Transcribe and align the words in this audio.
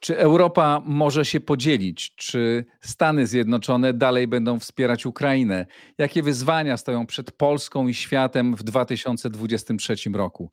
Czy 0.00 0.18
Europa 0.18 0.82
może 0.84 1.24
się 1.24 1.40
podzielić? 1.40 2.14
Czy 2.14 2.64
Stany 2.80 3.26
Zjednoczone 3.26 3.92
dalej 3.92 4.28
będą 4.28 4.58
wspierać 4.58 5.06
Ukrainę? 5.06 5.66
Jakie 5.98 6.22
wyzwania 6.22 6.76
stoją 6.76 7.06
przed 7.06 7.32
Polską 7.32 7.88
i 7.88 7.94
światem 7.94 8.56
w 8.56 8.62
2023 8.62 9.96
roku? 10.14 10.50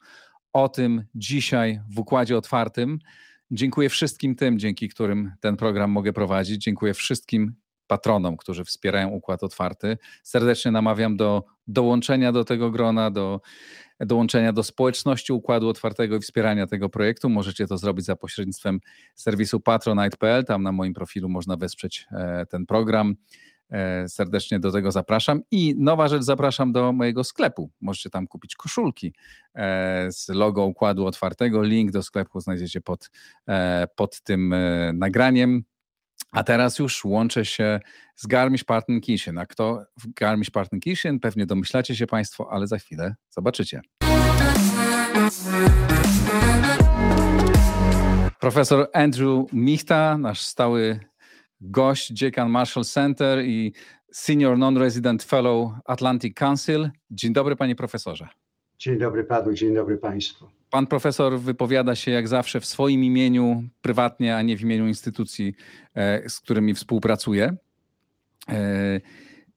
O 0.54 0.70
tym 0.70 1.04
dzisiaj 1.16 1.82
w 1.90 2.00
Układzie 2.00 2.38
Otwartym. 2.38 3.00
Dziękuję 3.52 3.90
wszystkim 3.90 4.36
tym, 4.36 4.60
dzięki 4.60 4.90
którym 4.90 5.32
ten 5.40 5.58
program 5.58 5.92
mogę 5.92 6.14
prowadzić. 6.14 6.64
Dziękuję 6.64 6.94
wszystkim 6.94 7.56
patronom, 7.88 8.38
którzy 8.38 8.64
wspierają 8.64 9.10
Układ 9.10 9.44
Otwarty. 9.44 9.98
Serdecznie 10.24 10.72
namawiam 10.72 11.18
do 11.18 11.44
dołączenia 11.68 12.32
do 12.32 12.46
tego 12.46 12.72
grona, 12.72 13.12
do 13.12 13.42
dołączenia 14.00 14.54
do 14.54 14.64
społeczności 14.64 15.34
Układu 15.34 15.70
Otwartego 15.70 16.16
i 16.16 16.20
wspierania 16.20 16.68
tego 16.68 16.90
projektu. 16.90 17.30
Możecie 17.30 17.68
to 17.68 17.78
zrobić 17.78 18.06
za 18.06 18.16
pośrednictwem 18.16 18.80
serwisu 19.16 19.60
patronite.pl. 19.60 20.46
Tam 20.46 20.64
na 20.64 20.72
moim 20.72 20.94
profilu 20.94 21.30
można 21.30 21.58
wesprzeć 21.58 22.06
e, 22.12 22.46
ten 22.46 22.66
program. 22.66 23.16
E, 23.70 24.10
serdecznie 24.10 24.60
do 24.60 24.72
tego 24.72 24.92
zapraszam. 24.92 25.42
I 25.52 25.76
nowa 25.78 26.08
rzecz, 26.08 26.24
zapraszam 26.24 26.72
do 26.72 26.92
mojego 26.94 27.24
sklepu. 27.24 27.72
Możecie 27.82 28.10
tam 28.10 28.28
kupić 28.28 28.56
koszulki 28.56 29.14
e, 29.56 30.08
z 30.12 30.30
logo 30.30 30.66
Układu 30.66 31.06
Otwartego. 31.06 31.64
Link 31.64 31.92
do 31.92 32.04
sklepu 32.04 32.40
znajdziecie 32.40 32.82
pod, 32.82 33.10
pod 33.96 34.22
tym 34.22 34.56
nagraniem. 34.94 35.64
A 36.32 36.44
teraz 36.44 36.80
już 36.80 37.06
łączę 37.06 37.46
się 37.46 37.80
z 38.16 38.28
Garmisch-Partenkirchen. 38.28 39.40
A 39.40 39.46
kto 39.46 39.86
w 40.00 40.08
Garmisch-Partenkirchen? 40.14 41.20
Pewnie 41.20 41.46
domyślacie 41.46 41.96
się 41.96 42.08
Państwo, 42.08 42.48
ale 42.52 42.68
za 42.68 42.78
chwilę 42.78 43.16
zobaczycie. 43.30 43.82
Profesor 48.40 48.90
Andrew 48.94 49.54
Michta, 49.54 50.18
nasz 50.18 50.42
stały 50.42 51.00
gość, 51.72 52.10
dziekan 52.10 52.50
Marshall 52.50 52.84
Center 52.84 53.46
i 53.46 53.74
Senior 54.12 54.58
Non-Resident 54.58 55.24
Fellow 55.24 55.72
Atlantic 55.86 56.38
Council. 56.38 56.90
Dzień 57.12 57.34
dobry, 57.34 57.56
panie 57.56 57.76
profesorze. 57.76 58.28
Dzień 58.80 58.98
dobry 58.98 59.24
panu, 59.24 59.54
dzień 59.54 59.76
dobry 59.76 59.98
państwu. 59.98 60.50
Pan 60.70 60.88
profesor 60.88 61.40
wypowiada 61.40 61.96
się 61.96 62.12
jak 62.12 62.28
zawsze 62.28 62.60
w 62.60 62.66
swoim 62.66 63.04
imieniu, 63.04 63.64
prywatnie, 63.82 64.36
a 64.36 64.42
nie 64.42 64.58
w 64.58 64.62
imieniu 64.62 64.88
instytucji, 64.88 65.56
e, 65.96 66.30
z 66.30 66.40
którymi 66.40 66.74
współpracuje. 66.74 67.56
E, 68.50 69.02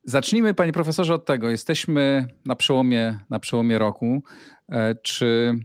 zacznijmy, 0.05 0.55
panie 0.55 0.73
profesorze, 0.73 1.15
od 1.15 1.27
tego. 1.27 1.51
Jesteśmy 1.51 2.27
na 2.47 2.57
przełomie, 2.57 3.19
na 3.31 3.39
przełomie 3.39 3.79
roku. 3.79 4.23
E, 4.69 4.95
czy 4.95 5.59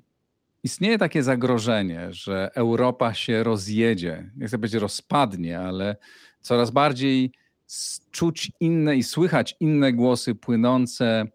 istnieje 0.64 0.98
takie 0.98 1.24
zagrożenie, 1.24 2.08
że 2.10 2.52
Europa 2.56 3.14
się 3.14 3.44
rozjedzie? 3.44 4.32
Nie 4.38 4.48
chcę 4.48 4.58
powiedzieć 4.58 4.82
rozpadnie, 4.82 5.60
ale 5.60 5.96
coraz 6.44 6.72
bardziej 6.72 7.32
czuć 8.12 8.52
inne 8.60 8.96
i 8.96 9.04
słychać 9.04 9.56
inne 9.60 9.94
głosy 9.94 10.36
płynące 10.36 11.26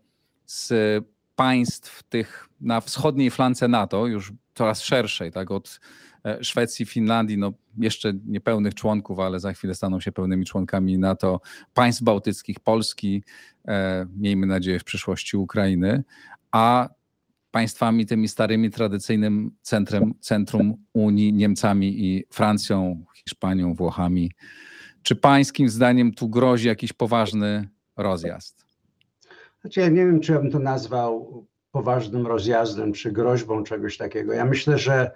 z 0.47 0.73
państw 1.37 2.03
tych 2.03 2.49
na 2.61 2.81
wschodniej 2.81 3.31
flance 3.31 3.69
NATO, 3.69 4.07
już 4.07 4.33
coraz 4.55 4.83
szerszej, 4.83 5.33
tak, 5.33 5.51
od 5.51 5.81
e, 6.25 6.45
Szwecji, 6.45 6.87
Finlandii, 6.87 7.39
no 7.39 7.53
jeszcze 7.79 8.13
niepełnych 8.27 8.75
członków, 8.75 9.19
ale 9.19 9.41
za 9.41 9.53
chwilę 9.53 9.75
staną 9.75 10.01
się 10.01 10.13
pełnymi 10.13 10.47
członkami 10.47 10.99
NATO, 10.99 11.41
państw 11.75 12.03
bałtyckich, 12.03 12.61
Polski, 12.61 13.23
e, 13.69 14.07
miejmy 14.17 14.47
nadzieję 14.47 14.79
w 14.79 14.85
przyszłości 14.85 15.37
Ukrainy, 15.37 16.05
a 16.53 16.89
państwami 17.51 18.07
tymi 18.07 18.29
starymi, 18.29 18.71
tradycyjnym 18.71 19.51
centrum, 19.63 20.15
centrum 20.21 20.75
Unii, 20.93 21.33
Niemcami 21.33 22.05
i 22.07 22.25
Francją, 22.31 23.05
Hiszpanią, 23.15 23.75
Włochami. 23.75 24.31
Czy 25.09 25.17
pańskim 25.17 25.69
zdaniem 25.69 26.15
tu 26.15 26.29
grozi 26.29 26.69
jakiś 26.69 26.93
poważny 26.93 27.69
rozjazd? 27.97 28.65
Znaczy, 29.61 29.81
ja 29.81 29.89
nie 29.89 30.07
wiem, 30.07 30.21
czy 30.21 30.33
ja 30.33 30.39
bym 30.39 30.51
to 30.51 30.59
nazwał 30.59 31.45
poważnym 31.73 32.27
rozjazdem 32.27 32.93
czy 32.93 33.13
groźbą 33.13 33.65
czegoś 33.65 33.97
takiego. 33.97 34.33
Ja 34.33 34.45
myślę, 34.45 34.79
że 34.79 35.11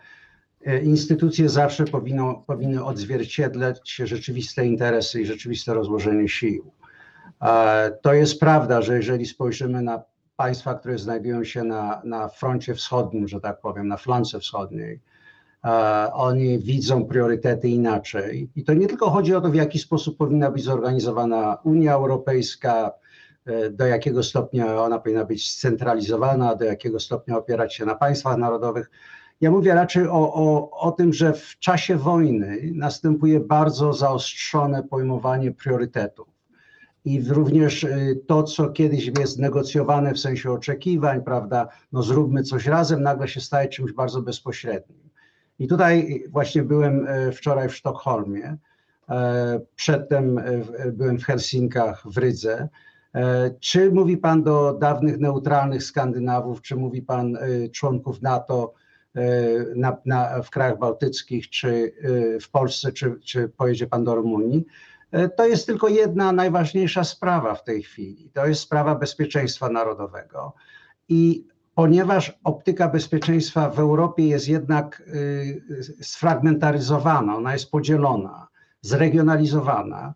e, 0.67 0.83
instytucje 0.83 1.49
zawsze 1.49 1.85
powinno, 1.85 2.45
powinny 2.47 2.85
odzwierciedlać 2.85 3.97
rzeczywiste 4.05 4.67
interesy 4.67 5.23
i 5.23 5.27
rzeczywiste 5.27 5.75
rozłożenie 5.75 6.29
sił. 6.29 6.73
To 8.03 8.15
jest 8.15 8.41
prawda, 8.41 8.83
że 8.83 8.97
jeżeli 8.97 9.27
spojrzymy 9.27 9.83
na 9.83 10.03
państwa, 10.37 10.75
które 10.75 10.99
znajdują 10.99 11.45
się 11.45 11.65
na, 11.65 12.03
na 12.05 12.29
froncie 12.29 12.75
wschodnim, 12.75 13.29
że 13.29 13.41
tak 13.41 13.61
powiem, 13.61 13.89
na 13.89 13.97
flance 13.97 14.41
wschodniej, 14.41 15.01
oni 16.13 16.59
widzą 16.59 17.05
priorytety 17.05 17.69
inaczej. 17.69 18.51
I 18.57 18.65
to 18.65 18.75
nie 18.75 18.87
tylko 18.87 19.11
chodzi 19.11 19.35
o 19.35 19.41
to, 19.41 19.49
w 19.49 19.55
jaki 19.55 19.79
sposób 19.79 20.17
powinna 20.17 20.51
być 20.51 20.65
zorganizowana 20.65 21.59
Unia 21.65 21.95
Europejska, 21.95 22.93
E, 23.47 23.71
do 23.71 23.87
jakiego 23.87 24.23
stopnia 24.23 24.83
ona 24.83 24.99
powinna 24.99 25.25
być 25.25 25.51
scentralizowana, 25.51 26.55
do 26.55 26.65
jakiego 26.65 27.01
stopnia 27.01 27.39
opierać 27.39 27.75
się 27.75 27.85
na 27.85 27.95
państwach 27.95 28.37
narodowych. 28.37 28.91
Ja 29.41 29.51
mówię 29.51 29.75
raczej 29.75 30.07
o, 30.07 30.35
o, 30.35 30.71
o 30.71 30.93
tym, 30.93 31.13
że 31.13 31.33
w 31.33 31.59
czasie 31.59 31.97
wojny 31.97 32.59
następuje 32.75 33.41
bardzo 33.41 33.93
zaostrzone 33.93 34.83
pojmowanie 34.83 35.53
priorytetów. 35.53 36.29
I 37.05 37.23
również 37.29 37.85
e, 37.85 38.15
to, 38.27 38.43
co 38.43 38.69
kiedyś 38.69 39.11
jest 39.19 39.39
negocjowane 39.39 40.15
w 40.15 40.19
sensie 40.19 40.53
oczekiwań, 40.53 41.23
prawda, 41.23 41.69
no 41.93 42.03
zróbmy 42.03 42.43
coś 42.43 42.67
razem, 42.67 43.03
nagle 43.03 43.29
się 43.29 43.41
staje 43.41 43.69
czymś 43.69 43.93
bardzo 43.93 44.23
bezpośrednim. 44.23 45.12
I 45.59 45.69
tutaj 45.69 46.25
właśnie 46.31 46.63
byłem 46.63 47.07
e, 47.09 47.33
wczoraj 47.33 47.69
w 47.69 47.77
Sztokholmie, 47.77 48.57
przedtem 49.77 50.41
byłem 50.93 51.19
w 51.19 51.25
Helsinkach, 51.25 52.03
w 52.07 52.19
Rydze. 52.19 52.69
E, 53.15 53.51
czy 53.61 53.91
mówi 53.91 54.17
Pan 54.17 54.43
do 54.43 54.73
dawnych 54.73 55.19
neutralnych 55.19 55.83
Skandynawów, 55.83 56.63
czy 56.63 56.77
mówi 56.77 57.03
Pan 57.03 57.37
e, 57.37 57.69
członków 57.69 58.23
NATO 58.23 58.75
e, 59.15 59.23
na, 59.77 59.97
na, 60.07 60.43
w 60.43 60.51
krajach 60.51 60.79
bałtyckich, 60.79 61.51
czy 61.51 61.93
w 62.41 62.51
Polsce, 62.51 62.93
czy, 62.93 63.21
czy 63.25 63.49
pojedzie 63.49 63.87
Pan 63.87 64.05
do 64.05 64.15
Rumunii? 64.15 64.65
To 65.37 65.47
jest 65.47 65.67
tylko 65.67 65.89
jedna 65.89 66.33
najważniejsza 66.33 67.05
sprawa 67.05 67.55
w 67.55 67.65
tej 67.65 67.83
chwili. 67.83 68.31
To 68.35 68.47
jest 68.47 68.61
sprawa 68.61 68.95
bezpieczeństwa 68.95 69.69
narodowego. 69.69 70.53
I 71.09 71.47
ponieważ 71.75 72.39
optyka 72.45 72.89
bezpieczeństwa 72.89 73.71
w 73.71 73.79
Europie 73.79 74.27
jest 74.27 74.49
jednak 74.49 75.03
sfragmentaryzowana, 76.01 77.37
ona 77.37 77.53
jest 77.53 77.71
podzielona, 77.71 78.49
zregionalizowana, 78.81 80.15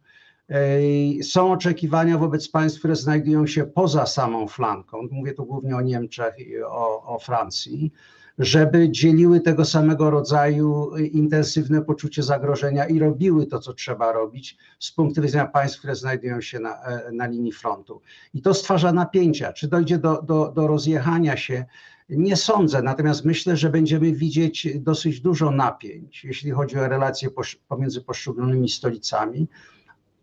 są 1.22 1.52
oczekiwania 1.52 2.18
wobec 2.18 2.48
państw, 2.48 2.78
które 2.78 2.96
znajdują 2.96 3.46
się 3.46 3.64
poza 3.64 4.06
samą 4.06 4.48
flanką, 4.48 5.08
mówię 5.10 5.32
tu 5.32 5.44
głównie 5.44 5.76
o 5.76 5.80
Niemczech 5.80 6.38
i 6.38 6.62
o, 6.62 7.02
o 7.02 7.18
Francji, 7.18 7.92
żeby 8.38 8.91
dzieliły 8.91 9.41
tego 9.41 9.64
samego 9.64 10.10
rodzaju 10.10 10.97
intensywne 10.97 11.82
poczucie 11.82 12.22
zagrożenia 12.22 12.86
i 12.86 12.98
robiły 12.98 13.47
to, 13.47 13.58
co 13.58 13.72
trzeba 13.72 14.12
robić 14.12 14.56
z 14.78 14.92
punktu 14.92 15.22
widzenia 15.22 15.47
państw, 15.47 15.78
które 15.78 15.97
znajdują 15.97 16.41
się 16.41 16.58
na, 16.58 16.78
na 17.12 17.26
linii 17.26 17.52
frontu. 17.52 18.00
I 18.34 18.42
to 18.42 18.54
stwarza 18.54 18.92
napięcia. 18.92 19.52
Czy 19.52 19.69
dojdzie 19.69 19.98
do, 19.98 20.22
do, 20.22 20.52
do 20.52 20.66
rozjechania 20.66 21.36
się? 21.36 21.64
Nie 22.08 22.36
sądzę, 22.36 22.82
natomiast 22.82 23.24
myślę, 23.24 23.56
że 23.56 23.70
będziemy 23.70 24.12
widzieć 24.12 24.68
dosyć 24.80 25.20
dużo 25.20 25.50
napięć, 25.50 26.24
jeśli 26.24 26.50
chodzi 26.50 26.78
o 26.78 26.88
relacje 26.88 27.28
pomiędzy 27.68 28.00
poszczególnymi 28.00 28.68
stolicami 28.68 29.48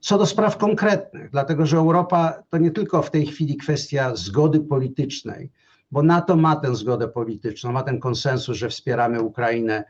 co 0.04 0.18
do 0.18 0.26
spraw 0.26 0.58
konkretnych, 0.58 1.30
dlatego 1.30 1.66
że 1.66 1.78
Europa 1.78 2.44
to 2.50 2.58
nie 2.58 2.72
tylko 2.72 3.02
w 3.02 3.12
tej 3.12 3.26
chwili 3.26 3.58
kwestia 3.58 4.16
zgody 4.16 4.60
politycznej, 4.60 5.50
bo 5.94 6.04
NATO 6.04 6.36
ma 6.36 6.56
tę 6.56 6.76
zgodę 6.76 7.08
polityczną, 7.08 7.72
ma 7.72 7.84
ten 7.84 8.00
konsensus, 8.00 8.58
że 8.58 8.70
wspieramy 8.70 9.22
Ukrainę, 9.22 9.84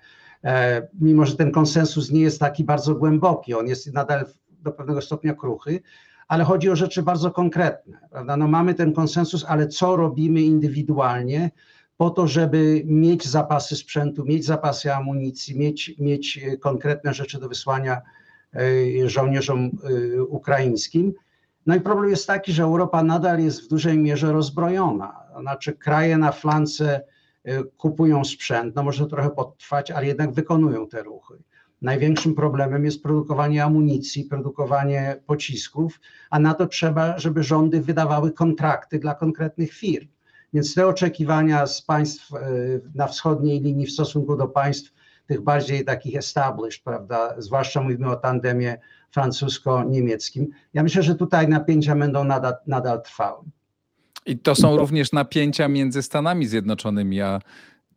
e, 0.43 0.87
mimo 1.01 1.25
że 1.25 1.35
ten 1.35 1.51
konsensus 1.51 2.11
nie 2.11 2.21
jest 2.21 2.39
taki 2.39 2.63
bardzo 2.63 2.95
głęboki, 2.95 3.53
on 3.53 3.67
jest 3.67 3.93
nadal 3.93 4.25
do 4.49 4.71
pewnego 4.71 5.01
stopnia 5.01 5.33
kruchy, 5.33 5.81
ale 6.27 6.43
chodzi 6.43 6.69
o 6.69 6.75
rzeczy 6.75 7.03
bardzo 7.03 7.31
konkretne. 7.31 7.99
Prawda? 8.11 8.37
No 8.37 8.47
mamy 8.47 8.73
ten 8.73 8.93
konsensus, 8.93 9.45
ale 9.47 9.67
co 9.67 9.95
robimy 9.95 10.41
indywidualnie 10.41 11.51
po 11.97 12.09
to, 12.09 12.27
żeby 12.27 12.81
mieć 12.85 13.27
zapasy 13.27 13.75
sprzętu, 13.75 14.25
mieć 14.25 14.45
zapasy 14.45 14.93
amunicji, 14.93 15.59
mieć, 15.59 15.95
mieć 15.99 16.39
konkretne 16.59 17.13
rzeczy 17.13 17.39
do 17.39 17.49
wysłania 17.49 18.01
E, 18.55 19.09
żołnierzom 19.09 19.71
e, 20.17 20.23
ukraińskim. 20.23 21.13
No 21.65 21.75
i 21.75 21.81
problem 21.81 22.09
jest 22.09 22.27
taki, 22.27 22.53
że 22.53 22.63
Europa 22.63 23.03
nadal 23.03 23.39
jest 23.39 23.65
w 23.65 23.67
dużej 23.67 23.97
mierze 23.97 24.31
rozbrojona. 24.31 25.22
Znaczy 25.41 25.73
kraje 25.73 26.17
na 26.17 26.31
flance 26.31 27.01
e, 27.43 27.63
kupują 27.63 28.25
sprzęt, 28.25 28.75
no 28.75 28.83
może 28.83 29.07
trochę 29.07 29.29
potrwać, 29.29 29.91
ale 29.91 30.07
jednak 30.07 30.31
wykonują 30.31 30.87
te 30.87 31.03
ruchy. 31.03 31.33
Największym 31.81 32.35
problemem 32.35 32.85
jest 32.85 33.03
produkowanie 33.03 33.63
amunicji, 33.63 34.23
produkowanie 34.23 35.15
pocisków, 35.25 35.99
a 36.29 36.39
na 36.39 36.53
to 36.53 36.67
trzeba, 36.67 37.19
żeby 37.19 37.43
rządy 37.43 37.81
wydawały 37.81 38.31
kontrakty 38.31 38.99
dla 38.99 39.15
konkretnych 39.15 39.73
firm. 39.73 40.07
Więc 40.53 40.75
te 40.75 40.87
oczekiwania 40.87 41.67
z 41.67 41.81
państw 41.81 42.33
e, 42.33 42.39
na 42.95 43.07
wschodniej 43.07 43.61
linii 43.61 43.85
w 43.85 43.91
stosunku 43.91 44.37
do 44.37 44.47
państw 44.47 44.93
tych 45.27 45.41
bardziej 45.41 45.85
takich 45.85 46.15
established, 46.15 46.83
prawda, 46.83 47.41
zwłaszcza 47.41 47.81
mówimy 47.81 48.09
o 48.09 48.15
tandemie 48.15 48.77
francusko-niemieckim. 49.11 50.47
Ja 50.73 50.83
myślę, 50.83 51.03
że 51.03 51.15
tutaj 51.15 51.47
napięcia 51.47 51.95
będą 51.95 52.23
nadal, 52.23 52.53
nadal 52.67 53.01
trwały. 53.01 53.43
I 54.25 54.37
to 54.37 54.55
są 54.55 54.77
również 54.77 55.11
napięcia 55.11 55.67
między 55.67 56.01
Stanami 56.01 56.47
Zjednoczonymi 56.47 57.21
a 57.21 57.39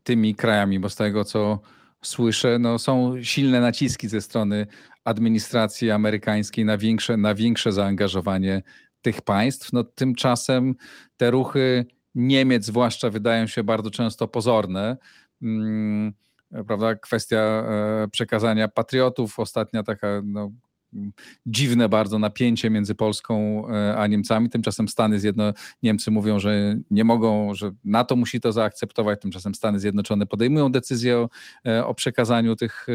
tymi 0.03 0.35
krajami, 0.35 0.81
bo 0.81 0.89
z 0.89 0.97
tego 0.97 1.25
co 1.25 1.61
słyszę, 2.03 2.59
no 2.59 2.79
są 2.79 3.23
silne 3.23 3.61
naciski 3.61 4.09
ze 4.09 4.21
strony 4.21 4.67
administracji 5.05 5.91
amerykańskiej 5.91 6.65
na 6.65 6.79
większe, 6.79 7.17
na 7.17 7.35
większe 7.35 7.73
zaangażowanie 7.73 8.63
tych 9.03 9.23
państw. 9.23 9.73
No, 9.73 9.85
tymczasem 9.85 10.75
te 11.17 11.31
ruchy 11.31 11.87
Niemiec 12.17 12.65
zwłaszcza 12.65 13.11
wydają 13.11 13.47
się 13.47 13.65
bardzo 13.65 13.91
często 13.91 14.29
pozorne. 14.29 14.97
Hmm, 15.41 16.13
prawda, 16.67 16.95
kwestia 16.95 17.37
e, 17.39 18.09
przekazania 18.13 18.69
patriotów, 18.69 19.39
ostatnia 19.39 19.83
taka 19.83 20.07
no, 20.25 20.51
dziwne 21.47 21.89
bardzo 21.89 22.19
napięcie 22.19 22.71
między 22.71 22.95
Polską 22.95 23.65
e, 23.69 23.97
a 23.97 24.07
Niemcami. 24.07 24.51
Tymczasem 24.51 24.89
Stany 24.89 25.21
Zjednoczone, 25.21 25.53
Niemcy 25.83 26.11
mówią, 26.11 26.39
że 26.39 26.77
nie 26.91 27.05
mogą, 27.05 27.55
że 27.55 27.71
NATO 27.85 28.17
musi 28.17 28.41
to 28.41 28.53
zaakceptować. 28.53 29.21
Tymczasem 29.21 29.55
Stany 29.55 29.81
Zjednoczone 29.81 30.27
podejmują 30.27 30.73
decyzję 30.73 31.19
o, 31.19 31.29
e, 31.67 31.87
o 31.87 31.95
przekazaniu 31.95 32.57
tych 32.57 32.87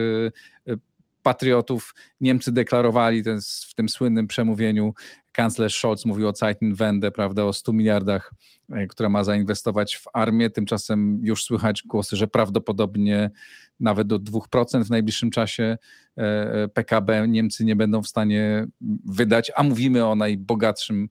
patriotów. 1.21 1.95
Niemcy 2.21 2.51
deklarowali 2.51 3.23
ten, 3.23 3.39
w 3.69 3.73
tym 3.73 3.89
słynnym 3.89 4.27
przemówieniu, 4.27 4.93
kanclerz 5.31 5.75
Scholz 5.75 6.05
mówił 6.05 6.27
o 6.27 6.33
Zeitenwende, 6.33 7.11
prawda, 7.11 7.43
o 7.43 7.53
100 7.53 7.73
miliardach, 7.73 8.33
e, 8.71 8.87
które 8.87 9.09
ma 9.09 9.23
zainwestować 9.23 9.95
w 9.95 10.03
armię. 10.13 10.49
Tymczasem 10.49 11.19
już 11.23 11.43
słychać 11.43 11.83
głosy, 11.85 12.15
że 12.15 12.27
prawdopodobnie 12.27 13.31
nawet 13.79 14.07
do 14.07 14.19
2% 14.19 14.83
w 14.83 14.89
najbliższym 14.89 15.31
czasie 15.31 15.77
e, 16.17 16.21
e, 16.23 16.67
PKB 16.67 17.27
Niemcy 17.27 17.65
nie 17.65 17.75
będą 17.75 18.01
w 18.01 18.07
stanie 18.07 18.67
wydać, 19.05 19.51
a 19.55 19.63
mówimy 19.63 20.05
o 20.05 20.15
najbogatszym 20.15 21.09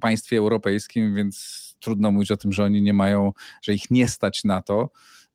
państwie 0.00 0.38
europejskim, 0.38 1.14
więc 1.14 1.60
trudno 1.80 2.10
mówić 2.10 2.30
o 2.30 2.36
tym, 2.36 2.52
że 2.52 2.64
oni 2.64 2.82
nie 2.82 2.92
mają, 2.92 3.32
że 3.62 3.74
ich 3.74 3.90
nie 3.90 4.08
stać 4.08 4.44
na 4.44 4.62
to. 4.62 4.90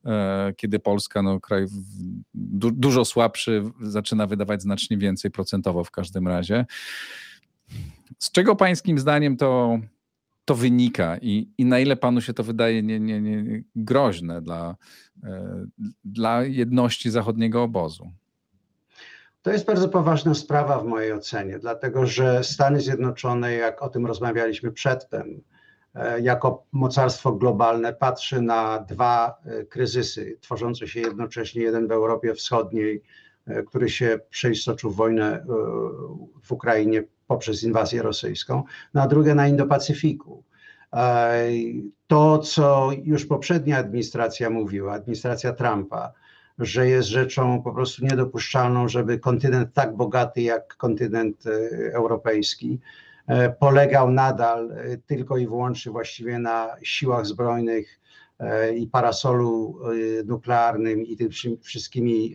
E, 0.06 0.52
kiedy 0.56 0.78
Polska, 0.78 1.22
no, 1.22 1.40
kraj 1.40 1.66
du 2.34 2.70
dużo 2.70 3.04
słabszy, 3.04 3.62
zaczyna 3.80 4.26
wydawać 4.26 4.62
znacznie 4.62 4.98
więcej 4.98 5.30
procentowo 5.30 5.84
w 5.84 5.90
każdym 5.90 6.28
razie. 6.28 6.66
Z 8.18 8.30
czego 8.30 8.56
pańskim 8.56 8.98
zdaniem 8.98 9.36
to, 9.36 9.78
to 10.44 10.54
wynika 10.54 11.18
i, 11.18 11.50
i 11.58 11.64
na 11.64 11.78
ile 11.78 11.96
panu 11.96 12.20
się 12.20 12.34
to 12.34 12.42
wydaje 12.42 12.82
nie, 12.82 13.00
nie, 13.00 13.20
nie 13.20 13.62
groźne 13.76 14.42
dla, 14.42 14.76
e, 15.24 15.64
dla 16.04 16.44
jedności 16.44 17.10
zachodniego 17.10 17.62
obozu? 17.62 18.10
To 19.42 19.52
jest 19.52 19.66
bardzo 19.66 19.88
poważna 19.88 20.34
sprawa 20.34 20.78
w 20.78 20.84
mojej 20.84 21.12
ocenie, 21.12 21.58
dlatego 21.58 22.06
że 22.06 22.44
Stany 22.44 22.80
Zjednoczone, 22.80 23.52
jak 23.52 23.82
o 23.82 23.88
tym 23.88 24.06
rozmawialiśmy 24.06 24.72
przedtem, 24.72 25.40
jako 26.22 26.64
mocarstwo 26.72 27.32
globalne 27.32 27.92
patrzy 27.92 28.42
na 28.42 28.78
dwa 28.78 29.34
e, 29.44 29.64
kryzysy 29.64 30.38
tworzące 30.40 30.88
się 30.88 31.00
jednocześnie, 31.00 31.62
jeden 31.62 31.88
w 31.88 31.92
Europie 31.92 32.34
Wschodniej, 32.34 33.02
e, 33.46 33.62
który 33.62 33.90
się 33.90 34.18
przeistoczył 34.30 34.90
w 34.90 34.96
wojnę 34.96 35.46
w 36.42 36.52
Ukrainie 36.52 37.04
poprzez 37.26 37.62
inwazję 37.62 38.02
rosyjską, 38.02 38.62
no 38.94 39.02
a 39.02 39.06
drugie 39.06 39.34
na 39.34 39.48
Indo-Pacyfiku. 39.48 40.42
To, 42.06 42.38
co 42.38 42.90
już 43.04 43.26
poprzednia 43.26 43.78
administracja 43.78 44.50
mówiła, 44.50 44.92
administracja 44.92 45.52
Trumpa, 45.52 46.12
że 46.58 46.88
jest 46.88 47.08
rzeczą 47.08 47.62
po 47.62 47.72
prostu 47.72 48.04
niedopuszczalną, 48.04 48.88
żeby 48.88 49.18
kontynent 49.18 49.72
tak 49.74 49.96
bogaty 49.96 50.42
jak 50.42 50.76
kontynent 50.76 51.44
europejski, 51.92 52.80
E, 52.80 53.05
polegał 53.58 54.10
nadal 54.10 54.72
e, 54.72 54.96
tylko 54.96 55.38
i 55.38 55.46
wyłącznie 55.46 55.92
właściwie 55.92 56.38
na 56.38 56.76
siłach 56.82 57.26
zbrojnych 57.26 58.00
e, 58.38 58.74
i 58.74 58.86
parasolu 58.86 59.78
nuklearnym 60.24 61.02
i 61.02 61.16
tym 61.16 61.30
wszystkimi 61.62 62.34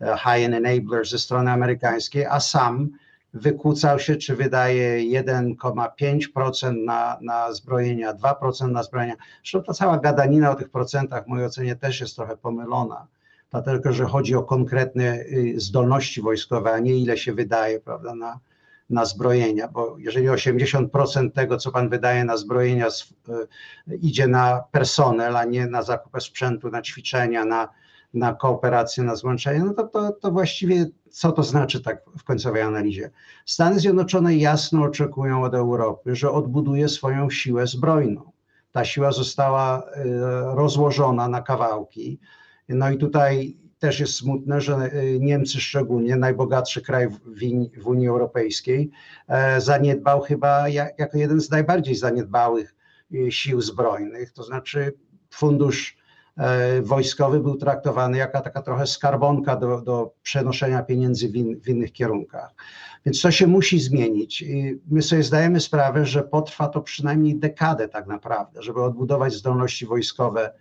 high-end 0.00 0.54
enablers 0.54 1.10
ze 1.10 1.18
strony 1.18 1.50
amerykańskiej, 1.50 2.26
a 2.26 2.40
sam 2.40 2.90
wykłócał 3.34 3.98
się, 3.98 4.16
czy 4.16 4.36
wydaje 4.36 5.22
1,5% 5.22 6.84
na, 6.84 7.18
na 7.22 7.52
zbrojenia, 7.52 8.14
2% 8.14 8.70
na 8.70 8.82
zbrojenia. 8.82 9.16
Zresztą 9.44 9.62
ta 9.62 9.74
cała 9.74 9.98
gadanina 9.98 10.50
o 10.50 10.54
tych 10.54 10.70
procentach 10.70 11.24
w 11.24 11.28
mojej 11.28 11.46
ocenie 11.46 11.76
też 11.76 12.00
jest 12.00 12.16
trochę 12.16 12.36
pomylona, 12.36 13.06
dlatego 13.50 13.92
że 13.92 14.04
chodzi 14.04 14.34
o 14.34 14.42
konkretne 14.42 15.20
y, 15.20 15.54
zdolności 15.56 16.22
wojskowe, 16.22 16.72
a 16.72 16.78
nie 16.78 16.96
ile 16.96 17.16
się 17.16 17.32
wydaje 17.32 17.80
prawda, 17.80 18.14
na, 18.14 18.40
na 18.90 19.04
zbrojenia, 19.04 19.68
bo 19.68 19.96
jeżeli 19.98 20.28
80% 20.28 21.30
tego, 21.30 21.56
co 21.56 21.72
pan 21.72 21.88
wydaje 21.88 22.24
na 22.24 22.36
zbrojenia, 22.36 22.86
e, 22.86 23.94
idzie 23.96 24.26
na 24.26 24.64
personel, 24.72 25.36
a 25.36 25.44
nie 25.44 25.66
na 25.66 25.82
zakupę 25.82 26.20
sprzętu, 26.20 26.70
na 26.70 26.82
ćwiczenia, 26.82 27.44
na, 27.44 27.68
na 28.14 28.34
kooperację, 28.34 29.04
na 29.04 29.16
złączenie, 29.16 29.60
no 29.60 29.74
to, 29.74 29.88
to, 29.88 30.12
to 30.12 30.30
właściwie 30.30 30.86
co 31.10 31.32
to 31.32 31.42
znaczy 31.42 31.80
tak 31.80 32.02
w 32.18 32.24
końcowej 32.24 32.62
analizie? 32.62 33.10
Stany 33.46 33.80
Zjednoczone 33.80 34.36
jasno 34.36 34.82
oczekują 34.82 35.42
od 35.42 35.54
Europy, 35.54 36.16
że 36.16 36.30
odbuduje 36.30 36.88
swoją 36.88 37.30
siłę 37.30 37.66
zbrojną. 37.66 38.32
Ta 38.72 38.84
siła 38.84 39.12
została 39.12 39.82
e, 39.82 40.04
rozłożona 40.54 41.28
na 41.28 41.42
kawałki. 41.42 42.18
No 42.68 42.90
i 42.90 42.98
tutaj 42.98 43.56
też 43.80 44.00
jest 44.00 44.14
smutne, 44.14 44.60
że 44.60 44.90
y, 44.94 45.18
Niemcy 45.20 45.60
szczególnie, 45.60 46.16
najbogatszy 46.16 46.82
kraj 46.82 47.08
w, 47.76 47.86
Unii 47.86 48.08
Europejskiej, 48.08 48.90
e, 49.28 49.60
zaniedbał 49.60 50.20
chyba 50.20 50.68
jako 50.68 51.18
jeden 51.18 51.40
z 51.40 51.50
najbardziej 51.50 51.94
zaniedbałych 51.94 52.74
y, 53.14 53.32
sił 53.32 53.60
zbrojnych, 53.60 54.32
to 54.32 54.42
znaczy 54.42 54.92
fundusz 55.30 55.96
e, 56.36 56.82
wojskowy 56.82 57.40
był 57.40 57.56
traktowany 57.56 58.18
jako 58.18 58.40
taka 58.40 58.62
trochę 58.62 58.86
skarbonka 58.86 59.56
do, 59.56 59.80
do 59.80 60.14
przenoszenia 60.22 60.82
pieniędzy 60.82 61.28
w, 61.28 61.36
in, 61.36 61.60
w 61.60 61.68
innych 61.68 61.92
kierunkach. 61.92 62.54
Więc 63.06 63.22
to 63.22 63.30
się 63.30 63.46
musi 63.46 63.80
zmienić. 63.80 64.42
I 64.42 64.80
my 64.90 65.02
sobie 65.02 65.22
zdajemy 65.22 65.60
sprawę, 65.60 66.06
że 66.06 66.22
potrwa 66.22 66.68
to 66.68 66.80
przynajmniej 66.80 67.36
dekadę 67.36 67.88
tak 67.88 68.06
naprawdę, 68.06 68.62
żeby 68.62 68.82
odbudować 68.82 69.34
zdolności 69.34 69.86
wojskowe 69.86 70.52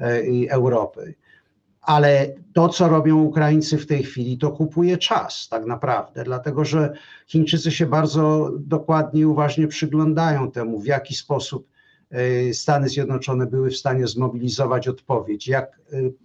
e, 0.00 0.50
Europy 0.50 1.14
ale 1.86 2.34
to, 2.52 2.68
co 2.68 2.88
robią 2.88 3.22
Ukraińcy 3.22 3.78
w 3.78 3.86
tej 3.86 4.02
chwili, 4.02 4.38
to 4.38 4.50
kupuje 4.50 4.98
czas 4.98 5.48
tak 5.50 5.66
naprawdę, 5.66 6.24
dlatego 6.24 6.64
że 6.64 6.92
Chińczycy 7.26 7.70
się 7.70 7.86
bardzo 7.86 8.50
dokładnie 8.58 9.20
i 9.20 9.24
uważnie 9.24 9.68
przyglądają 9.68 10.50
temu, 10.50 10.80
w 10.80 10.86
jaki 10.86 11.14
sposób 11.14 11.68
e, 12.10 12.54
Stany 12.54 12.88
Zjednoczone 12.88 13.46
były 13.46 13.70
w 13.70 13.76
stanie 13.76 14.06
zmobilizować 14.06 14.88
odpowiedź, 14.88 15.48
jak 15.48 15.80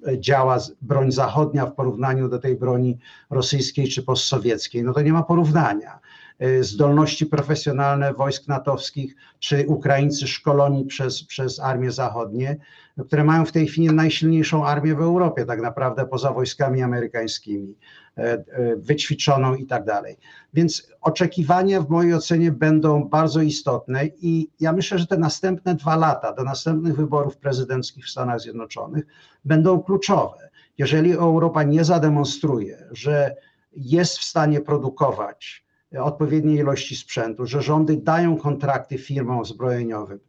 e, 0.08 0.20
działa 0.20 0.58
broń 0.82 1.12
zachodnia 1.12 1.66
w 1.66 1.76
porównaniu 1.76 2.30
do 2.30 2.40
tej 2.40 2.56
broni 2.56 2.98
rosyjskiej 3.30 3.88
czy 3.88 4.04
postsowieckiej. 4.04 4.84
No 4.84 4.94
to 4.94 5.02
nie 5.02 5.14
ma 5.14 5.24
porównania. 5.24 6.00
E, 6.40 6.64
zdolności 6.64 7.26
profesjonalne 7.26 8.14
wojsk 8.14 8.48
natowskich, 8.48 9.16
czy 9.40 9.66
Ukraińcy 9.68 10.28
szkoleni 10.28 10.86
przez, 10.86 11.24
przez 11.24 11.60
armię 11.60 11.92
zachodnie, 11.92 12.58
które 13.08 13.24
mają 13.24 13.46
w 13.46 13.52
tej 13.52 13.68
chwili 13.68 13.88
najsilniejszą 13.88 14.66
armię 14.66 14.96
w 14.96 15.02
Europie, 15.02 15.46
tak 15.46 15.62
naprawdę 15.62 16.06
poza 16.06 16.32
wojskami 16.32 16.82
amerykańskimi, 16.82 17.76
e, 18.18 18.22
e, 18.22 18.46
wyćwiczoną 18.76 19.56
i 19.56 19.66
tak 19.66 19.86
dalej. 19.86 20.18
Więc 20.54 20.88
oczekiwania 21.02 21.82
w 21.82 21.90
mojej 21.90 22.14
ocenie 22.14 22.52
będą 22.52 23.04
bardzo 23.04 23.42
istotne 23.42 24.06
i 24.06 24.50
ja 24.60 24.74
myślę, 24.74 25.00
że 25.00 25.08
te 25.08 25.18
następne 25.18 25.76
dwa 25.76 25.96
lata 25.96 26.34
do 26.34 26.44
następnych 26.44 26.96
wyborów 26.96 27.38
prezydenckich 27.38 28.06
w 28.06 28.10
Stanach 28.10 28.40
Zjednoczonych 28.40 29.06
będą 29.46 29.80
kluczowe. 29.80 30.50
Jeżeli 30.78 31.14
Europa 31.14 31.64
nie 31.64 31.84
zademonstruje, 31.84 32.88
że 32.92 33.36
jest 33.74 34.18
w 34.18 34.24
stanie 34.24 34.62
produkować 34.62 35.69
odpowiedniej 35.98 36.58
ilości 36.58 36.96
sprzętu, 36.96 37.46
że 37.46 37.62
rządy 37.62 37.98
dają 37.98 38.38
kontrakty 38.38 38.98
firmom 38.98 39.46
zbrojeniowym 39.46 40.20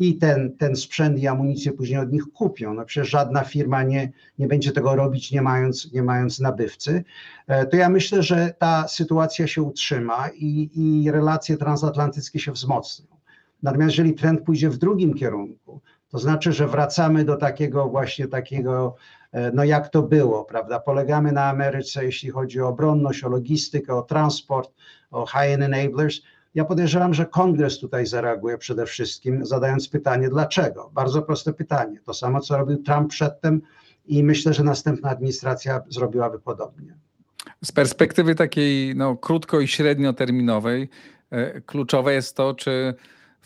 i 0.00 0.18
ten, 0.18 0.56
ten 0.56 0.76
sprzęt 0.76 1.18
i 1.18 1.26
amunicję 1.26 1.72
później 1.72 1.98
od 1.98 2.12
nich 2.12 2.24
kupią. 2.34 2.74
No 2.74 2.84
przecież 2.84 3.10
żadna 3.10 3.44
firma 3.44 3.82
nie, 3.82 4.12
nie 4.38 4.46
będzie 4.46 4.72
tego 4.72 4.96
robić, 4.96 5.32
nie 5.32 5.42
mając, 5.42 5.92
nie 5.92 6.02
mając 6.02 6.40
nabywcy. 6.40 7.04
E, 7.46 7.66
to 7.66 7.76
ja 7.76 7.88
myślę, 7.88 8.22
że 8.22 8.54
ta 8.58 8.88
sytuacja 8.88 9.46
się 9.46 9.62
utrzyma 9.62 10.28
i, 10.34 10.70
i 10.74 11.10
relacje 11.10 11.56
transatlantyckie 11.56 12.38
się 12.38 12.52
wzmocnią. 12.52 13.06
Natomiast 13.62 13.90
jeżeli 13.90 14.14
trend 14.14 14.42
pójdzie 14.42 14.70
w 14.70 14.78
drugim 14.78 15.14
kierunku, 15.14 15.80
to 16.08 16.18
znaczy, 16.18 16.52
że 16.52 16.68
wracamy 16.68 17.24
do 17.24 17.36
takiego 17.36 17.88
właśnie 17.88 18.28
takiego 18.28 18.96
no 19.52 19.64
jak 19.64 19.88
to 19.88 20.02
było, 20.02 20.44
prawda? 20.44 20.80
Polegamy 20.80 21.32
na 21.32 21.44
Ameryce, 21.44 22.04
jeśli 22.04 22.30
chodzi 22.30 22.60
o 22.60 22.68
obronność, 22.68 23.24
o 23.24 23.28
logistykę, 23.28 23.94
o 23.94 24.02
transport, 24.02 24.70
o 25.10 25.26
high-end 25.26 25.62
enablers. 25.62 26.20
Ja 26.54 26.64
podejrzewam, 26.64 27.14
że 27.14 27.26
kongres 27.26 27.78
tutaj 27.78 28.06
zareaguje 28.06 28.58
przede 28.58 28.86
wszystkim, 28.86 29.46
zadając 29.46 29.88
pytanie, 29.88 30.28
dlaczego? 30.28 30.90
Bardzo 30.94 31.22
proste 31.22 31.52
pytanie. 31.52 32.00
To 32.06 32.14
samo, 32.14 32.40
co 32.40 32.58
robił 32.58 32.82
Trump 32.82 33.10
przedtem, 33.10 33.62
i 34.06 34.24
myślę, 34.24 34.54
że 34.54 34.64
następna 34.64 35.10
administracja 35.10 35.82
zrobiłaby 35.88 36.38
podobnie. 36.38 36.94
Z 37.64 37.72
perspektywy 37.72 38.34
takiej 38.34 38.96
no, 38.96 39.16
krótko 39.16 39.60
i 39.60 39.68
średnioterminowej, 39.68 40.88
e, 41.30 41.60
kluczowe 41.60 42.14
jest 42.14 42.36
to, 42.36 42.54
czy 42.54 42.94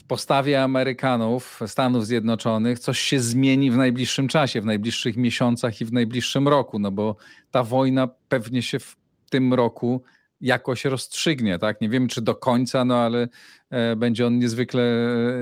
postawie 0.08 0.62
Amerykanów, 0.62 1.61
Stanów 1.66 2.06
Zjednoczonych, 2.06 2.78
coś 2.78 2.99
się 2.99 3.20
zmieni 3.20 3.70
w 3.70 3.76
najbliższym 3.76 4.28
czasie, 4.28 4.61
w 4.61 4.66
najbliższych 4.66 5.16
miesiącach 5.16 5.80
i 5.80 5.84
w 5.84 5.92
najbliższym 5.92 6.49
roku, 6.49 6.78
no 6.78 6.90
bo 6.90 7.16
ta 7.50 7.62
wojna 7.62 8.08
pewnie 8.28 8.62
się 8.62 8.78
w 8.78 8.96
tym 9.30 9.54
roku 9.54 10.02
jakoś 10.40 10.84
rozstrzygnie, 10.84 11.58
tak? 11.58 11.80
Nie 11.80 11.88
wiem, 11.88 12.08
czy 12.08 12.23
do 12.23 12.34
końca, 12.34 12.84
no 12.84 12.96
ale 12.96 13.28
e, 13.70 13.96
będzie 13.96 14.26
on 14.26 14.38
niezwykle, 14.38 14.82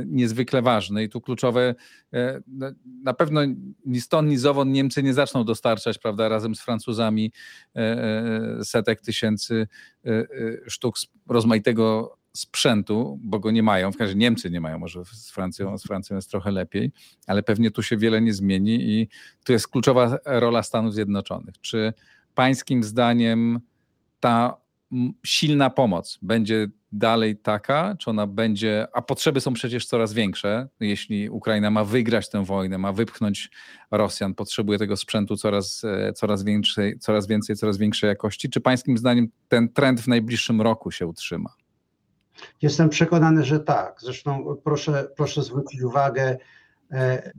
niezwykle 0.07 0.63
ważny. 0.63 1.05
I 1.05 1.09
tu 1.09 1.21
kluczowe, 1.21 1.75
e, 2.13 2.41
no, 2.47 2.71
na 3.03 3.15
pewno 3.15 3.41
ni 3.87 4.01
stąd, 4.01 4.29
ni 4.29 4.37
zowąd 4.37 4.73
Niemcy 4.73 5.03
nie 5.03 5.15
zaczną 5.15 5.45
dostarczać, 5.45 5.99
prawda, 5.99 6.29
razem 6.29 6.55
z 6.55 6.61
Francuzami 6.61 7.33
e, 7.77 8.65
setek 8.65 9.01
tysięcy 9.01 9.69
sztuk 10.67 10.95
rozmaitego 11.29 12.17
sprzętu, 12.33 13.19
bo 13.23 13.39
go 13.39 13.51
nie 13.51 13.63
mają, 13.63 13.93
w 13.93 13.97
każdym 13.97 14.09
razie 14.09 14.19
Niemcy 14.19 14.51
nie 14.51 14.61
mają, 14.61 14.79
może 14.79 15.05
z 15.05 15.31
Francją, 15.31 15.79
z 15.79 15.83
Francją 15.83 16.17
jest 16.17 16.31
trochę 16.31 16.51
lepiej, 16.51 16.93
ale 17.27 17.43
pewnie 17.43 17.71
tu 17.71 17.83
się 17.83 17.97
wiele 17.97 18.21
nie 18.21 18.35
zmieni 18.35 18.91
i 18.91 19.09
tu 19.45 19.53
jest 19.53 19.69
kluczowa 19.69 20.19
rola 20.25 20.63
Stanów 20.63 20.95
Zjednoczonych. 20.95 21.55
Czy 21.61 21.93
pańskim 22.35 22.85
zdaniem 22.85 23.61
ta 24.21 24.63
silna 25.25 25.71
pomoc 25.71 26.19
będzie 26.23 26.69
dalej 26.93 27.37
taka, 27.37 27.97
czy 27.99 28.11
ona 28.11 28.27
będzie, 28.27 28.87
a 28.93 29.03
potrzeby 29.03 29.41
są 29.41 29.53
przecież 29.53 29.87
coraz 29.87 30.13
większe, 30.13 30.69
jeśli 30.81 31.31
Ukraina 31.31 31.71
ma 31.71 31.85
wygrać 31.85 32.31
tę 32.31 32.45
wojnę, 32.45 32.79
ma 32.79 32.93
wypchnąć 32.93 33.51
Rosjan, 33.91 34.35
potrzebuje 34.35 34.79
tego 34.79 34.97
sprzętu 34.97 35.37
coraz, 35.37 35.85
e, 35.85 36.13
coraz, 36.13 36.45
większej, 36.45 36.99
coraz 36.99 37.27
więcej, 37.27 37.57
coraz 37.57 37.79
większej 37.79 38.09
jakości. 38.09 38.51
Czy 38.51 38.61
pańskim 38.61 38.99
zdaniem 38.99 39.29
ten 39.49 39.69
trend 39.69 40.01
w 40.01 40.09
najbliższym 40.09 40.61
roku 40.61 40.91
się 40.91 41.07
utrzyma? 41.07 41.51
Jestem 42.63 42.89
przekonany, 42.89 43.45
że 43.45 43.61
tak. 43.61 44.01
Zresztą 44.01 44.57
proszę, 44.65 45.09
proszę 45.17 45.43
zwrócić 45.43 45.83
uwagę 45.83 46.39
e, 46.93 47.33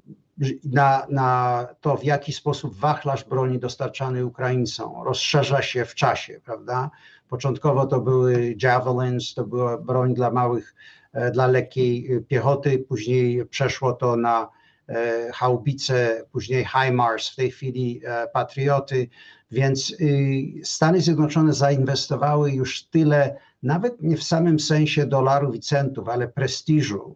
na, 0.64 1.08
na 1.10 1.68
to, 1.82 1.98
w 1.98 2.04
jaki 2.04 2.34
sposób 2.34 2.76
wachlarz 2.76 3.24
broni 3.24 3.60
dostarczany 3.60 4.26
Ukraińcom 4.26 5.04
rozszerza 5.04 5.62
się 5.62 5.86
w 5.86 5.96
czasie, 5.96 6.42
prawda? 6.46 6.92
Początkowo 7.30 7.86
to 7.86 8.02
były 8.02 8.56
javelins, 8.62 9.34
to 9.34 9.44
była 9.44 9.78
broń 9.78 10.14
dla 10.14 10.32
małych, 10.32 10.76
e, 11.14 11.32
dla 11.32 11.48
lekkiej 11.48 12.22
piechoty, 12.28 12.80
później 12.80 13.46
przeszło 13.46 13.94
to 13.94 14.16
na 14.16 14.50
e, 14.88 15.32
haubice, 15.34 16.26
później 16.32 16.66
HIMARS, 16.66 17.30
w 17.30 17.36
tej 17.36 17.52
chwili 17.52 18.02
patrioty, 18.34 19.10
więc 19.54 19.96
y, 20.02 20.62
Stany 20.64 21.02
Zjednoczone 21.02 21.54
zainwestowały 21.54 22.52
już 22.52 22.84
tyle, 22.84 23.36
nawet 23.63 24.01
nie 24.01 24.17
w 24.17 24.24
samym 24.24 24.60
sensie 24.60 25.05
dolarów 25.05 25.55
i 25.55 25.60
centów, 25.60 26.10
ale 26.10 26.27
prestiżu 26.27 27.15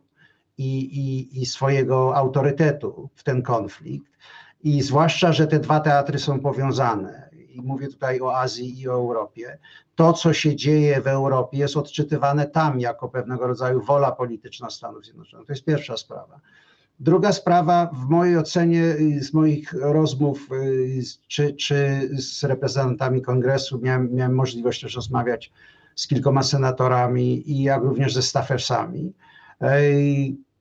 i, 0.57 0.79
i, 0.79 1.41
i 1.41 1.45
swojego 1.45 2.15
autorytetu 2.15 3.09
w 3.15 3.23
ten 3.23 3.41
konflikt. 3.41 4.11
I 4.63 4.81
zwłaszcza, 4.81 5.33
że 5.33 5.47
te 5.47 5.59
dwa 5.59 5.79
teatry 5.79 6.19
są 6.19 6.39
powiązane 6.39 7.29
i 7.49 7.61
mówię 7.61 7.87
tutaj 7.87 8.21
o 8.21 8.37
Azji 8.37 8.81
i 8.81 8.89
o 8.89 8.93
Europie, 8.93 9.57
to, 9.95 10.13
co 10.13 10.33
się 10.33 10.55
dzieje 10.55 11.01
w 11.01 11.07
Europie, 11.07 11.57
jest 11.57 11.77
odczytywane 11.77 12.45
tam 12.45 12.79
jako 12.79 13.09
pewnego 13.09 13.47
rodzaju 13.47 13.81
wola 13.81 14.11
polityczna 14.11 14.69
Stanów 14.69 15.05
Zjednoczonych. 15.05 15.47
To 15.47 15.53
jest 15.53 15.65
pierwsza 15.65 15.97
sprawa. 15.97 16.39
Druga 16.99 17.31
sprawa, 17.31 17.89
w 17.93 18.09
mojej 18.09 18.37
ocenie, 18.37 18.95
z 19.19 19.33
moich 19.33 19.73
rozmów 19.73 20.49
y, 20.51 21.01
czy, 21.27 21.53
czy 21.53 22.09
z 22.17 22.43
reprezentantami 22.43 23.21
kongresu, 23.21 23.79
miałem, 23.81 24.15
miałem 24.15 24.35
możliwość 24.35 24.81
też 24.81 24.95
rozmawiać 24.95 25.51
z 25.97 26.07
kilkoma 26.07 26.43
senatorami 26.43 27.51
i 27.51 27.63
jak 27.63 27.81
również 27.81 28.13
ze 28.13 28.21
staffersami. 28.21 29.13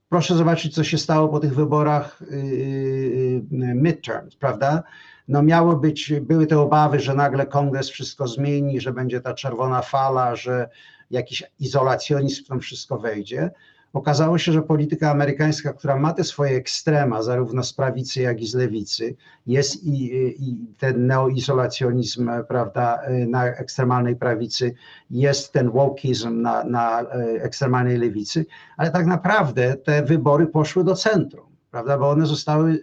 Proszę 0.09 0.35
zobaczyć, 0.35 0.75
co 0.75 0.85
się 0.85 0.99
stało 0.99 1.29
po 1.29 1.41
tych 1.41 1.55
wyborach 1.55 2.23
y, 2.23 3.43
midterms, 3.75 4.37
prawda? 4.37 4.83
no 5.29 5.43
miało 5.43 5.77
być, 5.77 6.13
były 6.21 6.47
te 6.47 6.59
obawy, 6.59 7.01
że 7.01 7.15
nagle 7.15 7.47
kongres 7.47 7.89
wszystko 7.89 8.29
zmieni, 8.29 8.81
że 8.81 8.93
będzie 8.93 9.21
ta 9.21 9.35
czerwona 9.35 9.83
fala, 9.83 10.37
że 10.37 10.69
jakiś 11.11 11.45
izolacjonizm 11.59 12.45
w 12.45 12.49
to 12.49 12.59
wszystko 12.59 12.99
wejdzie. 12.99 13.51
Okazało 13.97 14.39
się, 14.39 14.53
że 14.53 14.63
polityka 14.63 15.11
amerykańska, 15.11 15.73
która 15.73 15.97
ma 15.97 16.13
te 16.13 16.25
swoje 16.25 16.57
ekstrema, 16.57 17.23
zarówno 17.23 17.63
z 17.63 17.73
prawicy, 17.73 18.21
jak 18.21 18.41
i 18.41 18.47
z 18.47 18.55
lewicy, 18.55 19.17
jest 19.47 19.85
i, 19.85 20.15
i 20.39 20.57
ten 20.79 21.07
neoizolacjonizm, 21.07 22.31
prawda, 22.49 23.01
na 23.29 23.47
ekstremalnej 23.47 24.17
prawicy, 24.17 24.75
jest 25.11 25.53
ten 25.53 25.71
wokeizm 25.71 26.43
na, 26.43 26.65
na 26.65 27.01
e, 27.01 27.05
ekstremalnej 27.43 27.99
lewicy, 27.99 28.47
ale 28.77 28.91
tak 28.91 29.07
naprawdę 29.07 29.77
te 29.77 30.03
wybory 30.03 30.47
poszły 30.47 30.85
do 30.85 30.95
centrum, 30.95 31.47
prawda, 31.71 31.99
bo 31.99 32.11
one 32.11 32.27
zostały 32.27 32.81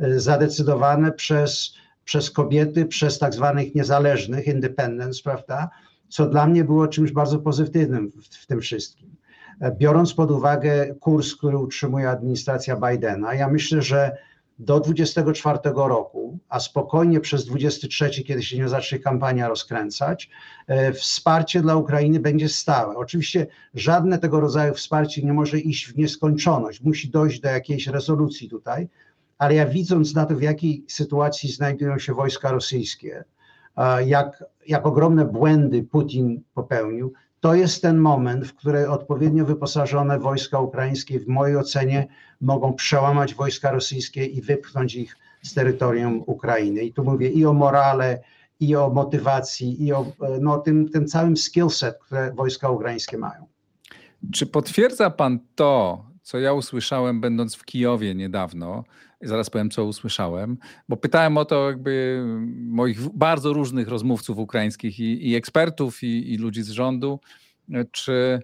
e, 0.00 0.20
zadecydowane 0.20 1.12
przez 1.12 1.74
przez 2.04 2.30
kobiety, 2.30 2.86
przez 2.86 3.18
tak 3.18 3.34
zwanych 3.34 3.74
niezależnych, 3.74 4.46
independents, 4.46 5.22
prawda? 5.22 5.70
Co 6.08 6.26
dla 6.26 6.46
mnie 6.46 6.64
było 6.64 6.88
czymś 6.88 7.12
bardzo 7.12 7.38
pozytywnym 7.38 8.10
w, 8.10 8.36
w 8.36 8.46
tym 8.46 8.60
wszystkim. 8.60 9.09
Biorąc 9.78 10.14
pod 10.14 10.30
uwagę 10.30 10.94
kurs, 10.94 11.36
który 11.36 11.58
utrzymuje 11.58 12.10
administracja 12.10 12.76
Bidena, 12.76 13.34
ja 13.34 13.48
myślę, 13.48 13.82
że 13.82 14.16
do 14.60 14.80
24 14.80 15.58
roku, 15.74 16.38
a 16.48 16.60
spokojnie 16.60 17.20
przez 17.20 17.44
23, 17.44 18.24
kiedy 18.24 18.42
się 18.42 18.58
nie 18.58 18.68
zacznie 18.68 18.98
kampania 18.98 19.48
rozkręcać, 19.48 20.30
e, 20.66 20.92
wsparcie 20.92 21.62
dla 21.62 21.76
Ukrainy 21.76 22.20
będzie 22.20 22.48
stałe. 22.48 22.96
Oczywiście 22.96 23.46
żadne 23.74 24.18
tego 24.18 24.40
rodzaju 24.40 24.74
wsparcie 24.74 25.22
nie 25.22 25.32
może 25.32 25.58
iść 25.58 25.92
w 25.92 25.96
nieskończoność, 25.96 26.80
musi 26.80 27.10
dojść 27.10 27.40
do 27.40 27.48
jakiejś 27.48 27.86
rezolucji 27.86 28.48
tutaj, 28.48 28.88
ale 29.38 29.54
ja 29.54 29.66
widząc 29.66 30.14
na 30.14 30.26
to, 30.26 30.36
w 30.36 30.42
jakiej 30.42 30.84
sytuacji 30.88 31.52
znajdują 31.52 31.98
się 31.98 32.14
wojska 32.14 32.52
rosyjskie, 32.52 33.24
jak, 34.06 34.44
jak 34.66 34.86
ogromne 34.86 35.24
błędy 35.24 35.82
Putin 35.82 36.42
popełnił, 36.54 37.12
to 37.40 37.54
jest 37.54 37.82
ten 37.82 37.98
moment, 37.98 38.46
w 38.46 38.54
którym 38.54 38.90
odpowiednio 38.90 39.44
wyposażone 39.44 40.18
wojska 40.18 40.60
ukraińskie, 40.60 41.20
w 41.20 41.28
mojej 41.28 41.56
ocenie, 41.56 42.06
mogą 42.40 42.72
przełamać 42.72 43.34
wojska 43.34 43.72
rosyjskie 43.72 44.26
i 44.26 44.42
wypchnąć 44.42 44.94
ich 44.94 45.16
z 45.42 45.54
terytorium 45.54 46.22
Ukrainy. 46.26 46.82
I 46.82 46.92
tu 46.92 47.04
mówię 47.04 47.28
i 47.28 47.46
o 47.46 47.52
morale, 47.52 48.22
i 48.60 48.76
o 48.76 48.90
motywacji, 48.90 49.84
i 49.84 49.92
o 49.92 50.06
no, 50.40 50.58
tym, 50.58 50.88
tym 50.88 51.06
całym 51.06 51.36
skillset, 51.36 51.98
które 51.98 52.32
wojska 52.32 52.70
ukraińskie 52.70 53.18
mają. 53.18 53.46
Czy 54.32 54.46
potwierdza 54.46 55.10
pan 55.10 55.38
to, 55.54 56.04
co 56.22 56.38
ja 56.38 56.52
usłyszałem, 56.52 57.20
będąc 57.20 57.54
w 57.54 57.64
Kijowie 57.64 58.14
niedawno, 58.14 58.84
zaraz 59.22 59.50
powiem, 59.50 59.70
co 59.70 59.84
usłyszałem, 59.84 60.58
bo 60.88 60.96
pytałem 60.96 61.38
o 61.38 61.44
to 61.44 61.70
jakby 61.70 62.24
moich 62.56 63.08
bardzo 63.08 63.52
różnych 63.52 63.88
rozmówców 63.88 64.38
ukraińskich 64.38 65.00
i, 65.00 65.30
i 65.30 65.36
ekspertów, 65.36 66.02
i, 66.02 66.32
i, 66.32 66.36
ludzi 66.36 66.62
z 66.62 66.70
rządu, 66.70 67.20
czy, 67.90 68.40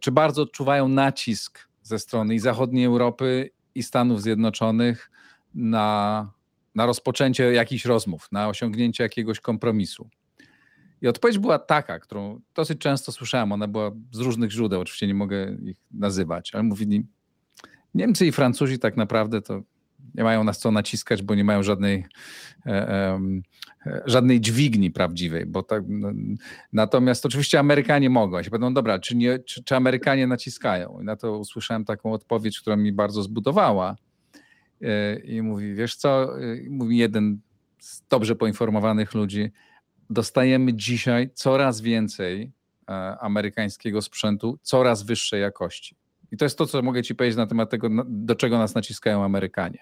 czy 0.00 0.12
bardzo 0.12 0.42
odczuwają 0.42 0.88
nacisk 0.88 1.68
ze 1.82 1.98
strony 1.98 2.34
i 2.34 2.38
zachodniej 2.38 2.84
Europy, 2.84 3.50
i 3.74 3.82
Stanów 3.82 4.22
Zjednoczonych 4.22 5.10
na, 5.54 6.30
na 6.74 6.86
rozpoczęcie 6.86 7.52
jakichś 7.52 7.84
rozmów, 7.84 8.28
na 8.32 8.48
osiągnięcie 8.48 9.04
jakiegoś 9.04 9.40
kompromisu. 9.40 10.08
I 11.02 11.08
odpowiedź 11.08 11.38
była 11.38 11.58
taka, 11.58 11.98
którą 11.98 12.40
dosyć 12.54 12.78
często 12.78 13.12
słyszałem, 13.12 13.52
ona 13.52 13.68
była 13.68 13.90
z 14.12 14.20
różnych 14.20 14.50
źródeł, 14.50 14.80
oczywiście 14.80 15.06
nie 15.06 15.14
mogę 15.14 15.56
ich 15.62 15.76
nazywać, 15.90 16.54
ale 16.54 16.62
mówili, 16.62 17.06
Niemcy 17.94 18.26
i 18.26 18.32
Francuzi 18.32 18.78
tak 18.78 18.96
naprawdę 18.96 19.42
to 19.42 19.62
nie 20.14 20.24
mają 20.24 20.44
nas 20.44 20.58
co 20.58 20.70
naciskać, 20.70 21.22
bo 21.22 21.34
nie 21.34 21.44
mają 21.44 21.62
żadnej, 21.62 22.06
e, 22.66 22.70
e, 22.70 24.02
żadnej 24.06 24.40
dźwigni 24.40 24.90
prawdziwej. 24.90 25.46
Bo 25.46 25.62
tak, 25.62 25.82
no, 25.88 26.12
natomiast 26.72 27.26
oczywiście 27.26 27.58
Amerykanie 27.58 28.10
mogą. 28.10 28.36
Ja 28.36 28.44
się 28.44 28.50
będą, 28.50 28.74
dobra, 28.74 28.98
czy, 28.98 29.16
nie, 29.16 29.38
czy, 29.38 29.64
czy 29.64 29.76
Amerykanie 29.76 30.26
naciskają? 30.26 30.98
I 31.00 31.04
na 31.04 31.16
to 31.16 31.38
usłyszałem 31.38 31.84
taką 31.84 32.12
odpowiedź, 32.12 32.60
która 32.60 32.76
mi 32.76 32.92
bardzo 32.92 33.22
zbudowała. 33.22 33.96
E, 34.82 35.18
I 35.18 35.42
mówi, 35.42 35.74
wiesz 35.74 35.96
co, 35.96 36.28
mówi 36.70 36.98
jeden 36.98 37.38
z 37.78 38.02
dobrze 38.08 38.36
poinformowanych 38.36 39.14
ludzi, 39.14 39.50
dostajemy 40.10 40.74
dzisiaj 40.74 41.30
coraz 41.34 41.80
więcej 41.80 42.52
amerykańskiego 43.20 44.02
sprzętu, 44.02 44.58
coraz 44.62 45.02
wyższej 45.02 45.40
jakości. 45.40 45.96
I 46.32 46.36
to 46.36 46.44
jest 46.44 46.58
to, 46.58 46.66
co 46.66 46.82
mogę 46.82 47.02
Ci 47.02 47.14
powiedzieć 47.14 47.36
na 47.36 47.46
temat 47.46 47.70
tego, 47.70 47.88
do 48.04 48.34
czego 48.34 48.58
nas 48.58 48.74
naciskają 48.74 49.24
Amerykanie. 49.24 49.78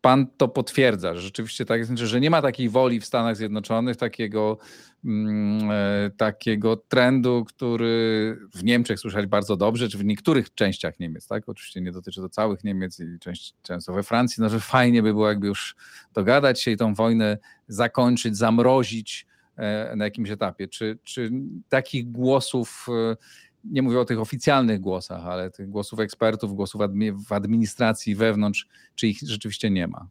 Pan 0.00 0.26
to 0.36 0.48
potwierdza, 0.48 1.14
że 1.14 1.20
rzeczywiście 1.20 1.64
tak 1.64 1.78
jest, 1.78 1.98
że 1.98 2.20
nie 2.20 2.30
ma 2.30 2.42
takiej 2.42 2.68
woli 2.68 3.00
w 3.00 3.06
Stanach 3.06 3.36
Zjednoczonych, 3.36 3.96
takiego, 3.96 4.58
mm, 5.04 5.70
e, 5.70 6.10
takiego 6.16 6.76
trendu, 6.76 7.44
który 7.44 8.38
w 8.54 8.64
Niemczech 8.64 9.00
słyszeć 9.00 9.26
bardzo 9.26 9.56
dobrze, 9.56 9.88
czy 9.88 9.98
w 9.98 10.04
niektórych 10.04 10.54
częściach 10.54 11.00
Niemiec, 11.00 11.26
tak? 11.26 11.48
Oczywiście 11.48 11.80
nie 11.80 11.92
dotyczy 11.92 12.20
to 12.20 12.28
całych 12.28 12.64
Niemiec 12.64 13.00
i 13.00 13.18
część, 13.18 13.54
często 13.62 13.92
we 13.92 14.02
Francji, 14.02 14.42
no 14.42 14.48
że 14.48 14.60
fajnie 14.60 15.02
by 15.02 15.12
było 15.12 15.28
jakby 15.28 15.46
już 15.46 15.76
dogadać 16.14 16.62
się 16.62 16.70
i 16.70 16.76
tą 16.76 16.94
wojnę 16.94 17.38
zakończyć, 17.68 18.36
zamrozić 18.36 19.26
e, 19.56 19.96
na 19.96 20.04
jakimś 20.04 20.30
etapie. 20.30 20.68
Czy, 20.68 20.98
czy 21.04 21.30
takich 21.68 22.12
głosów 22.12 22.86
e, 22.88 23.16
nie 23.64 23.82
mówię 23.82 24.00
o 24.00 24.04
tych 24.04 24.20
oficjalnych 24.20 24.80
głosach, 24.80 25.26
ale 25.26 25.50
tych 25.50 25.68
głosów 25.68 26.00
ekspertów, 26.00 26.54
głosów 26.54 26.80
w 27.28 27.32
administracji 27.32 28.14
wewnątrz, 28.14 28.68
czy 28.94 29.08
ich 29.08 29.18
rzeczywiście 29.22 29.70
nie 29.70 29.86
ma? 29.86 30.08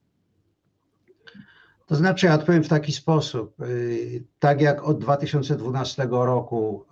To 1.89 1.95
znaczy, 1.95 2.25
ja 2.25 2.35
odpowiem 2.35 2.63
w 2.63 2.67
taki 2.67 2.91
sposób. 2.91 3.61
Y, 3.61 4.23
tak 4.39 4.61
jak 4.61 4.83
od 4.83 4.99
2012 4.99 6.07
roku 6.11 6.85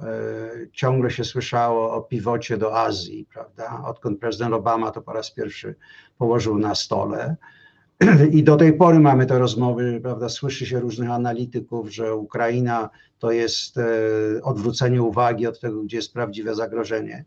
y, 0.63 0.69
ciągle 0.73 1.11
się 1.11 1.23
słyszało 1.23 1.93
o 1.93 2.01
piwocie 2.01 2.57
do 2.57 2.79
Azji, 2.79 3.27
prawda? 3.33 3.83
Odkąd 3.85 4.19
prezydent 4.19 4.53
Obama 4.53 4.91
to 4.91 5.01
po 5.01 5.13
raz 5.13 5.31
pierwszy 5.31 5.75
położył 6.17 6.57
na 6.57 6.75
stole, 6.75 7.35
i 8.31 8.43
do 8.43 8.55
tej 8.55 8.73
pory 8.73 8.99
mamy 8.99 9.25
te 9.25 9.39
rozmowy, 9.39 9.99
prawda? 10.03 10.29
Słyszy 10.29 10.65
się 10.65 10.79
różnych 10.79 11.09
analityków, 11.09 11.93
że 11.93 12.15
Ukraina 12.15 12.89
to 13.19 13.31
jest 13.31 13.77
e, 13.77 13.83
odwrócenie 14.43 15.01
uwagi 15.01 15.47
od 15.47 15.59
tego, 15.59 15.83
gdzie 15.83 15.97
jest 15.97 16.13
prawdziwe 16.13 16.55
zagrożenie, 16.55 17.25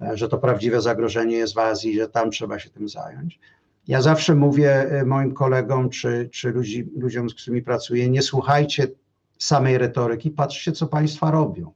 e, 0.00 0.16
że 0.16 0.28
to 0.28 0.38
prawdziwe 0.38 0.80
zagrożenie 0.80 1.36
jest 1.36 1.54
w 1.54 1.58
Azji, 1.58 1.96
że 1.96 2.08
tam 2.08 2.30
trzeba 2.30 2.58
się 2.58 2.70
tym 2.70 2.88
zająć. 2.88 3.40
Ja 3.88 4.02
zawsze 4.02 4.34
mówię 4.34 4.90
e, 4.90 5.04
moim 5.04 5.34
kolegom 5.34 5.90
czy, 5.90 6.28
czy 6.32 6.50
ludzi, 6.50 6.90
ludziom, 6.96 7.30
z 7.30 7.34
którymi 7.34 7.62
pracuję, 7.62 8.10
nie 8.10 8.22
słuchajcie 8.22 8.88
samej 9.38 9.78
retoryki, 9.78 10.30
patrzcie, 10.30 10.72
co 10.72 10.86
państwa 10.86 11.30
robią. 11.30 11.72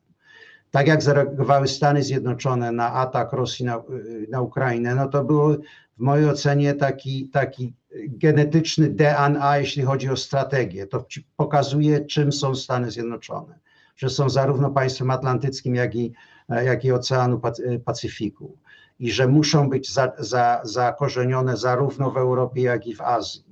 Tak 0.70 0.86
jak 0.86 1.02
zareagowały 1.02 1.68
Stany 1.68 2.02
Zjednoczone 2.02 2.72
na 2.72 2.92
atak 2.92 3.32
Rosji 3.32 3.64
na, 3.64 3.82
na 4.30 4.40
Ukrainę, 4.40 4.94
no 4.94 5.08
to 5.08 5.24
było 5.24 5.56
w 5.96 6.00
mojej 6.00 6.28
ocenie 6.28 6.74
taki, 6.74 7.28
taki 7.28 7.72
genetyczny 8.08 8.88
DNA, 8.88 9.58
jeśli 9.58 9.82
chodzi 9.82 10.10
o 10.10 10.16
strategię. 10.16 10.86
To 10.86 11.06
pokazuje, 11.36 12.00
czym 12.00 12.32
są 12.32 12.54
Stany 12.54 12.90
Zjednoczone, 12.90 13.58
że 13.96 14.10
są 14.10 14.30
zarówno 14.30 14.70
państwem 14.70 15.10
atlantyckim, 15.10 15.74
jak 15.74 15.94
i, 15.94 16.12
jak 16.48 16.84
i 16.84 16.92
Oceanu 16.92 17.40
Pacyfiku 17.84 18.56
i 18.98 19.12
że 19.12 19.28
muszą 19.28 19.68
być 19.68 19.92
za, 19.92 20.12
za, 20.18 20.60
zakorzenione 20.64 21.56
zarówno 21.56 22.10
w 22.10 22.16
Europie, 22.16 22.62
jak 22.62 22.86
i 22.86 22.94
w 22.94 23.00
Azji. 23.00 23.45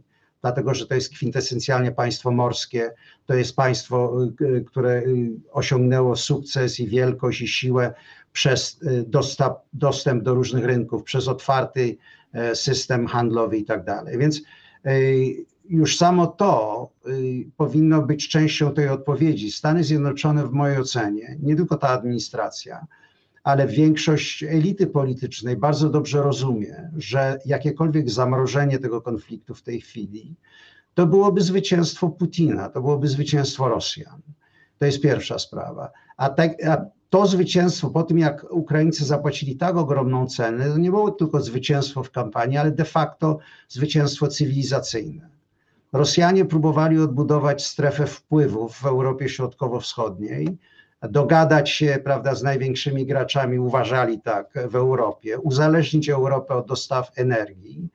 Dlatego, 0.45 0.75
że 0.75 0.87
to 0.87 0.95
jest 0.95 1.15
kwintesencjalnie 1.15 1.93
państwo 1.93 2.31
morskie, 2.31 2.91
to 3.27 3.35
jest 3.35 3.57
państwo, 3.57 4.25
y, 4.41 4.65
które 4.67 4.91
y, 4.91 5.31
osiągnęło 5.53 6.17
sukces 6.17 6.81
i 6.81 6.89
wielkość 6.89 7.41
i 7.41 7.49
siłę 7.49 7.95
przez 8.33 8.83
y, 8.83 9.05
dostęp, 9.73 10.23
do 10.23 10.35
różnych 10.35 10.65
rynków, 10.65 11.03
przez 11.03 11.29
otwarty 11.29 11.97
E, 12.35 12.55
system 12.55 13.07
handlowy 13.07 13.59
i 13.59 13.65
tak 13.65 13.85
dalej. 13.85 14.19
Więc 14.19 14.43
e, 14.85 14.93
już 15.69 15.97
samo 15.97 16.27
to 16.27 16.91
powinno 17.57 18.03
być 18.03 18.29
częścią 18.29 18.75
tej 18.75 18.89
odpowiedzi. 18.89 19.51
Stany 19.51 19.85
Zjednoczone, 19.85 20.47
w 20.47 20.51
mojej 20.51 20.79
ocenie, 20.79 21.37
nie 21.43 21.57
tylko 21.57 21.77
ta 21.77 21.89
administracja, 21.89 22.87
ale 23.45 23.67
większość 23.67 24.43
elity 24.43 24.87
politycznej 24.87 25.57
bardzo 25.57 25.91
dobrze 25.91 26.23
rozumie, 26.23 26.91
że 26.97 27.39
jakiekolwiek 27.47 28.11
zamrożenie 28.11 28.79
tego 28.79 29.01
konfliktu 29.01 29.55
w 29.55 29.63
tej 29.63 29.81
chwili 29.81 30.37
to 30.95 31.07
byłoby 31.07 31.41
zwycięstwo 31.41 32.09
Putina, 32.09 32.69
to 32.69 32.81
byłoby 32.81 33.09
zwycięstwo 33.09 33.69
Rosjan. 33.69 34.21
To 34.79 34.87
jest 34.87 35.01
pierwsza 35.01 35.39
sprawa. 35.39 35.91
A, 36.17 36.29
tak, 36.29 36.65
a 36.67 36.85
to 37.11 37.27
zwycięstwo, 37.27 37.91
po 37.91 38.03
tym 38.03 38.19
jak 38.19 38.47
Ukraińcy 38.51 39.05
zapłacili 39.05 39.57
tak 39.57 39.77
ogromną 39.77 40.27
cenę, 40.27 40.71
to 40.71 40.79
nie 40.79 40.91
było 40.91 41.11
tylko 41.11 41.41
zwycięstwo 41.41 42.03
w 42.03 42.11
kampanii, 42.11 42.57
ale 42.57 42.71
de 42.71 42.85
facto 42.85 43.39
zwycięstwo 43.69 44.29
cywilizacyjne. 44.29 45.29
Rosjanie 45.93 46.45
próbowali 46.45 46.99
odbudować 46.99 47.67
strefę 47.67 48.07
wpływów 48.07 48.77
w 48.77 48.87
Europie 48.87 49.29
Środkowo-Wschodniej, 49.29 50.59
dogadać 51.11 51.71
się 51.71 51.99
prawda, 52.05 52.35
z 52.35 52.43
największymi 52.43 53.07
graczami, 53.07 53.59
uważali 53.59 54.21
tak 54.21 54.59
w 54.71 54.77
Europie, 54.77 55.39
uzależnić 55.39 56.09
Europę 56.09 56.55
od 56.55 56.67
dostaw 56.67 57.11
energii, 57.17 57.89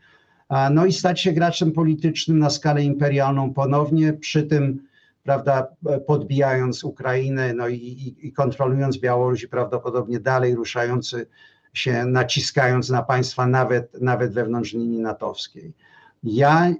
no 0.71 0.85
i 0.85 0.93
stać 0.93 1.21
się 1.21 1.33
graczem 1.33 1.71
politycznym 1.71 2.39
na 2.39 2.49
skalę 2.49 2.83
imperialną 2.83 3.53
ponownie, 3.53 4.13
przy 4.13 4.43
tym 4.43 4.89
prawda, 5.23 5.67
podbijając 6.07 6.83
Ukrainę 6.83 7.53
no 7.53 7.67
i, 7.67 7.75
i, 7.75 8.27
i 8.27 8.31
kontrolując 8.31 8.97
Białoruś 8.97 9.45
prawdopodobnie 9.45 10.19
dalej 10.19 10.55
ruszający 10.55 11.27
się, 11.73 12.05
naciskając 12.05 12.89
na 12.89 13.03
państwa 13.03 13.47
nawet, 13.47 14.01
nawet 14.01 14.33
wewnątrz 14.33 14.73
linii 14.73 14.99
natowskiej. 14.99 15.73
Ja 16.23 16.73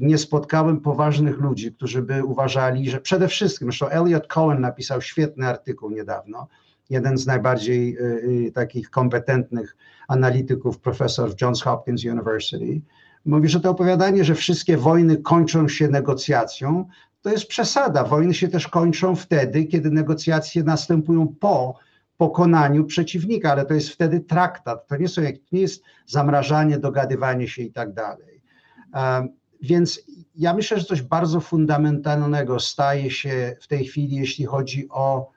nie 0.00 0.18
spotkałem 0.18 0.80
poważnych 0.80 1.38
ludzi, 1.38 1.72
którzy 1.72 2.02
by 2.02 2.24
uważali, 2.24 2.90
że 2.90 3.00
przede 3.00 3.28
wszystkim, 3.28 3.68
zresztą 3.68 3.88
Elliot 3.88 4.26
Cohen 4.26 4.60
napisał 4.60 5.02
świetny 5.02 5.46
artykuł 5.46 5.90
niedawno, 5.90 6.48
jeden 6.90 7.18
z 7.18 7.26
najbardziej 7.26 7.98
y, 7.98 8.02
y, 8.48 8.52
takich 8.52 8.90
kompetentnych 8.90 9.76
analityków, 10.08 10.78
profesor 10.78 11.30
w 11.30 11.40
Johns 11.40 11.62
Hopkins 11.62 12.04
University, 12.04 12.80
mówi, 13.24 13.48
że 13.48 13.60
to 13.60 13.70
opowiadanie, 13.70 14.24
że 14.24 14.34
wszystkie 14.34 14.76
wojny 14.76 15.16
kończą 15.16 15.68
się 15.68 15.88
negocjacją, 15.88 16.88
to 17.22 17.30
jest 17.30 17.46
przesada. 17.46 18.04
Wojny 18.04 18.34
się 18.34 18.48
też 18.48 18.68
kończą 18.68 19.16
wtedy, 19.16 19.64
kiedy 19.64 19.90
negocjacje 19.90 20.62
następują 20.62 21.34
po 21.40 21.78
pokonaniu 22.16 22.84
przeciwnika, 22.84 23.52
ale 23.52 23.66
to 23.66 23.74
jest 23.74 23.88
wtedy 23.88 24.20
traktat. 24.20 24.86
To 24.86 24.96
nie, 24.96 25.08
są, 25.08 25.22
nie 25.52 25.60
jest 25.60 25.82
zamrażanie, 26.06 26.78
dogadywanie 26.78 27.48
się 27.48 27.62
i 27.62 27.72
tak 27.72 27.92
dalej. 27.92 28.35
Więc 29.62 30.00
ja 30.36 30.54
myślę, 30.54 30.78
że 30.78 30.84
coś 30.84 31.02
bardzo 31.02 31.40
fundamentalnego 31.40 32.60
staje 32.60 33.10
się 33.10 33.56
w 33.60 33.66
tej 33.66 33.84
chwili, 33.84 34.16
jeśli 34.16 34.44
chodzi 34.44 34.88
o 34.90 35.30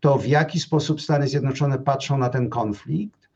to, 0.00 0.18
w 0.18 0.26
jaki 0.26 0.60
sposób 0.60 1.00
Stany 1.00 1.28
Zjednoczone 1.28 1.78
patrzą 1.78 2.18
na 2.18 2.28
ten 2.28 2.48
konflikt. 2.48 3.28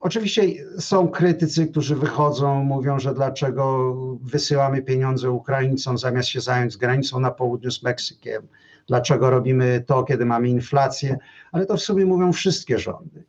Oczywiście 0.00 0.42
są 0.78 1.08
krytycy, 1.08 1.66
którzy 1.66 1.96
wychodzą, 1.96 2.64
mówią, 2.64 2.98
że 2.98 3.14
dlaczego 3.14 3.94
wysyłamy 4.22 4.82
pieniądze 4.82 5.30
Ukraińcom 5.30 5.98
zamiast 5.98 6.28
się 6.28 6.40
zająć 6.40 6.76
granicą 6.76 7.20
na 7.20 7.30
południu 7.30 7.70
z 7.70 7.82
Meksykiem, 7.82 8.42
dlaczego 8.86 9.30
robimy 9.30 9.84
to, 9.86 10.04
kiedy 10.04 10.24
mamy 10.24 10.48
inflację, 10.48 11.18
ale 11.52 11.66
to 11.66 11.76
w 11.76 11.80
sumie 11.80 12.06
mówią 12.06 12.32
wszystkie 12.32 12.78
rządy. 12.78 13.24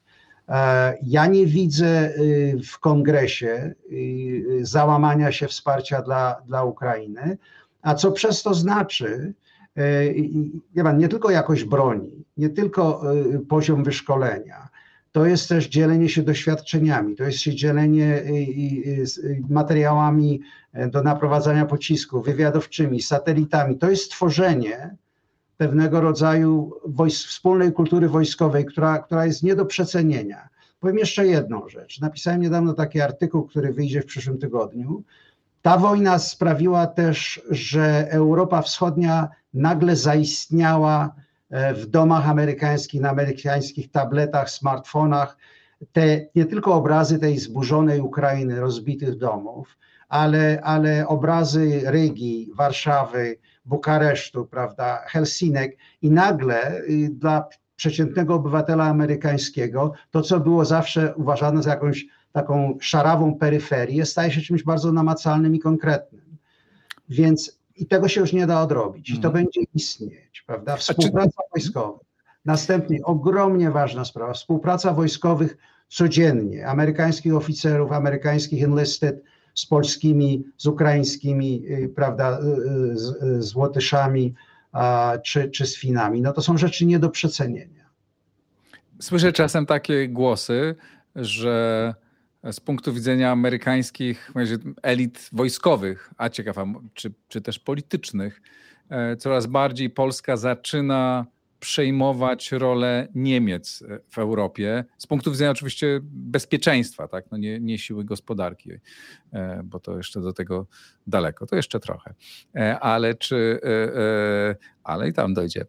E, 0.54 0.98
ja 1.04 1.28
nie 1.28 1.46
widzę 1.46 2.16
y, 2.18 2.60
w 2.72 2.80
kongresie 2.80 3.74
y, 3.92 4.60
załamania 4.62 5.32
się 5.32 5.48
wsparcia 5.48 6.02
dla, 6.02 6.42
dla 6.48 6.64
Ukrainy, 6.64 7.38
a 7.82 7.96
co 7.96 8.12
przez 8.12 8.44
to 8.44 8.54
znaczy, 8.54 9.34
e, 10.76 10.94
nie 10.94 11.08
tylko 11.10 11.30
jakość 11.32 11.64
broni, 11.64 12.26
nie 12.38 12.50
tylko 12.50 13.14
y, 13.14 13.40
poziom 13.40 13.84
wyszkolenia, 13.84 14.70
to 15.14 15.26
jest 15.26 15.50
też 15.50 15.68
dzielenie 15.68 16.10
się 16.10 16.24
doświadczeniami, 16.24 17.16
to 17.16 17.24
jest 17.24 17.40
się 17.40 17.56
dzielenie 17.56 18.18
y, 18.18 18.28
y, 18.28 19.06
y, 19.24 19.42
materiałami 19.50 20.42
e, 20.74 20.88
do 20.88 21.04
naprowadzania 21.04 21.66
pocisków, 21.66 22.26
wywiadowczymi, 22.26 23.02
satelitami. 23.02 23.78
To 23.78 23.90
jest 23.90 24.12
tworzenie 24.12 24.96
pewnego 25.58 26.02
rodzaju 26.02 26.74
wojsk, 26.86 27.28
wspólnej 27.28 27.74
kultury 27.74 28.10
wojskowej, 28.10 28.66
która, 28.66 29.00
która 29.00 29.26
jest 29.26 29.44
nie 29.44 29.56
do 29.56 29.66
przecenienia. 29.66 30.50
Powiem 30.80 30.98
jeszcze 30.98 31.28
jedną 31.28 31.70
rzecz. 31.70 32.02
Napisałem 32.02 32.42
niedawno 32.42 32.74
taki 32.74 33.02
artykuł, 33.02 33.44
który 33.44 33.74
wyjdzie 33.74 34.02
w 34.02 34.06
przyszłym 34.06 34.38
tygodniu. 34.38 35.04
Ta 35.62 35.78
wojna 35.78 36.20
sprawiła 36.20 36.88
też, 36.88 37.42
że 37.50 38.08
Europa 38.12 38.62
Wschodnia 38.62 39.30
nagle 39.54 39.96
zaistniała 39.96 41.16
E, 41.54 41.74
w 41.74 41.86
domach 41.86 42.30
amerykańskich, 42.30 43.02
na 43.02 43.10
amerykańskich 43.10 43.92
tabletach, 43.92 44.50
smartfonach, 44.50 45.38
te 45.92 46.26
nie 46.36 46.46
tylko 46.46 46.74
obrazy 46.74 47.20
tej 47.20 47.40
zburzonej 47.40 48.02
Ukrainy, 48.02 48.60
rozbitych 48.60 49.18
domów, 49.18 49.78
ale, 50.10 50.62
ale 50.64 51.08
obrazy 51.08 51.82
Rygi, 51.86 52.52
Warszawy, 52.56 53.38
Bukaresztu, 53.66 54.46
prawda, 54.46 55.04
Helsinek 55.08 55.78
i 56.02 56.12
nagle 56.12 56.78
y, 56.78 57.10
dla 57.10 57.48
przeciętnego 57.76 58.36
obywatela 58.36 58.84
amerykańskiego 58.84 59.94
to, 60.12 60.22
co 60.22 60.40
było 60.40 60.66
zawsze 60.66 61.16
uważane 61.16 61.64
za 61.64 61.70
jakąś 61.70 62.06
taką 62.32 62.78
szarawą 62.82 63.36
peryferię, 63.36 64.06
staje 64.06 64.32
się 64.32 64.42
czymś 64.42 64.64
bardzo 64.64 64.92
namacalnym 64.92 65.56
i 65.56 65.60
konkretnym. 65.60 66.38
Więc 67.10 67.64
i 67.76 67.86
tego 67.86 68.08
się 68.08 68.22
już 68.22 68.34
nie 68.34 68.48
da 68.48 68.62
odrobić. 68.62 69.10
I 69.10 69.20
to 69.20 69.28
mhm. 69.28 69.34
będzie 69.34 69.62
istnieć, 69.74 70.44
prawda? 70.48 70.76
Współpraca 70.76 71.42
wojskowa. 71.54 72.00
Następnie 72.46 73.04
ogromnie 73.04 73.72
ważna 73.72 74.06
sprawa, 74.06 74.34
współpraca 74.34 74.94
wojskowych 74.94 75.58
codziennie, 75.90 76.68
amerykańskich 76.68 77.36
oficerów, 77.36 77.92
amerykańskich 77.92 78.64
enlisted 78.64 79.24
z 79.54 79.66
polskimi, 79.66 80.44
z 80.58 80.66
ukraińskimi, 80.66 81.64
prawda, 81.96 82.40
z, 82.94 83.46
z 83.46 83.56
Łotyszami 83.56 84.34
czy, 85.24 85.50
czy 85.50 85.66
z 85.66 85.78
Finami. 85.78 86.22
No 86.22 86.34
to 86.34 86.42
są 86.42 86.58
rzeczy 86.58 86.86
nie 86.86 87.00
do 87.00 87.10
przecenienia. 87.10 87.84
Słyszę 89.02 89.34
czasem 89.34 89.66
takie 89.66 90.10
głosy, 90.10 90.76
że 91.16 91.94
z 92.52 92.60
punktu 92.60 92.94
widzenia 92.94 93.32
amerykańskich 93.32 94.32
elit 94.84 95.30
wojskowych, 95.32 96.14
a 96.18 96.30
ciekawa, 96.30 96.66
czy, 96.94 97.14
czy 97.28 97.42
też 97.42 97.60
politycznych, 97.60 98.42
e, 98.90 99.16
coraz 99.18 99.46
bardziej 99.48 99.90
Polska 99.90 100.38
zaczyna 100.38 101.26
przejmować 101.64 102.52
rolę 102.52 103.08
Niemiec 103.16 103.84
w 104.10 104.18
Europie, 104.18 104.86
z 104.98 105.08
punktu 105.08 105.32
widzenia 105.32 105.52
oczywiście 105.52 106.00
bezpieczeństwa, 106.04 107.08
tak? 107.08 107.26
no 107.32 107.38
nie, 107.38 107.60
nie 107.60 107.78
siły 107.78 108.06
gospodarki, 108.06 108.72
e, 109.34 109.62
bo 109.64 109.80
to 109.80 109.98
jeszcze 109.98 110.22
do 110.22 110.34
tego 110.34 110.68
daleko, 111.08 111.46
to 111.46 111.56
jeszcze 111.56 111.80
trochę. 111.80 112.14
E, 112.56 112.80
ale 112.80 113.16
czy, 113.16 113.60
ale 114.84 115.10
i 115.10 115.14
tam 115.14 115.34
dojdzie. 115.34 115.66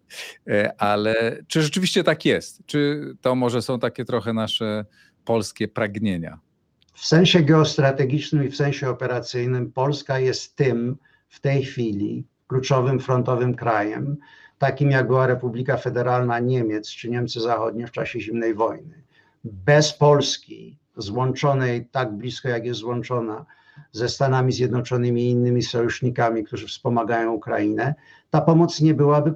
Ale 0.78 1.38
czy 1.46 1.62
rzeczywiście 1.62 2.04
tak 2.04 2.24
jest? 2.24 2.66
Czy 2.66 3.10
to 3.20 3.34
może 3.34 3.62
są 3.62 3.78
takie 3.78 4.04
trochę 4.04 4.32
nasze 4.32 4.84
polskie 5.24 5.68
pragnienia? 5.68 6.38
W 6.94 7.06
sensie 7.06 7.42
geostrategicznym 7.42 8.44
i 8.46 8.48
w 8.48 8.56
sensie 8.56 8.88
operacyjnym 8.88 9.72
Polska 9.72 10.18
jest 10.18 10.56
tym 10.56 10.96
w 11.28 11.40
tej 11.40 11.64
chwili 11.64 12.26
kluczowym 12.46 13.00
frontowym 13.00 13.54
krajem, 13.54 14.16
takim 14.58 14.90
jak 14.90 15.06
była 15.06 15.26
Republika 15.26 15.76
Federalna 15.76 16.38
Niemiec 16.38 16.88
czy 16.90 17.10
Niemcy 17.10 17.40
Zachodnie 17.40 17.86
w 17.86 17.92
czasie 17.92 18.20
zimnej 18.20 18.54
wojny. 18.54 19.02
Bez 19.44 19.92
Polski, 19.92 20.78
złączonej 20.96 21.86
tak 21.86 22.12
blisko 22.12 22.48
jak 22.48 22.64
jest 22.64 22.80
złączona 22.80 23.46
ze 23.92 24.08
Stanami 24.08 24.52
Zjednoczonymi 24.52 25.22
i 25.22 25.30
innymi 25.30 25.62
sojusznikami, 25.62 26.44
którzy 26.44 26.66
wspomagają 26.66 27.32
Ukrainę, 27.32 27.94
ta 28.30 28.40
pomoc 28.40 28.80
nie 28.80 28.94
byłaby 28.94 29.34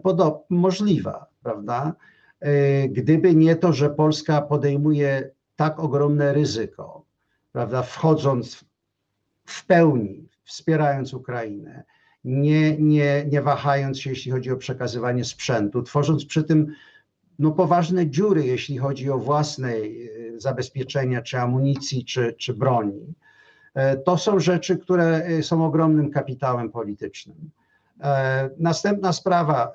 możliwa, 0.50 1.26
prawda? 1.42 1.92
E, 2.40 2.88
gdyby 2.88 3.34
nie 3.34 3.56
to, 3.56 3.72
że 3.72 3.90
Polska 3.90 4.42
podejmuje 4.42 5.30
tak 5.56 5.80
ogromne 5.80 6.32
ryzyko, 6.32 7.04
prawda, 7.52 7.82
wchodząc 7.82 8.64
w 9.44 9.66
pełni, 9.66 10.28
wspierając 10.44 11.14
Ukrainę, 11.14 11.84
nie, 12.28 12.76
nie, 12.78 13.24
nie 13.30 13.42
wahając 13.42 14.00
się, 14.00 14.10
jeśli 14.10 14.32
chodzi 14.32 14.50
o 14.50 14.56
przekazywanie 14.56 15.24
sprzętu, 15.24 15.82
tworząc 15.82 16.24
przy 16.24 16.44
tym 16.44 16.72
no, 17.38 17.50
poważne 17.50 18.10
dziury, 18.10 18.46
jeśli 18.46 18.78
chodzi 18.78 19.10
o 19.10 19.18
własne 19.18 19.72
e, 19.72 19.80
zabezpieczenia, 20.36 21.22
czy 21.22 21.38
amunicji, 21.38 22.04
czy, 22.04 22.34
czy 22.38 22.54
broni. 22.54 23.14
E, 23.74 23.96
to 23.96 24.18
są 24.18 24.40
rzeczy, 24.40 24.78
które 24.78 25.06
e, 25.06 25.42
są 25.42 25.66
ogromnym 25.66 26.10
kapitałem 26.10 26.70
politycznym. 26.70 27.50
Następna 28.58 29.12
sprawa, 29.12 29.72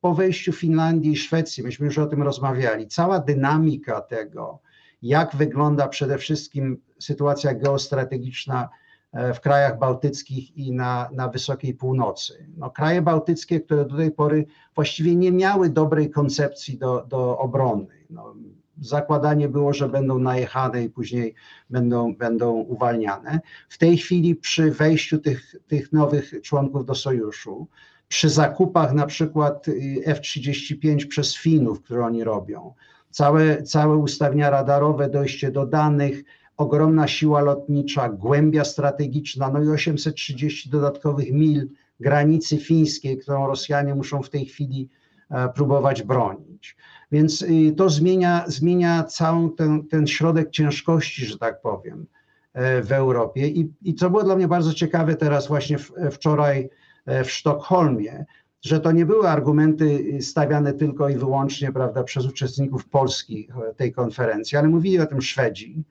po 0.00 0.14
wejściu 0.14 0.52
Finlandii 0.52 1.12
i 1.12 1.16
Szwecji, 1.16 1.62
myśmy 1.62 1.86
już 1.86 1.98
o 1.98 2.06
tym 2.06 2.22
rozmawiali, 2.22 2.86
cała 2.86 3.18
dynamika 3.18 4.00
tego, 4.00 4.58
jak 5.02 5.36
wygląda 5.36 5.88
przede 5.88 6.18
wszystkim 6.18 6.80
sytuacja 6.98 7.54
geostrategiczna 7.54 8.62
e, 8.62 8.85
w 9.34 9.40
krajach 9.40 9.78
bałtyckich 9.78 10.56
i 10.56 10.72
na, 10.72 11.08
na 11.12 11.28
wysokiej 11.28 11.74
północy. 11.74 12.46
No, 12.56 12.70
kraje 12.70 13.02
bałtyckie, 13.02 13.60
które 13.60 13.84
do 13.84 13.96
tej 13.96 14.10
pory 14.10 14.46
właściwie 14.74 15.16
nie 15.16 15.32
miały 15.32 15.70
dobrej 15.70 16.10
koncepcji 16.10 16.78
do, 16.78 17.06
do 17.08 17.38
obrony. 17.38 17.86
No, 18.10 18.34
zakładanie 18.80 19.48
było, 19.48 19.72
że 19.72 19.88
będą 19.88 20.18
najechane 20.18 20.84
i 20.84 20.90
później 20.90 21.34
będą, 21.70 22.14
będą 22.14 22.52
uwalniane. 22.52 23.40
W 23.68 23.78
tej 23.78 23.98
chwili 23.98 24.36
przy 24.36 24.70
wejściu 24.70 25.18
tych, 25.18 25.54
tych 25.66 25.92
nowych 25.92 26.32
członków 26.42 26.86
do 26.86 26.94
sojuszu, 26.94 27.68
przy 28.08 28.28
zakupach 28.28 28.92
na 28.92 29.06
przykład 29.06 29.68
y, 29.68 30.02
F-35 30.04 31.06
przez 31.06 31.36
Finów, 31.36 31.82
które 31.82 32.04
oni 32.04 32.24
robią, 32.24 32.74
całe, 33.10 33.62
całe 33.62 33.96
ustawienia 33.96 34.50
radarowe, 34.50 35.10
dojście 35.10 35.50
do 35.50 35.66
danych, 35.66 36.22
ogromna 36.56 37.08
siła 37.08 37.40
lotnicza, 37.40 38.08
głębia 38.08 38.64
strategiczna, 38.64 39.50
no 39.50 39.62
i 39.62 39.68
830 39.68 40.70
dodatkowych 40.70 41.32
mil 41.32 41.68
granicy 42.00 42.58
fińskiej, 42.58 43.18
którą 43.18 43.46
Rosjanie 43.46 43.94
muszą 43.94 44.22
w 44.22 44.30
tej 44.30 44.46
chwili 44.46 44.88
e, 45.30 45.48
próbować 45.48 46.02
bronić. 46.02 46.76
Więc 47.12 47.42
y, 47.42 47.74
to 47.76 47.90
zmienia, 47.90 48.44
zmienia 48.46 49.04
cały 49.04 49.50
ten, 49.56 49.88
ten 49.88 50.06
środek 50.06 50.50
ciężkości, 50.50 51.26
że 51.26 51.38
tak 51.38 51.60
powiem, 51.60 52.06
e, 52.52 52.82
w 52.82 52.92
Europie. 52.92 53.48
I, 53.48 53.72
I 53.82 53.94
co 53.94 54.10
było 54.10 54.22
dla 54.22 54.36
mnie 54.36 54.48
bardzo 54.48 54.74
ciekawe 54.74 55.16
teraz 55.16 55.48
właśnie 55.48 55.78
w, 55.78 55.92
wczoraj 56.10 56.70
e, 57.06 57.24
w 57.24 57.30
Sztokholmie, 57.30 58.24
że 58.62 58.80
to 58.80 58.92
nie 58.92 59.06
były 59.06 59.28
argumenty 59.28 60.18
stawiane 60.20 60.72
tylko 60.72 61.08
i 61.08 61.16
wyłącznie 61.16 61.72
prawda, 61.72 62.04
przez 62.04 62.26
uczestników 62.26 62.88
polskich 62.88 63.50
tej 63.76 63.92
konferencji, 63.92 64.58
ale 64.58 64.68
mówili 64.68 65.00
o 65.00 65.06
tym 65.06 65.22
Szwedzi, 65.22 65.84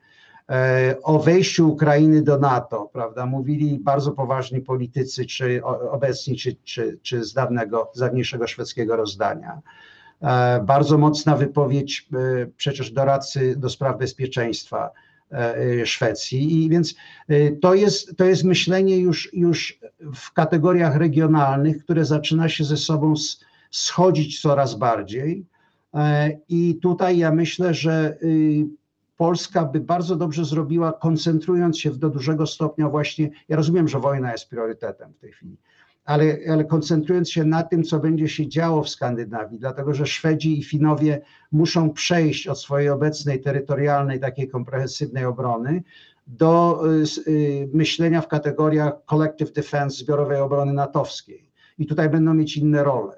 o 1.04 1.20
wejściu 1.20 1.70
Ukrainy 1.70 2.22
do 2.22 2.40
NATO, 2.40 2.90
prawda, 2.94 3.26
mówili 3.26 3.80
bardzo 3.80 4.12
poważni 4.12 4.62
politycy, 4.62 5.26
czy 5.26 5.64
obecni, 5.92 6.36
czy, 6.36 6.56
czy, 6.64 7.00
czy 7.02 7.24
z 7.24 7.34
dawnego, 7.34 7.92
z 7.94 8.00
dawniejszego 8.00 8.48
szwedzkiego 8.48 8.96
rozdania. 8.96 9.62
E, 10.22 10.64
bardzo 10.64 10.98
mocna 10.98 11.36
wypowiedź 11.36 12.08
e, 12.14 12.46
przecież 12.58 12.92
doradcy 12.92 13.56
do 13.56 13.70
spraw 13.70 13.98
bezpieczeństwa 13.98 14.92
E, 15.32 15.58
e, 15.58 15.86
Szwecji. 15.86 16.64
I 16.64 16.70
więc 16.70 16.96
e, 17.28 17.52
to 17.52 17.74
jest, 17.74 18.18
to 18.18 18.26
jest 18.26 18.44
myślenie 18.44 18.98
już, 18.98 19.34
już 19.34 19.80
w 20.16 20.34
kategoriach 20.34 20.96
regionalnych, 20.96 21.84
które 21.84 22.06
zaczyna 22.06 22.50
się 22.50 22.64
ze 22.64 22.78
sobą 22.78 23.14
schodzić 23.72 24.42
coraz 24.42 24.76
bardziej. 24.76 25.46
I 26.50 26.80
tutaj 26.82 27.18
ja 27.18 27.32
myślę, 27.32 27.74
że 27.74 28.18
y, 28.24 28.66
Polska 29.18 29.66
by 29.66 29.80
bardzo 29.80 30.16
dobrze 30.16 30.46
zrobiła, 30.46 30.94
koncentrując 30.94 31.80
się 31.80 31.92
do 31.92 32.10
dużego 32.10 32.48
stopnia 32.48 32.90
właśnie, 32.90 33.30
ja 33.50 33.56
rozumiem, 33.56 33.88
że 33.88 34.00
wojna 34.00 34.32
jest 34.32 34.50
priorytetem 34.50 35.14
w 35.14 35.20
tej 35.20 35.32
chwili, 35.32 35.58
ale, 36.06 36.38
ale 36.50 36.66
koncentrując 36.66 37.32
się 37.32 37.44
na 37.46 37.64
tym, 37.64 37.84
co 37.84 38.00
będzie 38.00 38.30
się 38.30 38.48
działo 38.48 38.84
w 38.84 38.90
Skandynawii, 38.90 39.60
dlatego 39.60 39.94
że 39.94 40.06
Szwedzi 40.06 40.60
i 40.60 40.64
Finowie 40.64 41.22
muszą 41.52 41.90
przejść 41.90 42.48
od 42.48 42.62
swojej 42.62 42.90
obecnej 42.90 43.42
terytorialnej, 43.42 44.20
takiej 44.20 44.50
komprehensywnej 44.50 45.26
obrony 45.26 45.84
do 46.28 46.82
y, 47.28 47.32
y, 47.32 47.70
myślenia 47.74 48.22
w 48.22 48.28
kategoriach 48.28 48.94
collective 49.10 49.54
defense, 49.54 49.98
zbiorowej 49.98 50.40
obrony 50.40 50.74
natowskiej. 50.74 51.52
I 51.78 51.86
tutaj 51.86 52.10
będą 52.10 52.34
mieć 52.34 52.58
inne 52.58 52.84
role. 52.84 53.16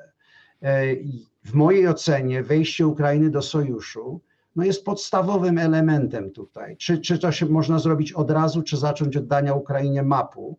E, 0.62 0.96
w 1.44 1.54
mojej 1.54 1.88
ocenie 1.88 2.44
wejście 2.44 2.88
Ukrainy 2.88 3.30
do 3.30 3.42
sojuszu 3.42 4.22
no 4.58 4.64
jest 4.64 4.86
podstawowym 4.86 5.58
elementem 5.58 6.32
tutaj. 6.32 6.78
Czy, 6.78 6.98
czy 6.98 7.20
to 7.20 7.32
się 7.32 7.46
można 7.46 7.80
zrobić 7.80 8.14
od 8.14 8.32
razu, 8.32 8.64
czy 8.64 8.78
zacząć 8.78 9.18
od 9.18 9.28
dania 9.28 9.54
Ukrainie 9.54 10.04
mapu? 10.04 10.58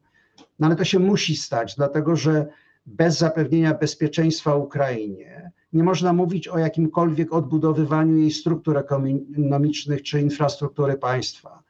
No 0.59 0.67
ale 0.67 0.77
to 0.77 0.85
się 0.85 0.99
musi 0.99 1.37
stać, 1.37 1.75
dlatego 1.77 2.17
że 2.17 2.47
bez 2.87 3.19
zapewnienia 3.19 3.75
bezpieczeństwa 3.75 4.55
Ukrainie 4.55 5.51
nie 5.73 5.83
można 5.83 6.13
mówić 6.13 6.49
o 6.49 6.59
jakimkolwiek 6.59 7.33
odbudowywaniu 7.33 8.17
jej 8.17 8.31
struktur 8.31 8.79
ekonomicznych 8.79 10.03
czy 10.03 10.21
infrastruktury 10.21 10.97
państwa. 10.97 11.63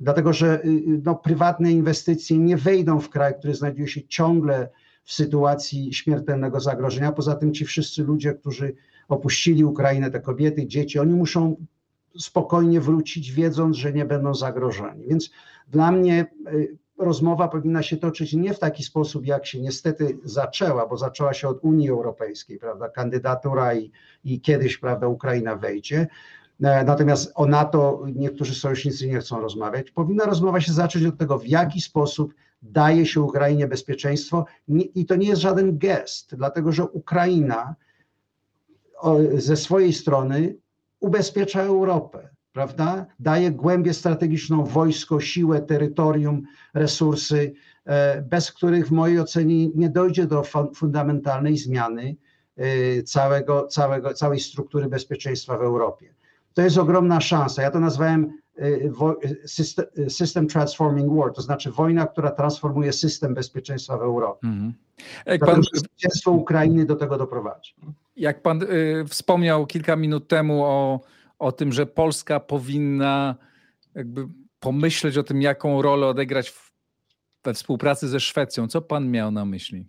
Dlatego, 0.00 0.32
że 0.32 0.64
y, 0.64 0.68
y, 0.68 1.02
no, 1.04 1.14
prywatne 1.14 1.72
inwestycje 1.72 2.38
nie 2.38 2.56
wejdą 2.56 3.00
w 3.00 3.10
kraj, 3.10 3.34
który 3.38 3.54
znajduje 3.54 3.88
się 3.88 4.08
ciągle 4.08 4.68
w 5.04 5.12
sytuacji 5.12 5.94
śmiertelnego 5.94 6.60
zagrożenia. 6.60 7.12
Poza 7.12 7.34
tym 7.34 7.54
ci 7.54 7.64
wszyscy 7.64 8.02
ludzie, 8.02 8.34
którzy 8.34 8.74
opuścili 9.08 9.64
Ukrainę, 9.64 10.10
te 10.10 10.20
kobiety, 10.20 10.66
dzieci, 10.66 10.98
oni 10.98 11.14
muszą 11.14 11.56
spokojnie 12.18 12.80
wrócić, 12.80 13.32
wiedząc, 13.32 13.76
że 13.76 13.92
nie 13.92 14.04
będą 14.04 14.34
zagrożeni. 14.34 15.06
Więc 15.08 15.30
dla 15.68 15.92
mnie 15.92 16.26
y, 16.52 16.78
rozmowa 16.98 17.48
powinna 17.48 17.82
się 17.82 17.96
toczyć 17.96 18.32
nie 18.32 18.54
w 18.54 18.58
taki 18.58 18.82
sposób, 18.82 19.26
jak 19.26 19.46
się 19.46 19.60
niestety 19.60 20.18
zaczęła, 20.24 20.86
bo 20.86 20.96
zaczęła 20.96 21.34
się 21.34 21.48
od 21.48 21.64
Unii 21.64 21.90
Europejskiej, 21.90 22.58
prawda, 22.58 22.88
kandydatura 22.88 23.74
i, 23.74 23.90
i 24.24 24.40
kiedyś, 24.40 24.78
prawda, 24.78 25.08
Ukraina 25.08 25.56
wejdzie. 25.56 26.06
E, 26.62 26.84
natomiast 26.84 27.32
o 27.34 27.46
NATO 27.46 28.04
niektórzy 28.14 28.54
sojusznicy 28.54 29.08
nie 29.08 29.18
chcą 29.18 29.40
rozmawiać. 29.40 29.90
Powinna 29.90 30.24
rozmowa 30.24 30.60
się 30.60 30.72
zacząć 30.72 31.04
od 31.04 31.18
tego, 31.18 31.38
w 31.38 31.46
jaki 31.46 31.80
sposób 31.80 32.34
daje 32.62 33.06
się 33.06 33.20
Ukrainie 33.20 33.66
bezpieczeństwo 33.68 34.44
i 34.94 35.06
to 35.06 35.16
nie 35.16 35.28
jest 35.28 35.42
żaden 35.42 35.78
gest, 35.78 36.34
dlatego 36.36 36.72
że 36.72 36.84
Ukraina 36.84 37.74
ze 39.34 39.56
swojej 39.56 39.92
strony 39.92 40.56
ubezpiecza 41.00 41.62
Europę 41.62 42.36
prawda? 42.56 43.06
Daje 43.20 43.50
głębię 43.50 43.94
strategiczną, 43.94 44.64
wojsko, 44.64 45.20
siłę, 45.20 45.60
terytorium, 45.60 46.42
resursy, 46.74 47.52
e, 47.84 48.22
bez 48.22 48.52
których 48.52 48.88
w 48.88 48.90
mojej 48.90 49.20
ocenie 49.20 49.68
nie 49.68 49.88
dojdzie 49.90 50.26
do 50.26 50.42
fundamentalnej 50.74 51.56
zmiany 51.56 52.16
e, 52.56 53.02
całego, 53.02 53.66
całego, 53.66 54.14
całej 54.14 54.40
struktury 54.40 54.88
bezpieczeństwa 54.88 55.58
w 55.58 55.62
Europie. 55.62 56.14
To 56.54 56.62
jest 56.62 56.78
ogromna 56.78 57.20
szansa. 57.20 57.62
Ja 57.62 57.70
to 57.70 57.80
nazwałem 57.80 58.32
system 60.08 60.46
transforming 60.48 61.12
war, 61.12 61.32
to 61.32 61.42
znaczy 61.42 61.70
wojna, 61.70 62.06
która 62.06 62.30
transformuje 62.30 62.92
system 62.92 63.34
bezpieczeństwa 63.34 63.98
w 63.98 64.02
Europie. 64.02 64.46
Mhm. 64.46 64.72
Jak 65.26 65.40
pan, 65.40 65.62
Ukrainy 66.26 66.86
do 66.86 66.96
tego 66.96 67.18
doprowadzi. 67.18 67.74
Jak 68.16 68.42
pan 68.42 68.62
y, 68.62 69.04
wspomniał 69.08 69.66
kilka 69.66 69.96
minut 69.96 70.28
temu 70.28 70.64
o, 70.64 71.00
o 71.38 71.52
tym, 71.52 71.72
że 71.72 71.86
Polska 71.86 72.40
powinna 72.40 73.34
jakby 73.94 74.28
pomyśleć 74.60 75.18
o 75.18 75.22
tym, 75.22 75.42
jaką 75.42 75.82
rolę 75.82 76.06
odegrać 76.06 76.50
w, 76.50 76.72
we 77.44 77.54
współpracy 77.54 78.08
ze 78.08 78.20
Szwecją. 78.20 78.68
Co 78.68 78.80
pan 78.80 79.10
miał 79.10 79.30
na 79.30 79.44
myśli? 79.44 79.86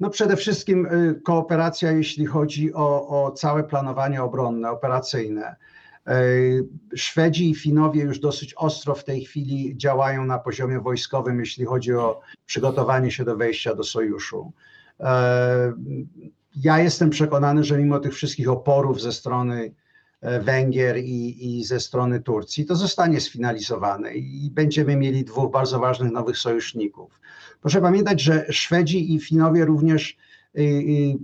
No 0.00 0.10
przede 0.10 0.36
wszystkim 0.36 0.86
y, 0.86 1.20
kooperacja, 1.24 1.92
jeśli 1.92 2.26
chodzi 2.26 2.74
o, 2.74 3.08
o 3.24 3.30
całe 3.30 3.64
planowanie 3.64 4.22
obronne, 4.22 4.70
operacyjne. 4.70 5.56
Y, 6.08 6.68
Szwedzi 6.96 7.50
i 7.50 7.54
Finowie 7.54 8.02
już 8.02 8.18
dosyć 8.18 8.54
ostro 8.54 8.94
w 8.94 9.04
tej 9.04 9.24
chwili 9.24 9.76
działają 9.76 10.24
na 10.24 10.38
poziomie 10.38 10.80
wojskowym, 10.80 11.40
jeśli 11.40 11.64
chodzi 11.64 11.94
o 11.94 12.20
przygotowanie 12.46 13.10
się 13.10 13.24
do 13.24 13.36
wejścia 13.36 13.74
do 13.74 13.84
sojuszu. 13.84 14.52
Y, 15.00 15.04
ja 16.56 16.78
jestem 16.78 17.10
przekonany, 17.10 17.64
że 17.64 17.78
mimo 17.78 17.98
tych 18.00 18.14
wszystkich 18.14 18.48
oporów 18.48 19.02
ze 19.02 19.12
strony 19.12 19.74
Węgier 20.40 20.96
i, 20.98 21.58
i 21.58 21.64
ze 21.64 21.80
strony 21.80 22.20
Turcji, 22.20 22.66
to 22.66 22.76
zostanie 22.76 23.20
sfinalizowane 23.20 24.14
i 24.14 24.50
będziemy 24.50 24.96
mieli 24.96 25.24
dwóch 25.24 25.52
bardzo 25.52 25.78
ważnych 25.78 26.12
nowych 26.12 26.38
sojuszników. 26.38 27.20
Proszę 27.60 27.80
pamiętać, 27.80 28.20
że 28.20 28.46
Szwedzi 28.50 29.14
i 29.14 29.20
Finowie 29.20 29.64
również 29.64 30.16
y, 30.58 30.60
y, 30.62 31.18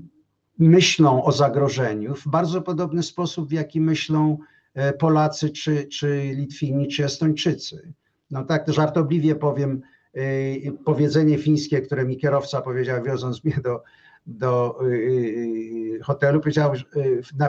myślą 0.58 1.24
o 1.24 1.32
zagrożeniu 1.32 2.14
w 2.14 2.28
bardzo 2.28 2.62
podobny 2.62 3.02
sposób, 3.02 3.48
w 3.48 3.52
jaki 3.52 3.80
myślą 3.80 4.38
e, 4.38 4.59
Polacy, 4.98 5.50
czy, 5.50 5.84
czy 5.84 6.32
Litwini, 6.34 6.88
czy 6.88 7.04
Estończycy. 7.04 7.92
No 8.30 8.44
tak 8.44 8.72
żartobliwie 8.72 9.34
powiem, 9.34 9.82
y, 10.16 10.72
powiedzenie 10.84 11.38
fińskie, 11.38 11.80
które 11.80 12.04
mi 12.04 12.16
kierowca 12.16 12.60
powiedział, 12.60 13.02
wioząc 13.02 13.44
mnie 13.44 13.56
do, 13.64 13.82
do 14.26 14.78
hotelu, 16.02 16.40
powiedział, 16.40 16.72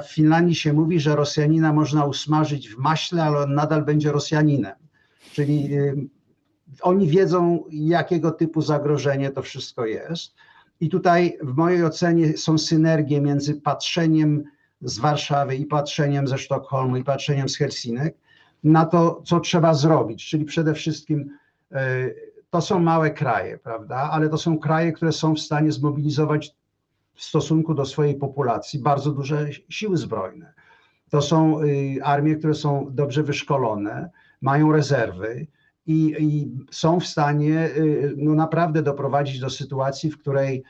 w 0.03 0.13
Finlandii 0.13 0.55
się 0.55 0.73
mówi, 0.73 0.99
że 0.99 1.15
Rosjanina 1.15 1.73
można 1.73 2.05
usmażyć 2.05 2.69
w 2.69 2.77
maśle, 2.77 3.23
ale 3.23 3.37
on 3.37 3.55
nadal 3.55 3.85
będzie 3.85 4.11
Rosjaninem. 4.11 4.75
Czyli 5.31 5.69
oni 6.81 7.07
wiedzą, 7.07 7.63
jakiego 7.71 8.31
typu 8.31 8.61
zagrożenie 8.61 9.31
to 9.31 9.41
wszystko 9.41 9.85
jest. 9.85 10.33
I 10.79 10.89
tutaj 10.89 11.37
w 11.41 11.55
mojej 11.55 11.85
ocenie 11.85 12.37
są 12.37 12.57
synergie 12.57 13.21
między 13.21 13.61
patrzeniem 13.61 14.43
z 14.81 14.99
Warszawy 14.99 15.55
i 15.55 15.65
patrzeniem 15.65 16.27
ze 16.27 16.37
Sztokholmu 16.37 16.97
i 16.97 17.03
patrzeniem 17.03 17.49
z 17.49 17.57
Helsinek 17.57 18.17
na 18.63 18.85
to, 18.85 19.21
co 19.25 19.39
trzeba 19.39 19.73
zrobić. 19.73 20.29
Czyli 20.29 20.45
przede 20.45 20.73
wszystkim 20.73 21.29
e, 21.71 22.09
to 22.49 22.61
są 22.61 22.79
małe 22.79 23.11
kraje, 23.11 23.57
prawda? 23.57 23.95
Ale 23.95 24.29
to 24.29 24.37
są 24.37 24.59
kraje, 24.59 24.91
które 24.91 25.11
są 25.11 25.35
w 25.35 25.39
stanie 25.39 25.71
zmobilizować 25.71 26.55
w 27.13 27.23
stosunku 27.23 27.73
do 27.73 27.85
swojej 27.85 28.15
populacji 28.15 28.79
bardzo 28.79 29.11
duże 29.11 29.47
siły 29.69 29.97
zbrojne. 29.97 30.53
To 31.09 31.21
są 31.21 31.61
y, 31.61 31.99
armie, 32.03 32.35
które 32.35 32.53
są 32.53 32.87
dobrze 32.91 33.23
wyszkolone, 33.23 34.09
mają 34.41 34.71
rezerwy 34.71 35.47
i, 35.87 36.15
i 36.19 36.51
są 36.71 36.99
w 36.99 37.07
stanie 37.07 37.69
y, 37.77 38.13
no 38.17 38.35
naprawdę 38.35 38.81
doprowadzić 38.81 39.39
do 39.39 39.49
sytuacji, 39.49 40.11
w 40.11 40.17
której 40.17 40.63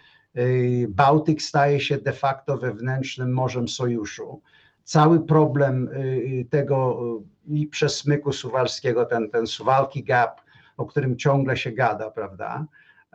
Bałtyk 0.87 1.41
staje 1.41 1.79
się 1.79 1.97
de 1.97 2.13
facto 2.13 2.57
wewnętrznym 2.57 3.33
morzem 3.33 3.67
sojuszu. 3.67 4.41
Cały 4.83 5.19
problem 5.25 5.87
y, 5.87 6.45
tego 6.49 6.99
i 7.47 7.67
przesmyku 7.67 8.31
suwalskiego, 8.33 9.05
ten, 9.05 9.29
ten 9.29 9.47
Suwalki 9.47 10.03
Gap, 10.03 10.41
o 10.77 10.85
którym 10.85 11.17
ciągle 11.17 11.57
się 11.57 11.71
gada, 11.71 12.11
prawda? 12.11 12.65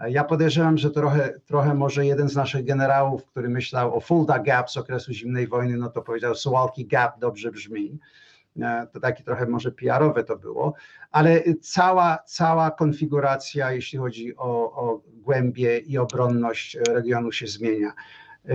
Ja 0.09 0.25
podejrzewam, 0.25 0.79
że 0.79 0.91
trochę, 0.91 1.41
trochę 1.47 1.75
może 1.75 2.07
jeden 2.07 2.29
z 2.29 2.37
naszych 2.37 2.65
generałów, 2.65 3.27
który 3.27 3.49
myślał 3.49 3.97
o 3.97 4.01
Fulda 4.01 4.39
Gap 4.39 4.71
z 4.71 4.77
okresu 4.77 5.13
zimnej 5.13 5.49
wojny, 5.49 5.77
no 5.77 5.91
to 5.91 6.03
powiedział 6.03 6.35
Suwalki 6.35 6.87
Gap 6.87 7.19
dobrze 7.19 7.51
brzmi. 7.51 7.99
E, 8.63 8.87
to 8.93 9.01
takie 9.01 9.25
trochę 9.25 9.47
może 9.47 9.73
PR-owe 9.73 10.25
to 10.25 10.37
było, 10.37 10.75
ale 11.11 11.43
cała, 11.61 12.19
cała 12.27 12.71
konfiguracja, 12.71 13.73
jeśli 13.73 13.99
chodzi 13.99 14.37
o, 14.37 14.73
o 14.73 15.03
głębię 15.07 15.79
i 15.79 15.99
obronność 15.99 16.79
regionu 16.89 17.33
się 17.33 17.47
zmienia. 17.47 17.93
E, 18.45 18.55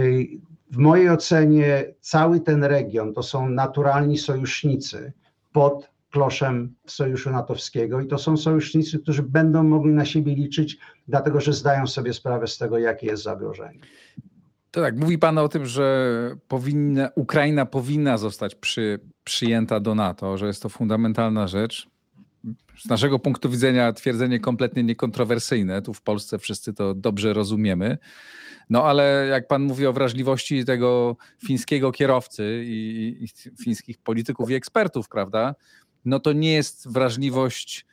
w 0.72 0.78
mojej 0.78 1.10
ocenie 1.10 1.86
cały 2.00 2.40
ten 2.40 2.64
region 2.64 3.14
to 3.14 3.24
są 3.24 3.50
naturalni 3.50 4.18
sojusznicy 4.18 5.14
pod 5.52 5.92
kloszem 6.12 6.76
Sojuszu 6.86 7.32
Natowskiego 7.32 8.02
i 8.02 8.08
to 8.08 8.18
są 8.18 8.38
sojusznicy, 8.38 9.00
którzy 9.00 9.24
będą 9.24 9.64
mogli 9.64 9.94
na 9.94 10.06
siebie 10.06 10.36
liczyć, 10.36 10.78
dlatego 11.08 11.42
że 11.42 11.54
zdają 11.54 11.88
sobie 11.88 12.14
sprawę 12.14 12.48
z 12.48 12.58
tego, 12.58 12.78
jakie 12.78 13.08
jest 13.08 13.24
zagrożenie. 13.24 13.80
To 14.72 14.82
tak, 14.82 14.98
mówi 14.98 15.18
Pan 15.18 15.38
o 15.38 15.50
tym, 15.50 15.66
że 15.66 16.36
powinna, 16.48 17.10
Ukraina 17.16 17.66
powinna 17.66 18.18
zostać 18.18 18.56
przy, 18.56 19.00
przyjęta 19.24 19.80
do 19.80 19.96
NATO, 19.96 20.38
że 20.38 20.48
jest 20.48 20.62
to 20.62 20.70
fundamentalna 20.70 21.48
rzecz. 21.48 21.88
Z 22.78 22.86
naszego 22.86 23.20
punktu 23.20 23.50
widzenia 23.50 23.94
twierdzenie 23.94 24.40
kompletnie 24.40 24.84
niekontrowersyjne. 24.84 25.82
Tu 25.82 25.94
w 25.94 26.02
Polsce 26.02 26.40
wszyscy 26.40 26.74
to 26.74 26.94
dobrze 26.94 27.34
rozumiemy. 27.34 27.98
No 28.70 28.84
ale 28.84 29.28
jak 29.30 29.48
Pan 29.48 29.64
mówi 29.64 29.86
o 29.88 29.94
wrażliwości 29.94 30.66
tego 30.66 31.18
fińskiego 31.46 31.92
kierowcy 31.92 32.64
i, 32.66 33.18
i 33.24 33.28
fińskich 33.64 33.98
polityków 33.98 34.52
i 34.52 34.54
ekspertów, 34.54 35.10
prawda? 35.10 35.56
No 36.06 36.20
to 36.20 36.34
nie 36.34 36.54
jest 36.54 36.92
wrażliwość 36.92 37.86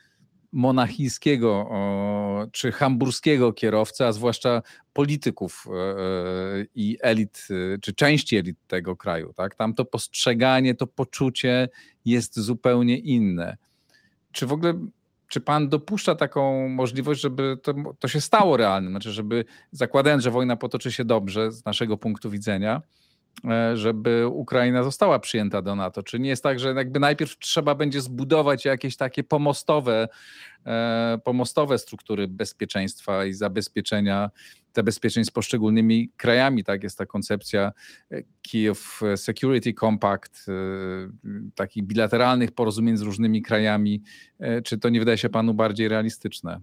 monachijskiego 0.53 1.71
czy 2.53 2.73
hamburskiego 2.73 3.53
kierowcy, 3.53 4.07
a 4.07 4.13
zwłaszcza 4.13 4.63
polityków 4.93 5.67
e, 5.67 5.73
e, 5.73 6.67
i 6.75 6.99
elit, 7.01 7.49
e, 7.75 7.79
czy 7.79 7.95
części 7.95 8.37
elit 8.37 8.57
tego 8.67 8.97
kraju. 8.97 9.33
Tak? 9.33 9.55
Tam 9.55 9.75
to 9.75 9.85
postrzeganie, 9.85 10.75
to 10.75 10.87
poczucie 10.87 11.69
jest 12.05 12.41
zupełnie 12.41 12.99
inne. 12.99 13.57
Czy 14.33 14.47
w 14.47 14.53
ogóle, 14.53 14.75
czy 15.29 15.41
pan 15.41 15.69
dopuszcza 15.69 16.15
taką 16.15 16.69
możliwość, 16.69 17.21
żeby 17.21 17.57
to, 17.63 17.75
to 17.99 18.09
się 18.09 18.21
stało 18.21 18.57
realnym? 18.57 18.93
Znaczy, 18.93 19.13
żeby 19.13 19.45
zakładając, 19.73 20.23
że 20.23 20.31
wojna 20.31 20.57
potoczy 20.57 20.93
się 20.93 21.05
dobrze 21.05 21.53
z 21.53 21.65
naszego 21.65 21.97
punktu 21.97 22.31
widzenia, 22.31 22.83
żeby 23.75 24.27
Ukraina 24.27 24.85
została 24.85 25.19
przyjęta 25.19 25.63
do 25.63 25.77
NATO? 25.77 26.03
Czy 26.03 26.19
nie 26.19 26.29
jest 26.29 26.43
tak, 26.43 26.61
że 26.61 26.75
jakby 26.75 27.01
najpierw 27.01 27.39
trzeba 27.39 27.75
będzie 27.75 28.01
zbudować 28.01 28.65
jakieś 28.65 28.97
takie 28.97 29.25
pomostowe, 29.25 30.09
e, 30.67 31.19
pomostowe 31.25 31.79
struktury 31.79 32.29
bezpieczeństwa 32.29 33.25
i 33.25 33.33
zabezpieczenia 33.33 34.31
zabezpieczeń 34.77 35.25
z 35.25 35.31
poszczególnymi 35.31 36.11
krajami? 36.17 36.65
Tak 36.65 36.83
jest 36.83 36.99
ta 36.99 37.07
koncepcja 37.07 37.73
e, 38.11 38.23
Kiev 38.43 39.01
Security 39.17 39.73
Compact, 39.73 40.47
takich 41.55 41.85
bilateralnych 41.85 42.53
porozumień 42.53 42.97
z 42.97 43.03
różnymi 43.03 43.43
krajami. 43.43 44.03
Czy 44.65 44.79
to 44.79 44.89
nie 44.89 44.99
wydaje 44.99 45.19
się 45.19 45.29
panu 45.29 45.55
bardziej 45.55 45.89
realistyczne? 45.89 46.61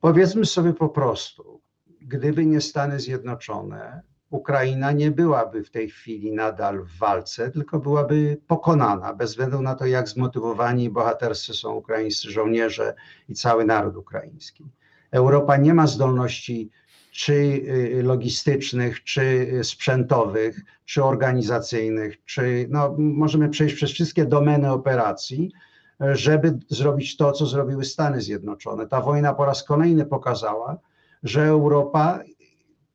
Powiedzmy 0.00 0.46
sobie 0.46 0.72
po 0.72 0.88
prostu, 0.88 1.60
gdyby 2.00 2.46
nie 2.46 2.60
Stany 2.60 3.00
Zjednoczone, 3.00 4.02
Ukraina 4.30 4.92
nie 4.92 5.10
byłaby 5.10 5.64
w 5.64 5.70
tej 5.70 5.90
chwili 5.90 6.32
nadal 6.32 6.84
w 6.84 6.98
walce, 6.98 7.50
tylko 7.50 7.78
byłaby 7.78 8.40
pokonana, 8.46 9.14
bez 9.14 9.30
względu 9.30 9.62
na 9.62 9.74
to, 9.74 9.86
jak 9.86 10.08
zmotywowani 10.08 10.84
i 10.84 10.90
bohaterscy 10.90 11.54
są 11.54 11.74
ukraińscy 11.74 12.30
żołnierze 12.30 12.94
i 13.28 13.34
cały 13.34 13.64
naród 13.64 13.96
ukraiński. 13.96 14.64
Europa 15.10 15.56
nie 15.56 15.74
ma 15.74 15.86
zdolności 15.86 16.70
czy 17.12 17.32
y, 17.32 18.02
logistycznych, 18.02 19.04
czy 19.04 19.50
sprzętowych, 19.62 20.60
czy 20.84 21.04
organizacyjnych, 21.04 22.24
czy 22.24 22.66
no, 22.70 22.94
możemy 22.98 23.48
przejść 23.48 23.74
przez 23.74 23.90
wszystkie 23.90 24.24
domeny 24.24 24.72
operacji, 24.72 25.52
żeby 26.00 26.58
zrobić 26.68 27.16
to, 27.16 27.32
co 27.32 27.46
zrobiły 27.46 27.84
Stany 27.84 28.20
Zjednoczone. 28.20 28.86
Ta 28.86 29.00
wojna 29.00 29.34
po 29.34 29.44
raz 29.44 29.64
kolejny 29.64 30.06
pokazała, 30.06 30.78
że 31.22 31.44
Europa, 31.44 32.20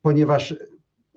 ponieważ 0.01 0.55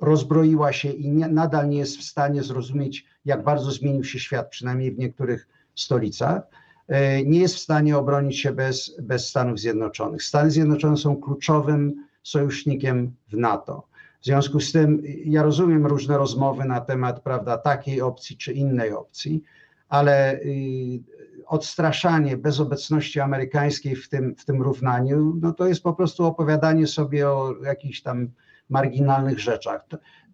rozbroiła 0.01 0.73
się 0.73 0.91
i 0.91 1.11
nie, 1.11 1.29
nadal 1.29 1.69
nie 1.69 1.79
jest 1.79 1.99
w 1.99 2.03
stanie 2.03 2.43
zrozumieć, 2.43 3.05
jak 3.25 3.45
bardzo 3.45 3.71
zmienił 3.71 4.05
się 4.05 4.19
świat, 4.19 4.51
przynajmniej 4.51 4.93
w 4.93 4.99
niektórych 4.99 5.49
stolicach, 5.75 6.43
e, 6.89 7.25
nie 7.25 7.39
jest 7.39 7.55
w 7.55 7.61
stanie 7.61 7.99
obronić 7.99 8.41
się 8.41 8.53
bez, 8.53 8.97
bez 9.03 9.29
Stanów 9.29 9.59
Zjednoczonych. 9.59 10.23
Stany 10.23 10.51
Zjednoczone 10.51 10.97
są 10.97 11.17
kluczowym 11.17 12.07
sojusznikiem 12.23 13.15
w 13.29 13.37
NATO. 13.37 13.87
W 14.21 14.25
związku 14.25 14.61
z 14.61 14.73
tym 14.73 15.03
ja 15.25 15.43
rozumiem 15.43 15.87
różne 15.87 16.19
rozmowy 16.19 16.65
na 16.65 16.81
temat 16.81 17.21
prawda, 17.21 17.59
takiej 17.59 18.01
opcji 18.01 18.37
czy 18.37 18.53
innej 18.53 18.93
opcji, 18.93 19.43
ale 19.89 20.35
y, 20.35 21.01
odstraszanie 21.47 22.37
bez 22.37 22.61
obecności 22.61 23.21
amerykańskiej 23.21 23.97
w 23.97 24.09
tym, 24.09 24.35
w 24.37 24.45
tym 24.45 24.63
równaniu, 24.63 25.39
no 25.41 25.53
to 25.53 25.67
jest 25.67 25.83
po 25.83 25.95
prostu 25.95 26.25
opowiadanie 26.25 26.87
sobie 26.87 27.29
o 27.29 27.55
jakichś 27.65 28.03
tam 28.03 28.29
marginalnych 28.69 29.41
rzeczach. 29.41 29.87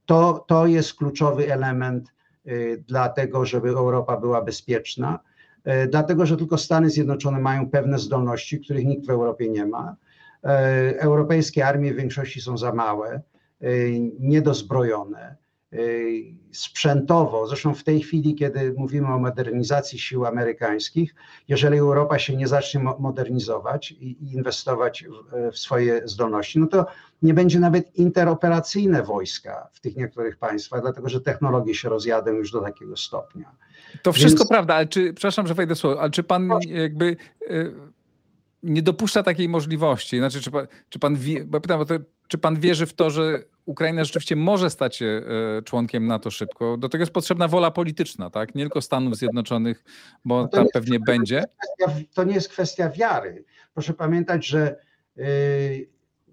To, 0.06 0.44
to 0.48 0.66
jest 0.66 0.94
kluczowy 0.94 1.52
element 1.52 2.12
y, 2.46 2.84
dla 2.88 3.08
tego, 3.08 3.46
żeby 3.46 3.68
Europa 3.68 4.16
była 4.16 4.42
bezpieczna. 4.42 5.18
dlatego 5.88 6.26
że 6.26 6.36
tylko 6.36 6.58
Stany 6.58 6.90
Zjednoczone 6.90 7.40
mają 7.40 7.70
pewne 7.70 7.98
zdolności, 7.98 8.60
których 8.60 8.84
nikt 8.84 9.06
w 9.06 9.10
Europie 9.10 9.48
nie 9.48 9.66
ma. 9.66 9.96
Europejskie 10.98 11.66
armie 11.66 11.92
w 11.92 11.96
większości 11.96 12.40
są 12.40 12.58
za 12.58 12.72
małe, 12.72 13.20
niedozbrojone 14.18 15.36
sprzętowo. 16.52 17.46
Zresztą 17.46 17.74
w 17.74 17.84
tej 17.84 18.00
chwili, 18.00 18.34
kiedy 18.34 18.74
mówimy 18.76 19.08
o 19.08 19.18
modernizacji 19.18 19.98
sił 19.98 20.26
amerykańskich, 20.26 21.14
jeżeli 21.48 21.78
Europa 21.78 22.18
się 22.18 22.36
nie 22.36 22.48
zacznie 22.48 22.80
modernizować 22.98 23.90
i 23.90 24.32
inwestować 24.32 25.04
w, 25.52 25.58
swoje 25.58 26.08
zdolności, 26.08 26.58
no 26.58 26.66
to 26.66 26.86
nie 27.22 27.34
będzie 27.34 27.60
nawet 27.60 27.96
interoperacyjne 27.96 29.02
wojska 29.02 29.68
w 29.72 29.80
tych 29.80 29.96
niektórych 29.96 30.36
państwach, 30.36 30.82
dlatego 30.82 31.08
że 31.08 31.20
technologie 31.20 31.74
się 31.74 31.88
rozjadą 31.88 32.32
już 32.32 32.50
do 32.50 32.60
takiego 32.60 32.96
stopnia. 32.96 33.52
To 34.02 34.12
wszystko 34.12 34.38
Więc... 34.38 34.48
prawda, 34.48 34.74
ale 34.74 34.86
czy, 34.86 35.14
przepraszam, 35.14 35.46
że 35.46 35.54
wejdę 35.54 35.74
słowo, 35.74 36.00
ale 36.00 36.10
czy 36.10 36.22
pan 36.22 36.50
jakby 36.66 37.16
y, 37.50 37.74
nie 38.62 38.82
dopuszcza 38.82 39.22
takiej 39.22 39.48
możliwości? 39.48 40.18
Znaczy, 40.18 40.40
czy 40.40 40.50
pan, 40.50 40.66
czy 40.88 40.98
pan 40.98 41.16
wie, 41.16 41.44
bo 41.44 41.60
pytam, 41.60 41.78
bo 41.78 41.84
to, 41.84 41.94
czy 42.28 42.38
pan 42.38 42.60
wierzy 42.60 42.86
w 42.86 42.94
to, 42.94 43.10
że 43.10 43.42
Ukraina 43.66 44.04
rzeczywiście 44.04 44.36
może 44.36 44.70
stać 44.70 44.96
się 44.96 45.22
e, 45.58 45.62
członkiem 45.62 46.06
NATO 46.06 46.30
szybko? 46.30 46.76
Do 46.76 46.88
tego 46.88 47.02
jest 47.02 47.12
potrzebna 47.12 47.48
wola 47.48 47.70
polityczna, 47.70 48.30
tak? 48.30 48.54
Nie 48.54 48.64
tylko 48.64 48.80
Stanów 48.80 49.16
Zjednoczonych, 49.16 49.84
bo 50.24 50.42
no 50.42 50.48
tam 50.48 50.66
pewnie 50.72 50.98
to 50.98 51.04
będzie. 51.04 51.44
To 52.14 52.24
nie 52.24 52.34
jest 52.34 52.48
kwestia 52.48 52.90
wiary. 52.90 53.44
Proszę 53.74 53.94
pamiętać, 53.94 54.46
że 54.46 54.76
yy, 55.16 55.24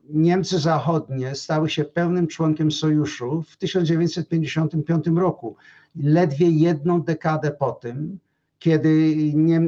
Niemcy 0.09 0.59
Zachodnie 0.59 1.35
stały 1.35 1.69
się 1.69 1.85
pełnym 1.85 2.27
członkiem 2.27 2.71
sojuszu 2.71 3.43
w 3.49 3.57
1955 3.57 5.07
roku. 5.15 5.55
Ledwie 5.95 6.49
jedną 6.49 7.01
dekadę 7.01 7.51
po 7.51 7.71
tym, 7.71 8.19
kiedy 8.59 9.15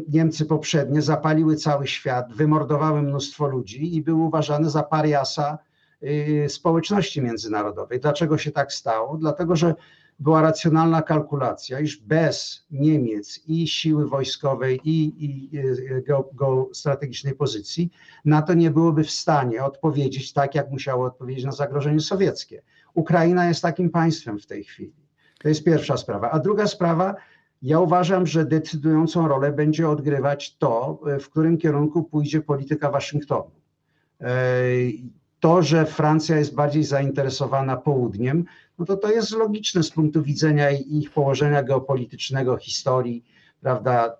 Niemcy 0.07 0.45
poprzednie 0.45 1.01
zapaliły 1.01 1.55
cały 1.55 1.87
świat, 1.87 2.33
wymordowały 2.33 3.01
mnóstwo 3.01 3.47
ludzi 3.47 3.95
i 3.95 4.01
były 4.01 4.21
uważane 4.21 4.69
za 4.69 4.83
pariasa 4.83 5.57
społeczności 6.47 7.21
międzynarodowej. 7.21 7.99
Dlaczego 7.99 8.37
się 8.37 8.51
tak 8.51 8.73
stało? 8.73 9.17
Dlatego, 9.17 9.55
że 9.55 9.75
była 10.21 10.41
racjonalna 10.41 11.01
kalkulacja, 11.01 11.79
iż 11.79 11.97
bez 11.97 12.65
Niemiec 12.71 13.39
i 13.47 13.67
siły 13.67 14.07
wojskowej 14.07 14.79
i, 14.83 15.25
i 15.25 15.57
y, 15.57 16.03
geostrategicznej 16.33 17.35
pozycji 17.35 17.91
NATO 18.25 18.53
nie 18.53 18.71
byłoby 18.71 19.03
w 19.03 19.11
stanie 19.11 19.63
odpowiedzieć 19.63 20.33
tak, 20.33 20.55
jak 20.55 20.71
musiało 20.71 21.05
odpowiedzieć 21.05 21.45
na 21.45 21.51
zagrożenie 21.51 21.99
sowieckie. 21.99 22.61
Ukraina 22.93 23.47
jest 23.47 23.61
takim 23.61 23.89
państwem 23.89 24.39
w 24.39 24.45
tej 24.45 24.63
chwili. 24.63 24.93
To 25.39 25.49
jest 25.49 25.63
pierwsza 25.63 25.97
sprawa. 25.97 26.31
A 26.31 26.39
druga 26.39 26.67
sprawa, 26.67 27.15
ja 27.61 27.79
uważam, 27.79 28.27
że 28.27 28.45
decydującą 28.45 29.27
rolę 29.27 29.51
będzie 29.51 29.89
odgrywać 29.89 30.57
to, 30.57 30.99
w 31.19 31.29
którym 31.29 31.57
kierunku 31.57 32.03
pójdzie 32.03 32.41
polityka 32.41 32.91
Waszyngtonu. 32.91 33.51
E, 35.41 35.47
to, 35.47 35.61
że 35.61 35.85
Francja 35.85 36.37
jest 36.37 36.55
bardziej 36.55 36.83
zainteresowana 36.83 37.77
południem, 37.77 38.45
no 38.79 38.85
to 38.85 38.97
to 38.97 39.11
jest 39.11 39.31
logiczne 39.31 39.83
z 39.83 39.91
punktu 39.91 40.21
widzenia 40.21 40.71
ich 40.71 41.11
położenia 41.11 41.63
geopolitycznego, 41.63 42.57
historii, 42.57 43.25
prawda, 43.61 44.17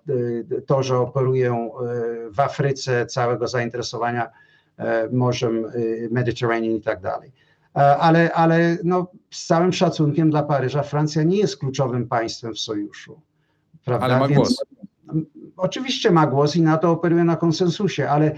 e, 0.56 0.60
to, 0.60 0.82
że 0.82 0.98
operują 0.98 1.70
e, 1.78 2.30
w 2.30 2.40
Afryce, 2.40 3.06
całego 3.06 3.48
zainteresowania 3.48 4.30
Morzem 5.12 5.66
Mediterranean 6.10 6.74
i 6.74 6.80
tak 6.80 7.00
dalej. 7.00 7.32
Ale, 7.74 8.32
ale 8.32 8.78
no, 8.84 9.06
z 9.30 9.46
całym 9.46 9.72
szacunkiem 9.72 10.30
dla 10.30 10.42
Paryża, 10.42 10.82
Francja 10.82 11.22
nie 11.22 11.36
jest 11.36 11.56
kluczowym 11.56 12.08
państwem 12.08 12.54
w 12.54 12.58
sojuszu. 12.58 13.20
Prawda? 13.84 14.06
Ale 14.06 14.18
ma 14.18 14.28
Więc, 14.28 14.38
głos. 14.38 14.64
Oczywiście 15.56 16.10
ma 16.10 16.26
głos 16.26 16.56
i 16.56 16.62
na 16.62 16.78
to 16.78 16.90
operuje 16.90 17.24
na 17.24 17.36
konsensusie, 17.36 18.08
ale 18.08 18.32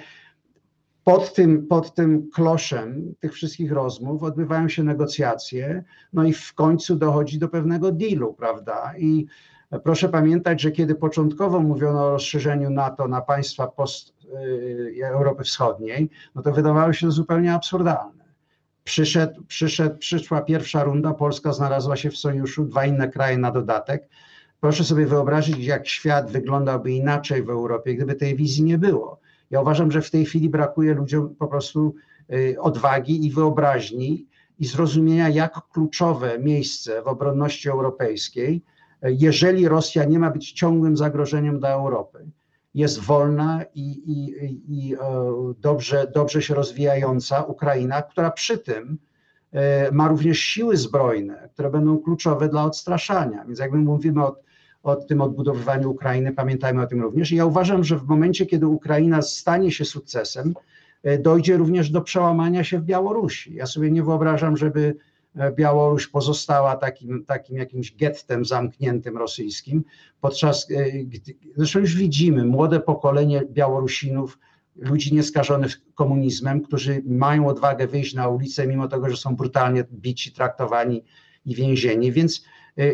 pod 1.04 1.34
tym, 1.34 1.66
pod 1.66 1.94
tym 1.94 2.30
kloszem 2.30 3.14
tych 3.20 3.32
wszystkich 3.32 3.72
rozmów 3.72 4.22
odbywają 4.22 4.68
się 4.68 4.82
negocjacje, 4.82 5.84
no 6.12 6.24
i 6.24 6.32
w 6.32 6.54
końcu 6.54 6.96
dochodzi 6.96 7.38
do 7.38 7.48
pewnego 7.48 7.92
dealu, 7.92 8.34
prawda? 8.34 8.92
I 8.98 9.26
proszę 9.84 10.08
pamiętać, 10.08 10.60
że 10.60 10.72
kiedy 10.72 10.94
początkowo 10.94 11.60
mówiono 11.60 12.06
o 12.06 12.10
rozszerzeniu 12.10 12.70
NATO 12.70 13.08
na 13.08 13.20
państwa 13.20 13.66
post 13.66 14.14
y, 14.34 15.06
Europy 15.06 15.44
Wschodniej, 15.44 16.10
no 16.34 16.42
to 16.42 16.52
wydawało 16.52 16.92
się 16.92 17.10
zupełnie 17.10 17.54
absurdalne. 17.54 18.24
Przyszedł, 18.84 19.44
przyszedł, 19.44 19.98
przyszła 19.98 20.42
pierwsza 20.42 20.84
runda, 20.84 21.14
Polska 21.14 21.52
znalazła 21.52 21.96
się 21.96 22.10
w 22.10 22.16
sojuszu, 22.16 22.64
dwa 22.64 22.86
inne 22.86 23.08
kraje 23.08 23.38
na 23.38 23.50
dodatek. 23.50 24.08
Proszę 24.60 24.84
sobie 24.84 25.06
wyobrazić, 25.06 25.66
jak 25.66 25.88
świat 25.88 26.30
wyglądałby 26.30 26.92
inaczej 26.92 27.42
w 27.42 27.50
Europie, 27.50 27.94
gdyby 27.94 28.14
tej 28.14 28.36
wizji 28.36 28.64
nie 28.64 28.78
było. 28.78 29.23
Ja 29.54 29.60
uważam, 29.60 29.90
że 29.90 30.02
w 30.02 30.10
tej 30.10 30.24
chwili 30.24 30.48
brakuje 30.48 30.94
ludziom 30.94 31.34
po 31.34 31.46
prostu 31.46 31.94
y, 32.32 32.56
odwagi 32.60 33.26
i 33.26 33.30
wyobraźni 33.30 34.26
i 34.58 34.66
zrozumienia, 34.66 35.28
jak 35.28 35.60
kluczowe 35.72 36.38
miejsce 36.38 37.02
w 37.02 37.06
obronności 37.06 37.68
europejskiej, 37.68 38.62
y, 39.04 39.16
jeżeli 39.18 39.68
Rosja 39.68 40.04
nie 40.04 40.18
ma 40.18 40.30
być 40.30 40.52
ciągłym 40.52 40.96
zagrożeniem 40.96 41.58
dla 41.58 41.68
Europy, 41.68 42.26
jest 42.74 42.98
wolna 42.98 43.64
i, 43.74 43.90
i, 43.90 44.34
i 44.68 44.96
dobrze, 45.58 46.12
dobrze 46.14 46.42
się 46.42 46.54
rozwijająca 46.54 47.42
Ukraina, 47.42 48.02
która 48.02 48.30
przy 48.30 48.58
tym 48.58 48.98
y, 49.88 49.92
ma 49.92 50.08
również 50.08 50.38
siły 50.38 50.76
zbrojne, 50.76 51.48
które 51.52 51.70
będą 51.70 51.98
kluczowe 51.98 52.48
dla 52.48 52.64
odstraszania. 52.64 53.44
Więc 53.44 53.58
jakby 53.58 53.78
mówimy 53.78 54.24
o 54.24 54.36
o 54.84 54.96
tym 54.96 55.20
odbudowywaniu 55.20 55.90
Ukrainy, 55.90 56.32
pamiętajmy 56.32 56.82
o 56.82 56.86
tym 56.86 57.02
również. 57.02 57.32
I 57.32 57.36
ja 57.36 57.46
uważam, 57.46 57.84
że 57.84 57.98
w 57.98 58.06
momencie, 58.06 58.46
kiedy 58.46 58.66
Ukraina 58.66 59.22
stanie 59.22 59.70
się 59.70 59.84
sukcesem, 59.84 60.54
e, 61.02 61.18
dojdzie 61.18 61.56
również 61.56 61.90
do 61.90 62.00
przełamania 62.00 62.64
się 62.64 62.78
w 62.78 62.84
Białorusi. 62.84 63.54
Ja 63.54 63.66
sobie 63.66 63.90
nie 63.90 64.02
wyobrażam, 64.02 64.56
żeby 64.56 64.96
e, 65.36 65.52
Białoruś 65.52 66.06
pozostała 66.06 66.76
takim, 66.76 67.24
takim 67.24 67.56
jakimś 67.56 67.96
gettem 67.96 68.44
zamkniętym 68.44 69.16
rosyjskim, 69.18 69.84
podczas 70.20 70.70
e, 70.70 70.86
zresztą 71.56 71.78
już 71.78 71.96
widzimy 71.96 72.44
młode 72.44 72.80
pokolenie 72.80 73.42
Białorusinów, 73.50 74.38
ludzi 74.76 75.14
nieskażonych 75.14 75.80
komunizmem, 75.94 76.60
którzy 76.60 77.02
mają 77.06 77.46
odwagę 77.46 77.86
wyjść 77.86 78.14
na 78.14 78.28
ulicę, 78.28 78.66
mimo 78.66 78.88
tego, 78.88 79.10
że 79.10 79.16
są 79.16 79.36
brutalnie 79.36 79.84
bici, 79.92 80.32
traktowani 80.32 81.04
i 81.46 81.54
więzieni, 81.54 82.12
więc 82.12 82.44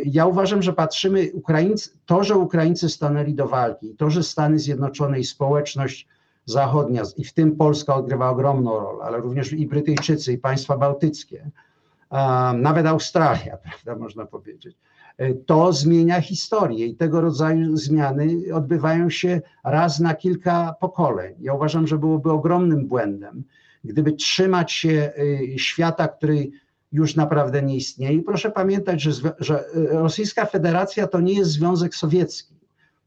ja 0.05 0.27
uważam, 0.27 0.63
że 0.63 0.73
patrzymy, 0.73 1.31
Ukraińcy, 1.33 1.91
to, 2.07 2.25
że 2.25 2.37
Ukraińcy 2.37 2.89
stanęli 2.89 3.35
do 3.35 3.49
walki, 3.49 3.95
to, 3.99 4.11
że 4.11 4.23
Stany 4.23 4.59
Zjednoczone 4.59 5.21
i 5.21 5.25
społeczność 5.25 6.09
zachodnia, 6.45 7.03
i 7.17 7.25
w 7.25 7.33
tym 7.33 7.57
Polska 7.57 7.95
odgrywa 7.95 8.31
ogromną 8.31 8.81
rolę, 8.81 9.05
ale 9.05 9.19
również 9.19 9.53
i 9.53 9.67
Brytyjczycy, 9.67 10.33
i 10.33 10.39
państwa 10.39 10.77
bałtyckie, 10.79 11.51
nawet 12.55 12.87
Australia, 12.87 13.57
prawda, 13.65 13.97
można 13.97 14.27
powiedzieć, 14.27 14.77
y, 15.21 15.43
to 15.47 15.73
zmienia 15.73 16.21
historię 16.21 16.87
i 16.87 16.97
tego 16.97 17.21
rodzaju 17.21 17.77
zmiany 17.77 18.55
odbywają 18.55 19.11
się 19.11 19.41
raz 19.65 20.01
na 20.01 20.15
kilka 20.15 20.75
pokoleń. 20.81 21.35
Ja 21.41 21.55
uważam, 21.55 21.87
że 21.87 21.99
byłoby 21.99 22.33
ogromnym 22.33 22.87
błędem, 22.87 23.45
gdyby 23.85 24.13
trzymać 24.13 24.73
się 24.73 25.13
y, 25.19 25.59
świata, 25.59 26.09
który 26.09 26.51
już 26.93 27.17
naprawdę 27.17 27.63
nie 27.63 27.77
istnieje. 27.77 28.13
I 28.13 28.23
proszę 28.23 28.51
pamiętać, 28.51 29.03
że, 29.03 29.13
że 29.39 29.65
e, 29.65 29.87
Rosyjska 29.89 30.47
Federacja 30.47 31.07
to 31.07 31.21
nie 31.21 31.33
jest 31.33 31.51
Związek 31.51 31.95
Sowiecki. 31.95 32.55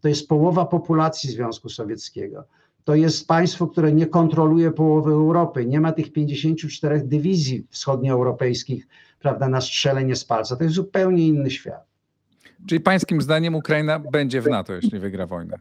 To 0.02 0.08
jest 0.08 0.28
połowa 0.28 0.66
populacji 0.66 1.32
Związku 1.32 1.70
Sowieckiego. 1.70 2.44
To 2.84 2.96
jest 2.96 3.28
państwo, 3.28 3.68
które 3.68 3.94
nie 3.94 4.08
kontroluje 4.08 4.72
połowy 4.72 5.12
Europy. 5.12 5.66
Nie 5.66 5.82
ma 5.82 5.92
tych 5.92 6.14
54 6.14 7.02
dywizji 7.02 7.68
wschodnioeuropejskich, 7.70 8.88
prawda, 9.20 9.50
na 9.50 9.62
strzelenie 9.62 10.16
z 10.16 10.26
palca. 10.26 10.56
To 10.56 10.64
jest 10.64 10.76
zupełnie 10.76 11.28
inny 11.28 11.52
świat. 11.52 11.86
Czyli 12.68 12.82
pańskim 12.82 13.22
zdaniem 13.22 13.56
Ukraina 13.56 14.00
będzie 14.00 14.42
w 14.42 14.48
NATO, 14.48 14.74
jeśli 14.74 15.00
wygra 15.00 15.28
wojnę? 15.28 15.58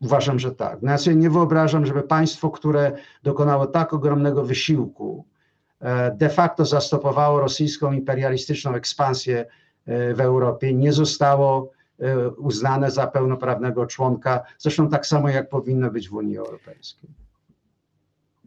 Uważam, 0.00 0.38
że 0.38 0.52
tak. 0.52 0.82
No 0.82 0.90
ja 0.90 0.98
sobie 0.98 1.16
nie 1.16 1.30
wyobrażam, 1.30 1.86
żeby 1.86 2.02
państwo, 2.02 2.50
które 2.50 2.92
dokonało 3.22 3.66
tak 3.66 3.94
ogromnego 3.94 4.44
wysiłku, 4.44 5.24
de 6.14 6.28
facto 6.28 6.64
zastopowało 6.64 7.40
rosyjską 7.40 7.92
imperialistyczną 7.92 8.74
ekspansję 8.74 9.46
e, 9.86 10.14
w 10.14 10.20
Europie, 10.20 10.74
nie 10.74 10.92
zostało 10.92 11.72
e, 11.98 12.30
uznane 12.30 12.90
za 12.90 13.06
pełnoprawnego 13.06 13.86
członka, 13.86 14.42
zresztą 14.58 14.88
tak 14.88 15.06
samo 15.06 15.28
jak 15.28 15.48
powinno 15.48 15.90
być 15.90 16.08
w 16.08 16.14
Unii 16.14 16.38
Europejskiej. 16.38 17.10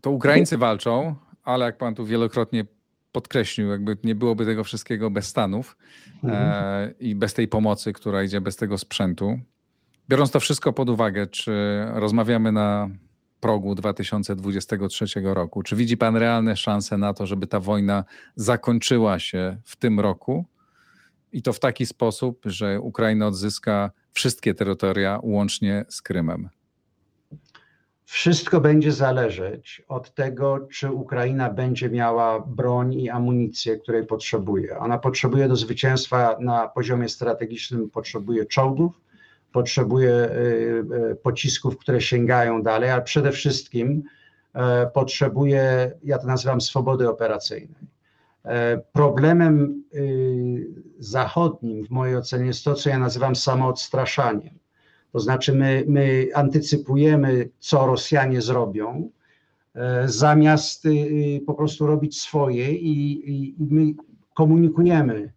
To 0.01 0.11
Ukraińcy 0.11 0.57
walczą, 0.57 1.15
ale 1.43 1.65
jak 1.65 1.77
pan 1.77 1.95
tu 1.95 2.05
wielokrotnie 2.05 2.65
podkreślił, 3.11 3.69
jakby 3.69 3.97
nie 4.03 4.15
byłoby 4.15 4.45
tego 4.45 4.63
wszystkiego 4.63 5.11
bez 5.11 5.25
Stanów 5.25 5.77
mhm. 6.23 6.43
e, 6.43 6.93
i 6.99 7.15
bez 7.15 7.33
tej 7.33 7.47
pomocy, 7.47 7.93
która 7.93 8.23
idzie 8.23 8.41
bez 8.41 8.55
tego 8.55 8.77
sprzętu. 8.77 9.39
Biorąc 10.09 10.31
to 10.31 10.39
wszystko 10.39 10.73
pod 10.73 10.89
uwagę, 10.89 11.27
czy 11.27 11.51
rozmawiamy 11.93 12.51
na 12.51 12.89
progu 13.39 13.75
2023 13.75 15.05
roku. 15.23 15.63
Czy 15.63 15.75
widzi 15.75 15.97
Pan 15.97 16.15
realne 16.15 16.57
szanse 16.57 16.97
na 16.97 17.13
to, 17.13 17.25
żeby 17.25 17.47
ta 17.47 17.59
wojna 17.59 18.03
zakończyła 18.35 19.19
się 19.19 19.57
w 19.63 19.75
tym 19.75 19.99
roku? 19.99 20.45
I 21.31 21.41
to 21.41 21.53
w 21.53 21.59
taki 21.59 21.85
sposób, 21.85 22.41
że 22.45 22.81
Ukraina 22.81 23.27
odzyska 23.27 23.91
wszystkie 24.13 24.53
terytoria 24.53 25.19
łącznie 25.23 25.85
z 25.89 26.01
Krymem. 26.01 26.49
Wszystko 28.05 28.61
będzie 28.61 28.91
zależeć 28.91 29.81
od 29.87 30.13
tego, 30.13 30.67
czy 30.71 30.91
Ukraina 30.91 31.49
będzie 31.49 31.89
miała 31.89 32.39
broń 32.39 32.93
i 32.93 33.09
amunicję, 33.09 33.77
której 33.77 34.05
potrzebuje. 34.05 34.77
Ona 34.79 34.97
potrzebuje 34.97 35.47
do 35.47 35.55
zwycięstwa 35.55 36.37
na 36.39 36.67
poziomie 36.67 37.09
strategicznym, 37.09 37.89
potrzebuje 37.89 38.45
czołgów, 38.45 39.01
potrzebuje 39.51 40.11
y, 40.11 41.11
y, 41.11 41.15
pocisków, 41.15 41.77
które 41.77 42.01
sięgają 42.01 42.63
dalej, 42.63 42.89
ale 42.89 43.01
przede 43.01 43.31
wszystkim 43.31 44.03
e, 44.53 44.87
potrzebuje, 44.87 45.91
ja 46.03 46.17
to 46.17 46.27
nazywam 46.27 46.61
swobody 46.61 47.09
operacyjnej. 47.09 47.87
E, 48.45 48.81
problemem 48.93 49.83
y, 49.93 50.67
zachodnim 50.99 51.85
w 51.85 51.89
mojej 51.89 52.15
ocenie 52.15 52.45
jest 52.45 52.63
to, 52.63 52.73
co 52.73 52.89
ja 52.89 52.99
nazywam 52.99 53.35
samoodstraszaniem. 53.35 54.59
To 55.11 55.19
znaczy, 55.19 55.53
my, 55.53 55.83
my 55.87 56.27
antycypujemy, 56.33 57.49
co 57.59 57.87
Rosjanie 57.87 58.41
zrobią, 58.41 59.09
e, 59.75 60.07
zamiast 60.07 60.87
po 61.45 61.53
prostu 61.53 61.87
robić 61.87 62.21
swoje 62.21 62.73
i, 62.73 63.11
i, 63.29 63.49
i 63.49 63.55
my 63.59 63.93
komunikujemy 64.33 65.33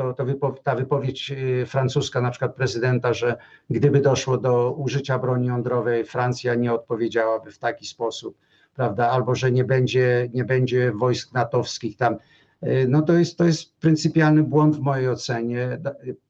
to, 0.00 0.14
to 0.14 0.24
wypo, 0.24 0.54
ta 0.62 0.74
wypowiedź 0.74 1.30
y, 1.30 1.66
francuska, 1.66 2.20
na 2.20 2.30
przykład 2.30 2.54
prezydenta, 2.54 3.14
że 3.14 3.36
gdyby 3.70 4.00
doszło 4.00 4.38
do 4.38 4.72
użycia 4.72 5.18
broni 5.18 5.46
jądrowej, 5.46 6.04
Francja 6.04 6.54
nie 6.54 6.72
odpowiedziałaby 6.72 7.50
w 7.50 7.58
taki 7.58 7.86
sposób, 7.86 8.38
prawda, 8.74 9.10
albo 9.10 9.34
że 9.34 9.52
nie 9.52 9.64
będzie, 9.64 10.28
nie 10.34 10.44
będzie 10.44 10.92
wojsk 10.92 11.32
natowskich 11.32 11.96
tam. 11.96 12.16
Y, 12.62 12.86
no 12.88 13.02
to 13.02 13.12
jest, 13.12 13.38
to 13.38 13.44
jest 13.44 13.78
pryncypialny 13.78 14.42
błąd 14.42 14.76
w 14.76 14.80
mojej 14.80 15.08
ocenie. 15.08 15.80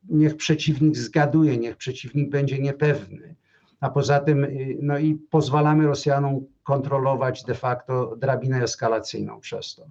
Niech 0.09 0.37
przeciwnik 0.37 0.97
zgaduje, 0.97 1.59
niech 1.59 1.77
przeciwnik 1.77 2.31
będzie 2.31 2.59
niepewny. 2.59 3.35
A 3.81 3.91
poza 3.91 4.21
tym, 4.21 4.45
y, 4.45 4.77
no 4.83 4.99
i 4.99 5.14
pozwalamy 5.14 5.87
Rosjanom 5.87 6.47
kontrolować 6.62 7.45
de 7.45 7.55
facto 7.55 8.16
drabinę 8.16 8.62
eskalacyjną 8.62 9.41
przez 9.41 9.75
to 9.75 9.83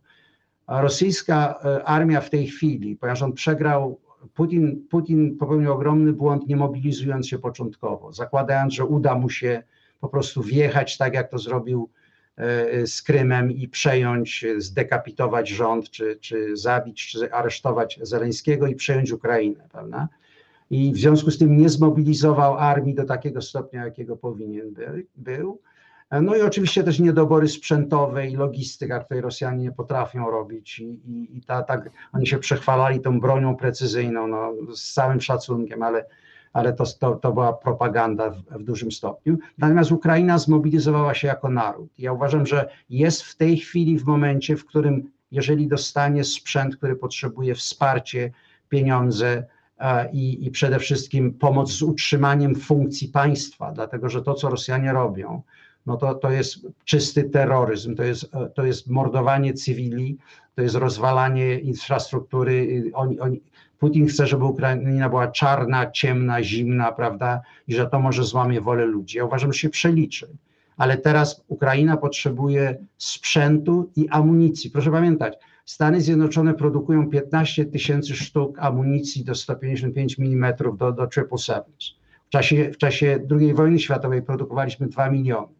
rosyjska 0.70 1.59
e, 1.65 1.84
armia 1.84 2.22
w 2.22 2.30
tej 2.30 2.47
chwili, 2.47 2.95
ponieważ 2.95 3.22
on 3.22 3.34
przegrał, 3.34 3.99
Putin, 4.34 4.88
Putin 4.89 5.38
popełnił 5.38 5.72
ogromny 5.72 6.13
błąd, 6.13 6.47
nie 6.47 6.55
mobilizując 6.55 7.28
się 7.28 7.39
początkowo, 7.39 8.13
zakładając, 8.13 8.74
że 8.74 8.86
uda 8.86 9.15
mu 9.15 9.30
się 9.30 9.63
po 9.99 10.09
prostu 10.09 10.41
wjechać 10.41 10.97
tak, 10.97 11.13
jak 11.13 11.32
to 11.32 11.38
zrobił 11.38 11.89
e, 12.38 12.88
z 12.88 13.01
Krymem 13.01 13.51
i 13.51 13.67
przejąć, 13.67 14.45
zdekapitować 14.57 15.49
rząd, 15.49 15.89
czy, 15.89 16.17
czy 16.22 16.57
zabić, 16.57 17.07
czy 17.07 17.34
aresztować 17.34 17.99
Zeleńskiego 18.01 18.67
i 18.67 18.76
przejąć 18.76 19.11
Ukrainę, 19.11 19.67
prawda? 19.72 20.07
I 20.70 20.93
w 20.93 20.97
związku 20.97 21.32
z 21.32 21.38
tym 21.38 21.57
nie 21.57 21.70
zmobilizował 21.70 22.57
armii 22.57 22.95
do 22.95 23.05
takiego 23.05 23.41
stopnia, 23.41 23.86
jakiego 23.86 24.17
powinien 24.17 24.74
by, 24.74 25.05
był. 25.15 25.61
No 26.12 26.36
i 26.36 26.41
oczywiście 26.41 26.84
też 26.84 26.99
niedobory 26.99 27.47
sprzętowe 27.47 28.28
i 28.28 28.36
logistyka, 28.36 28.99
której 28.99 29.22
Rosjanie 29.22 29.64
nie 29.64 29.72
potrafią 29.72 30.32
robić 30.32 30.80
i, 30.80 30.84
i, 30.84 31.38
i 31.38 31.41
ta, 31.41 31.64
tak, 31.64 31.89
oni 32.14 32.28
się 32.28 32.38
przechwalali 32.38 32.99
tą 32.99 33.20
bronią 33.20 33.55
precyzyjną, 33.55 34.28
no, 34.28 34.53
z 34.76 34.93
całym 34.93 35.22
szacunkiem, 35.22 35.84
ale, 35.84 36.05
ale 36.53 36.74
to, 36.74 36.84
to, 36.99 37.16
to 37.16 37.32
była 37.32 37.53
propaganda 37.53 38.30
w, 38.30 38.41
w 38.41 38.64
dużym 38.64 38.91
stopniu. 38.91 39.38
Natomiast 39.57 39.91
Ukraina 39.91 40.38
zmobilizowała 40.38 41.14
się 41.14 41.28
jako 41.28 41.49
naród. 41.49 41.89
Ja 41.97 42.14
uważam, 42.14 42.45
że 42.45 42.70
jest 42.89 43.22
w 43.24 43.36
tej 43.36 43.57
chwili 43.57 43.99
w 43.99 44.05
momencie, 44.05 44.57
w 44.57 44.66
którym 44.66 45.12
jeżeli 45.32 45.68
dostanie 45.68 46.24
sprzęt, 46.24 46.78
który 46.78 46.95
potrzebuje 46.95 47.55
wsparcie, 47.55 48.32
pieniądze, 48.70 49.43
i, 50.12 50.45
i, 50.45 50.51
przede 50.51 50.80
wszystkim 50.80 51.34
pomoc 51.34 51.72
z 51.72 51.82
utrzymaniem 51.82 52.55
funkcji 52.55 53.07
państwa, 53.07 53.72
dlatego 53.72 54.10
że 54.10 54.22
to, 54.22 54.34
co 54.34 54.49
Rosjanie 54.49 54.93
robią, 54.93 55.41
no 55.86 55.97
to, 55.97 56.15
to 56.15 56.32
jest 56.32 56.67
czysty 56.86 57.23
terroryzm, 57.23 57.95
to 57.95 58.03
jest, 58.03 58.32
to 58.55 58.65
jest 58.65 58.88
mordowanie 58.88 59.53
cywili, 59.53 60.17
to 60.55 60.61
jest 60.61 60.75
rozwalanie 60.75 61.59
infrastruktury. 61.59 62.84
Oni, 62.93 63.41
Putin 63.80 64.07
chce, 64.07 64.27
żeby 64.27 64.45
Ukraina 64.45 65.09
była 65.09 65.27
czarna, 65.27 65.91
ciemna, 65.91 66.43
zimna, 66.43 66.91
prawda, 66.91 67.41
i 67.67 67.73
że 67.73 67.88
to 67.88 67.99
może 67.99 68.23
złamie 68.23 68.61
wolę 68.61 68.86
ludzi. 68.86 69.17
Ja 69.17 69.25
uważam, 69.25 69.53
że 69.53 69.59
się 69.59 69.69
przeliczy. 69.69 70.27
Ale 70.77 70.97
teraz 70.97 71.43
Ukraina 71.47 71.97
potrzebuje 71.97 72.77
sprzętu 72.97 73.91
i 73.95 74.09
amunicji. 74.09 74.71
Proszę 74.71 74.91
pamiętać, 74.91 75.38
Stany 75.65 76.01
Zjednoczone 76.01 76.53
produkują 76.53 77.09
15 77.09 77.65
tysięcy 77.65 78.15
sztuk 78.15 78.59
amunicji 78.59 79.23
do 79.23 79.36
155 79.36 80.19
mm 80.19 80.53
do, 80.77 80.91
do 80.91 81.09
777. 81.11 81.63
W 82.25 82.30
czasie, 82.30 82.71
w 82.71 82.77
czasie 82.77 83.19
II 83.32 83.53
wojny 83.53 83.80
światowej 83.80 84.21
produkowaliśmy 84.21 84.88
2 84.88 85.09
miliony 85.09 85.59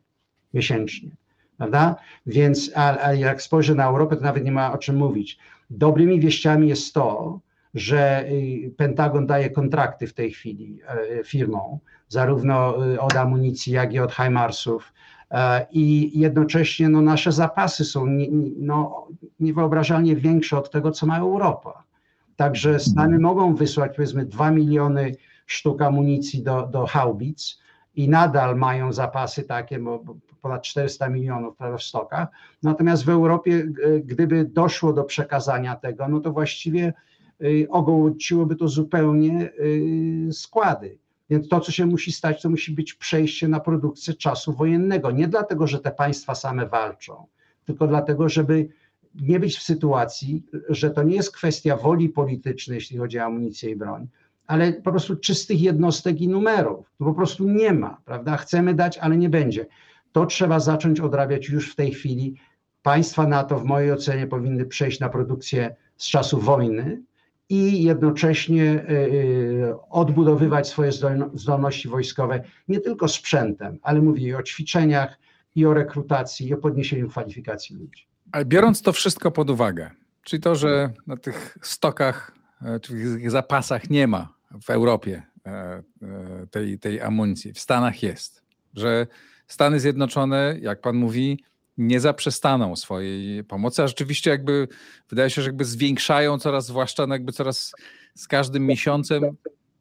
miesięcznie, 0.54 1.10
prawda? 1.58 1.96
Więc, 2.26 2.72
a, 2.76 3.06
a 3.08 3.14
jak 3.14 3.42
spojrzę 3.42 3.76
na 3.76 3.86
Europę, 3.86 4.16
to 4.16 4.22
nawet 4.22 4.44
nie 4.44 4.52
ma 4.52 4.74
o 4.74 4.78
czym 4.78 4.96
mówić. 4.96 5.40
Dobrymi 5.70 6.20
wieściami 6.20 6.70
jest 6.70 6.94
to, 6.94 7.40
że 7.74 8.26
y, 8.30 8.72
Pentagon 8.78 9.28
daje 9.28 9.50
kontrakty 9.50 10.08
w 10.08 10.14
tej 10.14 10.32
chwili 10.32 10.80
y, 11.20 11.24
firmom, 11.24 11.78
zarówno 12.08 12.88
y, 12.94 13.02
od 13.02 13.16
amunicji, 13.16 13.74
jak 13.74 13.94
i 13.94 14.00
od 14.00 14.14
HIMARSów. 14.14 14.94
E, 15.32 15.66
I 15.72 16.20
jednocześnie 16.20 16.90
no, 16.90 17.02
nasze 17.02 17.32
zapasy 17.32 17.86
są 17.86 18.06
nie, 18.06 18.28
no, 18.58 19.08
niewyobrażalnie 19.40 20.16
większe 20.16 20.58
od 20.58 20.72
tego, 20.72 20.92
co 20.92 21.06
ma 21.06 21.20
Europa. 21.20 21.84
Także 22.36 22.80
Stany 22.80 23.20
mogą 23.20 23.56
wysłać 23.56 23.96
powiedzmy 23.96 24.26
2 24.26 24.52
miliony 24.52 25.16
sztuk 25.46 25.82
amunicji 25.82 26.44
do, 26.44 26.68
do 26.68 26.86
haubic 26.86 27.60
i 27.96 28.10
nadal 28.10 28.56
mają 28.56 28.94
zapasy 28.94 29.44
takie, 29.44 29.80
bo 29.80 30.04
ponad 30.42 30.64
400 30.64 31.10
milionów 31.10 31.56
w 31.78 31.84
stokach. 31.84 32.28
Natomiast 32.64 33.06
w 33.06 33.10
Europie, 33.10 33.68
gdyby 34.04 34.46
doszło 34.46 34.94
do 34.94 35.04
przekazania 35.04 35.76
tego, 35.76 36.08
no 36.08 36.20
to 36.20 36.32
właściwie 36.32 36.94
y, 37.44 37.68
ogołociłoby 37.70 38.56
to 38.56 38.68
zupełnie 38.68 39.52
y, 39.60 40.30
składy. 40.32 40.98
Więc 41.30 41.50
to, 41.50 41.60
co 41.60 41.72
się 41.72 41.86
musi 41.86 42.12
stać, 42.12 42.42
to 42.42 42.50
musi 42.50 42.72
być 42.72 42.94
przejście 42.94 43.48
na 43.48 43.60
produkcję 43.60 44.14
czasu 44.14 44.54
wojennego. 44.54 45.12
Nie 45.12 45.28
dlatego, 45.28 45.68
że 45.68 45.80
te 45.80 45.92
państwa 45.92 46.36
same 46.36 46.68
walczą, 46.68 47.26
tylko 47.66 47.88
dlatego, 47.88 48.30
żeby 48.30 48.70
nie 49.16 49.40
być 49.40 49.58
w 49.58 49.64
sytuacji, 49.64 50.44
że 50.70 50.92
to 50.92 51.04
nie 51.04 51.16
jest 51.16 51.32
kwestia 51.36 51.78
woli 51.78 52.10
politycznej, 52.10 52.76
jeśli 52.76 52.98
chodzi 52.98 53.20
o 53.20 53.24
amunicję 53.24 53.70
i 53.70 53.76
broń, 53.76 54.08
ale 54.48 54.74
po 54.74 54.92
prostu 54.92 55.16
czystych 55.16 55.62
jednostek 55.62 56.22
i 56.22 56.28
numerów. 56.28 56.92
To 56.98 57.06
po 57.06 57.14
prostu 57.14 57.50
nie 57.50 57.74
ma, 57.74 58.02
prawda? 58.06 58.38
Chcemy 58.38 58.74
dać, 58.74 58.98
ale 58.98 59.18
nie 59.18 59.30
będzie. 59.30 59.66
To 60.12 60.26
trzeba 60.26 60.60
zacząć 60.60 61.00
odrabiać 61.00 61.50
już 61.50 61.72
w 61.72 61.76
tej 61.76 61.92
chwili. 61.92 62.36
Państwa 62.82 63.28
NATO, 63.28 63.60
w 63.60 63.66
mojej 63.66 63.92
ocenie, 63.92 64.28
powinny 64.28 64.66
przejść 64.66 65.00
na 65.00 65.10
produkcję 65.10 65.76
z 65.98 66.08
czasu 66.08 66.40
wojny 66.40 67.02
i 67.50 67.84
jednocześnie 67.84 68.64
y, 68.64 68.94
y, 68.94 69.74
odbudowywać 69.90 70.68
swoje 70.68 70.92
zdolności 71.34 71.88
wojskowe 71.88 72.44
nie 72.68 72.80
tylko 72.80 73.08
sprzętem, 73.08 73.80
ale 73.82 74.02
mówię 74.02 74.38
o 74.38 74.44
ćwiczeniach 74.44 75.20
i 75.56 75.66
o 75.66 75.74
rekrutacji, 75.74 76.48
i 76.48 76.54
o 76.54 76.58
podniesieniu 76.58 77.10
kwalifikacji 77.10 77.76
ludzi. 77.76 78.08
Ale 78.32 78.46
biorąc 78.46 78.82
to 78.82 78.94
wszystko 78.94 79.32
pod 79.32 79.50
uwagę, 79.50 79.90
czyli 80.24 80.42
to, 80.42 80.56
że 80.56 80.94
na 81.08 81.18
tych 81.18 81.58
stokach, 81.62 82.32
e, 82.62 82.80
czy 82.80 82.94
tych 82.94 83.32
zapasach 83.32 83.90
nie 83.90 84.08
ma 84.08 84.34
w 84.62 84.70
Europie 84.70 85.24
e, 85.46 85.52
e, 85.52 85.84
tej, 86.52 86.80
tej 86.80 87.02
amunicji, 87.02 87.54
w 87.54 87.60
Stanach 87.60 88.04
jest, 88.04 88.44
że 88.74 89.08
Stany 89.50 89.80
Zjednoczone, 89.80 90.58
jak 90.62 90.82
pan 90.82 90.96
mówi, 90.96 91.44
nie 91.78 92.00
zaprzestaną 92.00 92.76
swojej 92.76 93.44
pomocy, 93.44 93.84
a 93.84 93.88
rzeczywiście 93.88 94.30
jakby 94.30 94.68
wydaje 95.10 95.30
się, 95.30 95.42
że 95.42 95.50
jakby 95.50 95.66
zwiększają 95.66 96.40
coraz, 96.40 96.66
zwłaszcza 96.66 97.08
no 97.08 97.16
jakby 97.16 97.32
coraz 97.32 97.74
z 98.16 98.28
każdym 98.28 98.66
miesiącem 98.66 99.24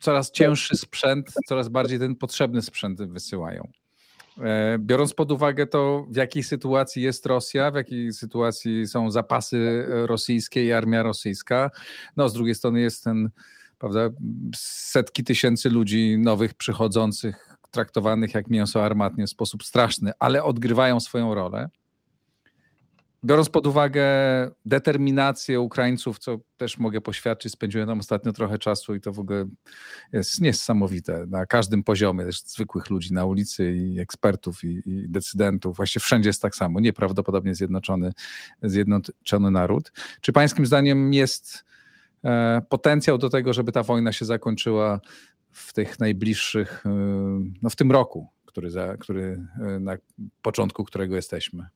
coraz 0.01 0.31
cięższy 0.31 0.77
sprzęt, 0.77 1.35
coraz 1.49 1.69
bardziej 1.69 1.99
ten 1.99 2.17
potrzebny 2.17 2.63
sprzęt 2.63 3.03
wysyłają. 3.03 3.69
E, 4.41 4.79
biorąc 4.79 5.15
pod 5.15 5.33
uwagę 5.33 5.67
to, 5.67 6.07
w 6.11 6.17
jakiej 6.17 6.43
sytuacji 6.43 7.03
jest 7.03 7.27
Rosja, 7.27 7.71
w 7.71 7.75
jakiej 7.75 8.13
sytuacji 8.13 8.87
są 8.87 9.11
zapasy 9.11 9.85
rosyjskie 9.89 10.65
i 10.65 10.73
armia 10.73 11.03
rosyjska, 11.03 11.71
no 12.17 12.29
z 12.29 12.33
drugiej 12.33 12.55
strony 12.55 12.81
jest 12.81 13.05
ten, 13.05 13.31
prawda, 13.79 14.11
setki 14.57 15.25
tysięcy 15.25 15.71
ludzi 15.71 16.19
nowych 16.19 16.55
przychodzących, 16.55 17.48
traktowanych 17.71 18.35
jak 18.35 18.49
mięso 18.49 18.85
armatnie 18.85 19.27
w 19.27 19.31
sposób 19.31 19.65
straszny, 19.65 20.13
ale 20.19 20.45
odgrywają 20.45 21.01
swoją 21.01 21.35
rolę. 21.35 21.69
Biorąc 23.25 23.49
pod 23.49 23.67
uwagę 23.67 24.05
determinację 24.65 25.61
Ukraińców, 25.61 26.19
co 26.19 26.39
też 26.57 26.79
mogę 26.79 27.01
poświadczyć, 27.01 27.53
spędziłem 27.53 27.89
tam 27.89 27.99
ostatnio 27.99 28.33
trochę 28.33 28.59
czasu 28.59 28.95
i 28.95 29.01
to 29.01 29.13
w 29.13 29.19
ogóle 29.19 29.45
jest 30.13 30.41
niesamowite 30.41 31.27
na 31.27 31.47
każdym 31.47 31.85
poziomie, 31.85 32.25
też 32.25 32.43
zwykłych 32.43 32.91
ludzi 32.91 33.15
na 33.15 33.25
ulicy 33.25 33.73
i 33.73 34.01
ekspertów 34.01 34.65
i, 34.65 34.83
i 34.87 35.09
decydentów. 35.09 35.77
Właściwie 35.77 36.01
wszędzie 36.01 36.29
jest 36.29 36.43
tak 36.43 36.57
samo, 36.57 36.81
nieprawdopodobnie 36.81 37.55
zjednoczony, 37.55 38.13
zjednoczony 38.63 39.51
naród. 39.51 39.93
Czy 40.21 40.33
pańskim 40.33 40.67
zdaniem 40.67 41.13
jest 41.13 41.65
e, 42.25 42.63
potencjał 42.69 43.19
do 43.19 43.31
tego, 43.31 43.53
żeby 43.53 43.73
ta 43.73 43.83
wojna 43.83 44.13
się 44.13 44.25
zakończyła 44.25 45.01
w 45.59 45.73
tych 45.73 46.01
najbliższych, 46.01 46.87
e, 46.87 46.91
no 47.63 47.71
w 47.71 47.77
tym 47.77 47.93
roku, 47.93 48.29
który, 48.47 48.71
za, 48.71 48.97
który 48.97 49.47
na 49.81 49.97
początku 50.43 50.85
którego 50.85 51.17
jesteśmy? 51.17 51.67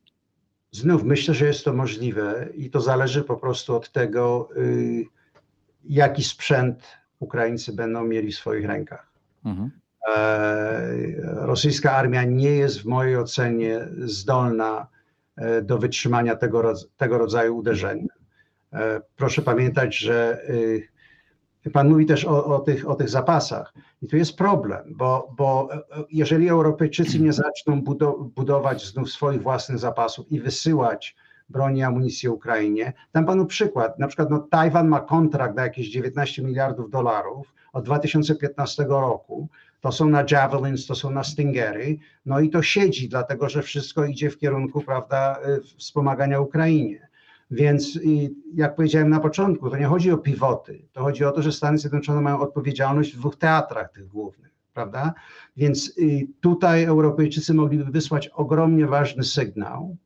Znów 0.71 1.05
myślę, 1.05 1.35
że 1.35 1.47
jest 1.47 1.65
to 1.65 1.73
możliwe 1.73 2.49
i 2.55 2.71
to 2.71 2.81
zależy 2.81 3.25
po 3.25 3.37
prostu 3.37 3.77
od 3.77 3.93
tego, 3.93 4.49
y, 4.57 5.05
jaki 5.85 6.25
sprzęt 6.25 6.83
Ukraińcy 7.21 7.73
będą 7.73 8.05
mieli 8.05 8.33
w 8.33 8.37
swoich 8.37 8.67
rękach. 8.67 9.13
Mhm. 9.45 9.71
E, 10.17 10.93
rosyjska 11.23 11.93
armia 11.93 12.25
nie 12.25 12.51
jest 12.51 12.81
w 12.81 12.85
mojej 12.85 13.17
ocenie 13.17 13.89
zdolna 14.05 14.87
e, 15.37 15.63
do 15.63 15.79
wytrzymania 15.79 16.37
tego, 16.37 16.75
tego 16.97 17.19
rodzaju 17.19 17.57
uderzeń. 17.57 18.09
E, 18.73 19.01
proszę 19.17 19.43
pamiętać, 19.43 19.99
że 19.99 20.43
y, 20.51 20.89
Pan 21.71 21.89
mówi 21.89 22.07
też 22.07 22.25
o, 22.25 22.45
o, 22.45 22.59
tych, 22.59 22.89
o 22.89 22.95
tych 22.95 23.09
zapasach. 23.09 23.75
I 24.03 24.09
tu 24.09 24.17
jest 24.17 24.37
problem, 24.37 24.95
bo, 24.97 25.35
bo 25.37 25.69
jeżeli 26.11 26.49
Europejczycy 26.49 27.21
nie 27.21 27.33
zaczną 27.33 27.83
budować 28.35 28.87
znów 28.87 29.11
swoich 29.11 29.43
własnych 29.43 29.79
zapasów 29.79 30.33
i 30.33 30.41
wysyłać 30.41 31.17
broni 31.49 31.81
i 31.81 31.83
amunicję 31.83 32.31
Ukrainie, 32.31 32.93
dam 33.13 33.27
panu 33.27 33.47
przykład. 33.47 33.99
Na 33.99 34.07
przykład 34.07 34.31
no, 34.31 34.39
Tajwan 34.39 34.89
ma 34.89 35.01
kontrakt 35.01 35.57
na 35.57 35.63
jakieś 35.63 35.89
19 35.89 36.43
miliardów 36.43 36.91
dolarów 36.91 37.55
od 37.73 37.85
2015 37.85 38.85
roku. 38.89 39.49
To 39.81 39.93
są 39.93 40.09
na 40.09 40.25
Javelins, 40.31 40.87
to 40.87 40.95
są 40.95 41.11
na 41.11 41.25
Stingery, 41.25 41.99
no 42.27 42.41
i 42.41 42.51
to 42.51 42.63
siedzi, 42.63 43.09
dlatego 43.09 43.49
że 43.49 43.63
wszystko 43.63 44.05
idzie 44.05 44.31
w 44.31 44.39
kierunku, 44.39 44.81
prawda, 44.81 45.39
y, 45.49 45.79
wspomagania 45.79 46.41
Ukrainie. 46.41 47.09
Więc 47.53 47.99
jak 48.55 48.77
powiedziałem 48.77 49.11
na 49.11 49.21
początku, 49.21 49.71
to 49.71 49.77
nie 49.77 49.87
chodzi 49.87 50.11
o 50.11 50.19
pivoty, 50.19 50.83
to 50.93 51.03
chodzi 51.03 51.25
o 51.25 51.33
to, 51.33 51.43
że 51.43 51.53
Stany 51.53 51.79
Zjednoczone 51.79 52.21
mają 52.21 52.41
odpowiedzialność 52.41 53.13
w 53.13 53.19
dwóch 53.19 53.37
teatrach 53.37 53.93
tych 53.93 54.07
głównych, 54.07 54.51
prawda? 54.75 55.15
Więc 55.57 55.95
tutaj 56.41 56.85
Europejczycy 56.85 57.55
mogliby 57.55 57.85
wysłać 57.85 58.29
ogromnie 58.29 58.87
ważny 58.87 59.25
sygnał, 59.25 59.97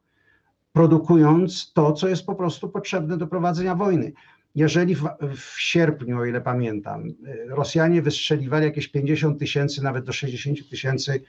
produkując 0.73 1.73
to, 1.73 1.93
co 1.93 2.09
jest 2.09 2.27
po 2.27 2.35
prostu 2.35 2.69
potrzebne 2.69 3.17
do 3.17 3.27
prowadzenia 3.27 3.75
wojny. 3.75 4.13
Jeżeli 4.55 4.95
w, 4.95 5.09
w 5.37 5.61
sierpniu, 5.61 6.19
o 6.19 6.25
ile 6.25 6.41
pamiętam, 6.41 7.09
Rosjanie 7.49 8.03
wystrzeliwali 8.03 8.65
jakieś 8.65 8.89
50 8.89 9.39
tysięcy, 9.39 9.83
nawet 9.83 10.05
do 10.05 10.13
60 10.13 10.69
tysięcy 10.71 11.23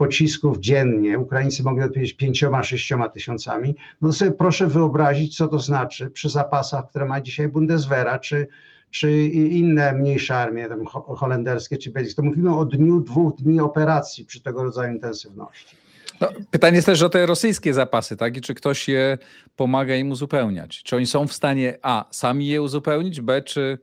pocisków 0.00 0.58
dziennie, 0.58 1.18
Ukraińcy 1.18 1.62
mogli 1.62 1.82
odpowiedzieć 1.82 2.16
pięcioma, 2.16 2.62
sześcioma 2.62 3.08
tysiącami, 3.08 3.76
no 4.02 4.12
sobie 4.12 4.30
proszę 4.30 4.66
wyobrazić, 4.66 5.36
co 5.36 5.48
to 5.48 5.58
znaczy 5.58 6.10
przy 6.10 6.28
zapasach, 6.28 6.88
które 6.90 7.04
ma 7.04 7.20
dzisiaj 7.20 7.48
Bundeswehra, 7.48 8.18
czy, 8.18 8.46
czy 8.90 9.22
inne 9.28 9.92
mniejsze 9.92 10.36
armie 10.36 10.68
tam 10.68 10.86
holenderskie, 11.16 11.76
czy 11.76 11.90
belgijskie. 11.90 12.22
To 12.22 12.28
mówimy 12.28 12.56
o 12.56 12.64
dniu, 12.64 13.00
dwóch 13.00 13.36
dni 13.36 13.60
operacji 13.60 14.24
przy 14.24 14.40
tego 14.42 14.64
rodzaju 14.64 14.92
intensywności. 14.92 15.76
No, 16.20 16.28
pytanie 16.50 16.76
jest 16.76 16.86
też 16.86 17.02
o 17.02 17.08
te 17.08 17.26
rosyjskie 17.26 17.74
zapasy, 17.74 18.16
tak? 18.16 18.36
I 18.36 18.40
czy 18.40 18.54
ktoś 18.54 18.88
je 18.88 19.18
pomaga 19.56 19.96
im 19.96 20.10
uzupełniać? 20.10 20.82
Czy 20.82 20.96
oni 20.96 21.06
są 21.06 21.26
w 21.26 21.32
stanie 21.32 21.78
A, 21.82 22.04
sami 22.10 22.46
je 22.46 22.62
uzupełnić, 22.62 23.20
B, 23.20 23.42
czy 23.42 23.78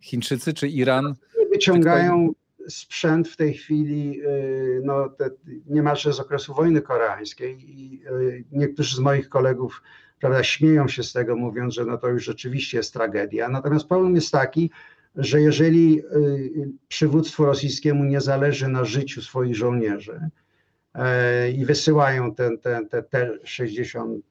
Chińczycy, 0.00 0.54
czy 0.54 0.68
Iran? 0.68 1.14
Wyciągają 1.52 2.32
sprzęt 2.68 3.28
w 3.28 3.36
tej 3.36 3.54
chwili 3.54 4.20
y, 4.20 4.80
no, 4.84 5.08
te, 5.08 5.30
niemalże 5.66 6.12
z 6.12 6.20
okresu 6.20 6.54
wojny 6.54 6.82
koreańskiej 6.82 7.58
i 7.60 8.02
y, 8.06 8.44
niektórzy 8.52 8.96
z 8.96 8.98
moich 8.98 9.28
kolegów 9.28 9.82
prawda, 10.20 10.44
śmieją 10.44 10.88
się 10.88 11.02
z 11.02 11.12
tego, 11.12 11.36
mówiąc, 11.36 11.74
że 11.74 11.84
no 11.84 11.98
to 11.98 12.08
już 12.08 12.24
rzeczywiście 12.24 12.76
jest 12.76 12.92
tragedia. 12.92 13.48
Natomiast 13.48 13.88
problem 13.88 14.14
jest 14.14 14.32
taki, 14.32 14.70
że 15.16 15.40
jeżeli 15.40 16.00
y, 16.00 16.68
przywództwu 16.88 17.44
rosyjskiemu 17.44 18.04
nie 18.04 18.20
zależy 18.20 18.68
na 18.68 18.84
życiu 18.84 19.22
swoich 19.22 19.56
żołnierzy 19.56 20.30
i 21.56 21.64
wysyłają 21.64 22.34
ten, 22.34 22.58
ten, 22.58 22.88
te, 22.88 23.02
te 23.02 23.38
60 23.44 24.24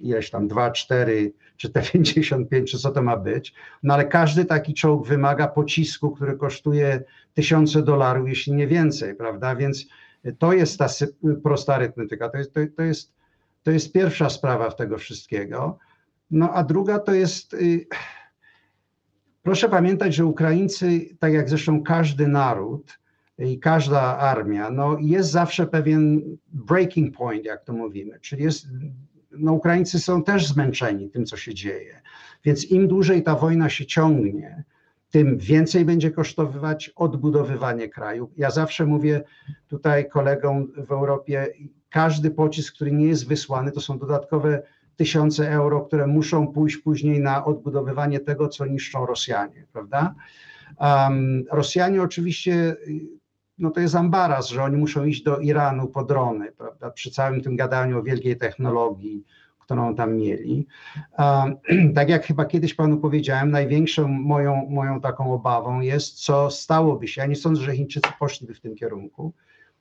ileś 0.00 0.30
tam 0.30 0.48
2, 0.48 0.70
4 0.70 1.32
czy 1.56 1.70
te 1.70 1.82
55, 1.92 2.70
czy 2.70 2.78
co 2.78 2.90
to 2.90 3.02
ma 3.02 3.16
być, 3.16 3.54
no 3.82 3.94
ale 3.94 4.04
każdy 4.04 4.44
taki 4.44 4.74
czołg 4.74 5.06
wymaga 5.06 5.48
pocisku, 5.48 6.10
który 6.10 6.36
kosztuje 6.36 7.02
tysiące 7.34 7.82
dolarów, 7.82 8.28
jeśli 8.28 8.52
nie 8.52 8.66
więcej, 8.66 9.14
prawda? 9.14 9.56
Więc 9.56 9.86
to 10.38 10.52
jest 10.52 10.78
ta 10.78 10.86
prosta 11.42 11.74
arytmetyka, 11.74 12.28
to 12.28 12.38
jest, 12.38 12.54
to, 12.54 12.60
to 12.76 12.82
jest, 12.82 13.12
to 13.62 13.70
jest 13.70 13.92
pierwsza 13.92 14.30
sprawa 14.30 14.70
w 14.70 14.76
tego 14.76 14.98
wszystkiego. 14.98 15.78
No 16.30 16.52
a 16.52 16.64
druga 16.64 16.98
to 16.98 17.14
jest, 17.14 17.54
y, 17.54 17.86
proszę 19.42 19.68
pamiętać, 19.68 20.14
że 20.14 20.24
Ukraińcy, 20.24 21.16
tak 21.18 21.32
jak 21.32 21.48
zresztą 21.48 21.82
każdy 21.82 22.28
naród 22.28 22.98
i 23.38 23.58
każda 23.58 24.18
armia, 24.18 24.70
no 24.70 24.96
jest 25.00 25.30
zawsze 25.30 25.66
pewien 25.66 26.22
breaking 26.46 27.16
point, 27.16 27.44
jak 27.44 27.64
to 27.64 27.72
mówimy, 27.72 28.20
czyli 28.20 28.42
jest 28.42 28.66
no 29.32 29.52
Ukraińcy 29.52 29.98
są 29.98 30.22
też 30.22 30.46
zmęczeni 30.46 31.10
tym, 31.10 31.26
co 31.26 31.36
się 31.36 31.54
dzieje. 31.54 32.00
Więc 32.44 32.70
im 32.70 32.88
dłużej 32.88 33.22
ta 33.22 33.34
wojna 33.34 33.68
się 33.68 33.86
ciągnie, 33.86 34.64
tym 35.10 35.38
więcej 35.38 35.84
będzie 35.84 36.10
kosztować 36.10 36.90
odbudowywanie 36.96 37.88
kraju. 37.88 38.30
Ja 38.36 38.50
zawsze 38.50 38.86
mówię 38.86 39.22
tutaj 39.68 40.08
kolegom 40.08 40.72
w 40.86 40.92
Europie, 40.92 41.46
każdy 41.90 42.30
pocisk, 42.30 42.74
który 42.74 42.92
nie 42.92 43.06
jest 43.06 43.28
wysłany, 43.28 43.72
to 43.72 43.80
są 43.80 43.98
dodatkowe 43.98 44.62
tysiące 44.96 45.50
euro, 45.50 45.80
które 45.80 46.06
muszą 46.06 46.52
pójść 46.52 46.76
później 46.76 47.20
na 47.20 47.44
odbudowywanie 47.44 48.20
tego, 48.20 48.48
co 48.48 48.66
niszczą 48.66 49.06
Rosjanie, 49.06 49.66
prawda? 49.72 50.14
Um, 50.80 51.44
Rosjanie 51.52 52.02
oczywiście 52.02 52.76
no 53.60 53.70
to 53.70 53.80
jest 53.80 53.94
ambaras, 53.94 54.48
że 54.48 54.62
oni 54.62 54.76
muszą 54.76 55.04
iść 55.04 55.22
do 55.22 55.38
Iranu 55.38 55.86
po 55.88 56.04
drony, 56.04 56.52
prawda, 56.52 56.90
przy 56.90 57.10
całym 57.10 57.40
tym 57.40 57.56
gadaniu 57.56 57.98
o 57.98 58.02
wielkiej 58.02 58.36
technologii, 58.36 59.24
którą 59.58 59.94
tam 59.94 60.16
mieli. 60.16 60.66
tak 61.94 62.08
jak 62.08 62.26
chyba 62.26 62.44
kiedyś 62.44 62.74
panu 62.74 62.96
powiedziałem, 62.96 63.50
największą 63.50 64.08
moją, 64.08 64.66
moją 64.70 65.00
taką 65.00 65.32
obawą 65.32 65.80
jest, 65.80 66.24
co 66.24 66.50
stałoby 66.50 67.08
się. 67.08 67.20
Ja 67.20 67.26
nie 67.26 67.36
sądzę, 67.36 67.62
że 67.62 67.76
Chińczycy 67.76 68.08
poszliby 68.18 68.54
w 68.54 68.60
tym 68.60 68.74
kierunku, 68.74 69.32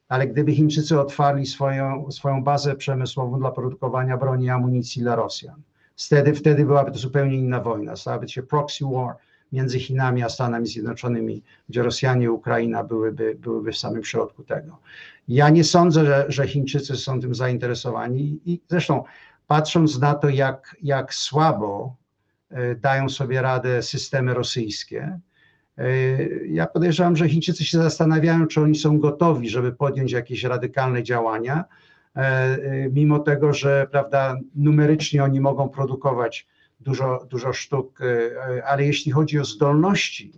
ale 0.10 0.28
gdyby 0.28 0.54
Chińczycy 0.54 1.00
otwarli 1.00 1.46
swoją, 1.46 2.12
swoją 2.12 2.44
bazę 2.44 2.76
przemysłową 2.76 3.40
dla 3.40 3.52
produkowania 3.52 4.18
broni 4.18 4.46
i 4.46 4.50
amunicji 4.50 5.02
dla 5.02 5.16
Rosjan, 5.16 5.62
wtedy, 5.96 6.34
wtedy 6.34 6.66
byłaby 6.66 6.92
to 6.92 6.98
zupełnie 6.98 7.38
inna 7.38 7.62
wojna. 7.62 7.96
Stałaby 7.96 8.30
się 8.30 8.44
proxy 8.44 8.86
war 8.86 9.16
między 9.52 9.80
Chinami 9.80 10.24
a 10.24 10.30
Stanami 10.30 10.68
Zjednoczonymi, 10.68 11.44
gdzie 11.70 11.84
Rosjanie 11.84 12.26
i 12.26 12.30
Ukraina 12.30 12.84
byłyby, 12.84 13.36
byłyby 13.36 13.72
w 13.72 13.78
samym 13.78 14.04
środku 14.04 14.44
tego. 14.44 14.80
Ja 15.28 15.50
nie 15.50 15.64
sądzę, 15.64 16.06
że, 16.06 16.26
że 16.28 16.48
Chińczycy 16.48 16.96
są 16.96 17.22
tym 17.22 17.36
zainteresowani 17.36 18.40
i 18.46 18.62
zresztą 18.68 19.04
patrząc 19.48 20.00
na 20.00 20.16
to, 20.16 20.30
jak, 20.30 20.76
jak 20.84 21.14
słabo 21.14 21.96
e, 22.50 22.76
dają 22.76 23.10
sobie 23.10 23.42
radę 23.42 23.82
systemy 23.82 24.34
rosyjskie, 24.34 25.20
e, 25.78 26.24
ja 26.48 26.68
podejrzewam, 26.68 27.16
że 27.16 27.30
Chińczycy 27.30 27.66
się 27.66 27.78
zastanawiają, 27.78 28.48
czy 28.48 28.62
oni 28.62 28.76
są 28.76 29.00
gotowi, 29.00 29.50
żeby 29.50 29.72
podjąć 29.72 30.12
jakieś 30.12 30.44
radykalne 30.44 31.04
działania, 31.04 31.66
e, 32.16 32.90
mimo 32.92 33.20
tego, 33.20 33.54
że 33.54 33.88
prawda, 33.92 34.38
numerycznie 34.56 35.24
oni 35.24 35.42
mogą 35.42 35.70
produkować 35.70 36.48
dużo, 36.80 37.26
dużo 37.30 37.54
sztuk, 37.54 38.00
e, 38.02 38.66
ale 38.66 38.86
jeśli 38.86 39.12
chodzi 39.12 39.40
o 39.40 39.46
zdolności 39.46 40.32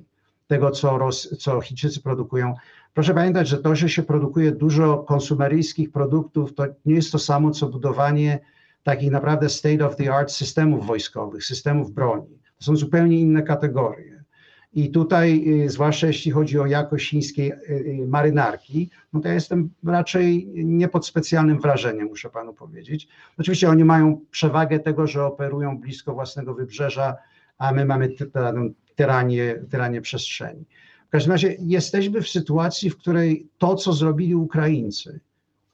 tego, 0.48 0.72
co, 0.72 0.98
Ros, 0.98 1.38
co 1.40 1.62
Chińczycy 1.62 2.02
produkują, 2.02 2.54
proszę 2.94 3.14
pamiętać, 3.14 3.48
że 3.48 3.58
to, 3.58 3.76
że 3.76 3.90
się 3.90 4.04
produkuje 4.04 4.52
dużo 4.52 4.98
konsumeryjskich 4.98 5.92
produktów, 5.92 6.54
to 6.54 6.66
nie 6.86 6.96
jest 6.96 7.12
to 7.12 7.20
samo, 7.20 7.52
co 7.52 7.68
budowanie 7.68 8.40
takich 8.84 9.12
naprawdę 9.12 9.50
state 9.50 9.86
of 9.86 9.96
the 9.96 10.14
art 10.14 10.32
systemów 10.32 10.86
wojskowych, 10.88 11.46
systemów 11.46 11.92
broni. 11.92 12.40
To 12.58 12.66
są 12.66 12.76
zupełnie 12.76 13.20
inne 13.20 13.44
kategorie. 13.44 14.21
I 14.74 14.92
tutaj, 14.92 15.44
y, 15.66 15.70
zwłaszcza 15.70 16.08
jeśli 16.08 16.32
chodzi 16.32 16.60
o 16.60 16.66
jakość 16.66 17.10
chińskiej 17.10 17.52
y, 17.52 17.56
y, 18.04 18.08
marynarki, 18.08 18.90
no 19.14 19.20
to 19.20 19.28
ja 19.28 19.34
jestem 19.34 19.70
raczej 19.86 20.48
nie 20.54 20.88
pod 20.88 21.08
specjalnym 21.08 21.60
wrażeniem, 21.60 22.08
muszę 22.08 22.30
panu 22.30 22.54
powiedzieć. 22.54 23.08
Oczywiście 23.38 23.70
oni 23.70 23.84
mają 23.84 24.22
przewagę 24.32 24.80
tego, 24.80 25.08
że 25.08 25.26
operują 25.26 25.78
blisko 25.78 26.14
własnego 26.14 26.54
wybrzeża, 26.54 27.16
a 27.58 27.72
my 27.72 27.86
mamy 27.86 28.10
tyranię, 28.96 29.56
tyranię 29.70 30.02
przestrzeni. 30.02 30.66
W 31.08 31.12
każdym 31.12 31.32
razie 31.32 31.56
jesteśmy 31.60 32.22
w 32.22 32.30
sytuacji, 32.30 32.90
w 32.90 32.98
której 32.98 33.48
to, 33.58 33.76
co 33.76 33.94
zrobili 33.94 34.36
Ukraińcy, 34.36 35.20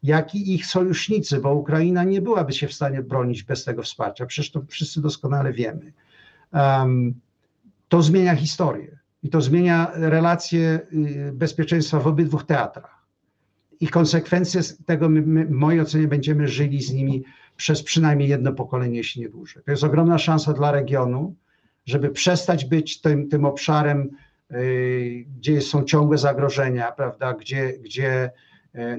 jak 0.03 0.35
i 0.35 0.53
ich 0.53 0.65
sojusznicy, 0.65 1.39
bo 1.39 1.53
Ukraina 1.53 2.03
nie 2.03 2.21
byłaby 2.21 2.53
się 2.53 2.67
w 2.67 2.73
stanie 2.73 3.01
bronić 3.01 3.43
bez 3.43 3.63
tego 3.63 3.83
wsparcia, 3.83 4.25
przecież 4.25 4.51
to 4.51 4.61
wszyscy 4.67 5.01
doskonale 5.01 5.53
wiemy. 5.53 5.93
Um, 6.53 7.13
to 7.87 8.01
zmienia 8.01 8.35
historię 8.35 8.99
i 9.23 9.29
to 9.29 9.41
zmienia 9.41 9.91
relacje 9.93 10.79
y, 10.93 11.31
bezpieczeństwa 11.33 11.99
w 11.99 12.07
obydwu 12.07 12.37
teatrach. 12.37 12.97
I 13.79 13.87
konsekwencje 13.87 14.61
tego, 14.85 15.09
my, 15.09 15.21
my, 15.21 15.45
w 15.45 15.51
mojej 15.51 15.81
ocenie, 15.81 16.07
będziemy 16.07 16.47
żyli 16.47 16.81
z 16.81 16.93
nimi 16.93 17.23
przez 17.55 17.83
przynajmniej 17.83 18.29
jedno 18.29 18.53
pokolenie, 18.53 18.97
jeśli 18.97 19.21
nie 19.21 19.29
dłużej. 19.29 19.63
To 19.63 19.71
jest 19.71 19.83
ogromna 19.83 20.17
szansa 20.17 20.53
dla 20.53 20.71
regionu, 20.71 21.35
żeby 21.85 22.09
przestać 22.09 22.65
być 22.65 23.01
tym, 23.01 23.29
tym 23.29 23.45
obszarem, 23.45 24.09
gdzie 25.37 25.61
są 25.61 25.83
ciągłe 25.83 26.17
zagrożenia, 26.17 26.91
prawda, 26.91 27.33
gdzie, 27.33 27.73
gdzie 27.81 28.31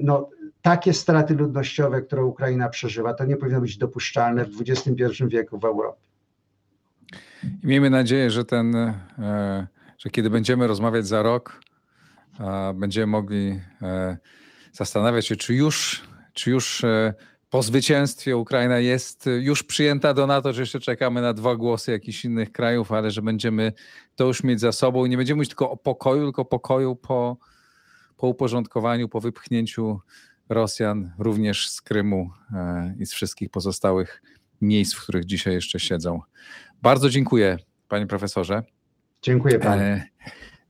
no, 0.01 0.29
takie 0.61 0.93
straty 0.93 1.33
ludnościowe, 1.33 2.01
które 2.01 2.25
Ukraina 2.25 2.69
przeżywa, 2.69 3.13
to 3.13 3.25
nie 3.25 3.37
powinno 3.37 3.61
być 3.61 3.77
dopuszczalne 3.77 4.45
w 4.45 4.61
XXI 4.61 5.23
wieku 5.27 5.59
w 5.59 5.65
Europie. 5.65 6.08
I 7.63 7.67
miejmy 7.67 7.89
nadzieję, 7.89 8.31
że 8.31 8.45
ten, 8.45 8.93
że 9.97 10.09
kiedy 10.11 10.29
będziemy 10.29 10.67
rozmawiać 10.67 11.07
za 11.07 11.23
rok, 11.23 11.61
będziemy 12.75 13.07
mogli 13.07 13.59
zastanawiać 14.71 15.27
się, 15.27 15.35
czy 15.35 15.53
już, 15.53 16.03
czy 16.33 16.51
już 16.51 16.85
po 17.49 17.63
zwycięstwie 17.63 18.37
Ukraina 18.37 18.79
jest 18.79 19.29
już 19.39 19.63
przyjęta 19.63 20.13
do 20.13 20.27
NATO, 20.27 20.53
że 20.53 20.61
jeszcze 20.61 20.79
czekamy 20.79 21.21
na 21.21 21.33
dwa 21.33 21.55
głosy 21.55 21.91
jakichś 21.91 22.25
innych 22.25 22.51
krajów, 22.51 22.91
ale 22.91 23.11
że 23.11 23.21
będziemy 23.21 23.73
to 24.15 24.25
już 24.25 24.43
mieć 24.43 24.59
za 24.59 24.71
sobą 24.71 25.05
i 25.05 25.09
nie 25.09 25.17
będziemy 25.17 25.35
mówić 25.35 25.49
tylko 25.49 25.71
o 25.71 25.77
pokoju, 25.77 26.23
tylko 26.23 26.45
pokoju 26.45 26.95
po, 26.95 27.37
po 28.17 28.27
uporządkowaniu, 28.27 29.09
po 29.09 29.21
wypchnięciu 29.21 29.99
Rosjan 30.49 31.11
również 31.19 31.69
z 31.69 31.81
Krymu 31.81 32.29
e, 32.53 32.95
i 32.99 33.05
z 33.05 33.13
wszystkich 33.13 33.49
pozostałych 33.49 34.21
miejsc, 34.61 34.95
w 34.95 35.03
których 35.03 35.25
dzisiaj 35.25 35.53
jeszcze 35.53 35.79
siedzą. 35.79 36.21
Bardzo 36.81 37.09
dziękuję, 37.09 37.57
panie 37.87 38.07
profesorze. 38.07 38.63
Dziękuję 39.21 39.59
panu. 39.59 39.81
E, 39.81 40.03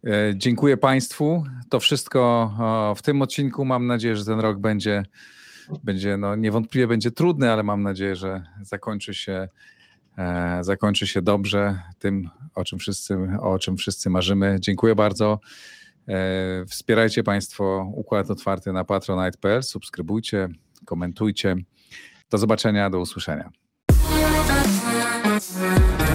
e, 0.04 0.34
dziękuję 0.36 0.78
Państwu. 0.78 1.44
To 1.70 1.80
wszystko 1.80 2.52
w 2.96 3.02
tym 3.02 3.22
odcinku. 3.22 3.66
Mam 3.66 3.88
nadzieję, 3.88 4.16
że 4.16 4.26
ten 4.26 4.40
rok 4.40 4.60
będzie 4.60 5.04
będzie, 5.84 6.18
no 6.18 6.36
niewątpliwie 6.36 6.88
będzie 6.88 7.12
trudny, 7.12 7.52
ale 7.52 7.64
mam 7.64 7.84
nadzieję, 7.84 8.16
że 8.16 8.44
zakończy 8.62 9.14
się, 9.14 9.48
e, 10.18 10.60
zakończy 10.62 11.08
się 11.08 11.22
dobrze 11.22 11.80
tym, 12.00 12.30
o 12.56 12.64
czym 12.64 12.80
wszyscy, 12.80 13.18
o 13.42 13.60
czym 13.60 13.78
wszyscy 13.78 14.10
marzymy. 14.10 14.58
Dziękuję 14.60 14.96
bardzo. 14.96 15.40
E, 16.08 16.66
wspierajcie 16.66 17.24
Państwo 17.24 17.92
Układ 17.94 18.32
Otwarty 18.32 18.74
na 18.74 18.84
patronite.pl, 18.84 19.64
subskrybujcie, 19.64 20.48
komentujcie. 20.86 21.56
Do 22.30 22.38
zobaczenia, 22.38 22.90
do 22.90 23.00
usłyszenia. 23.00 23.50
Música 25.40 26.09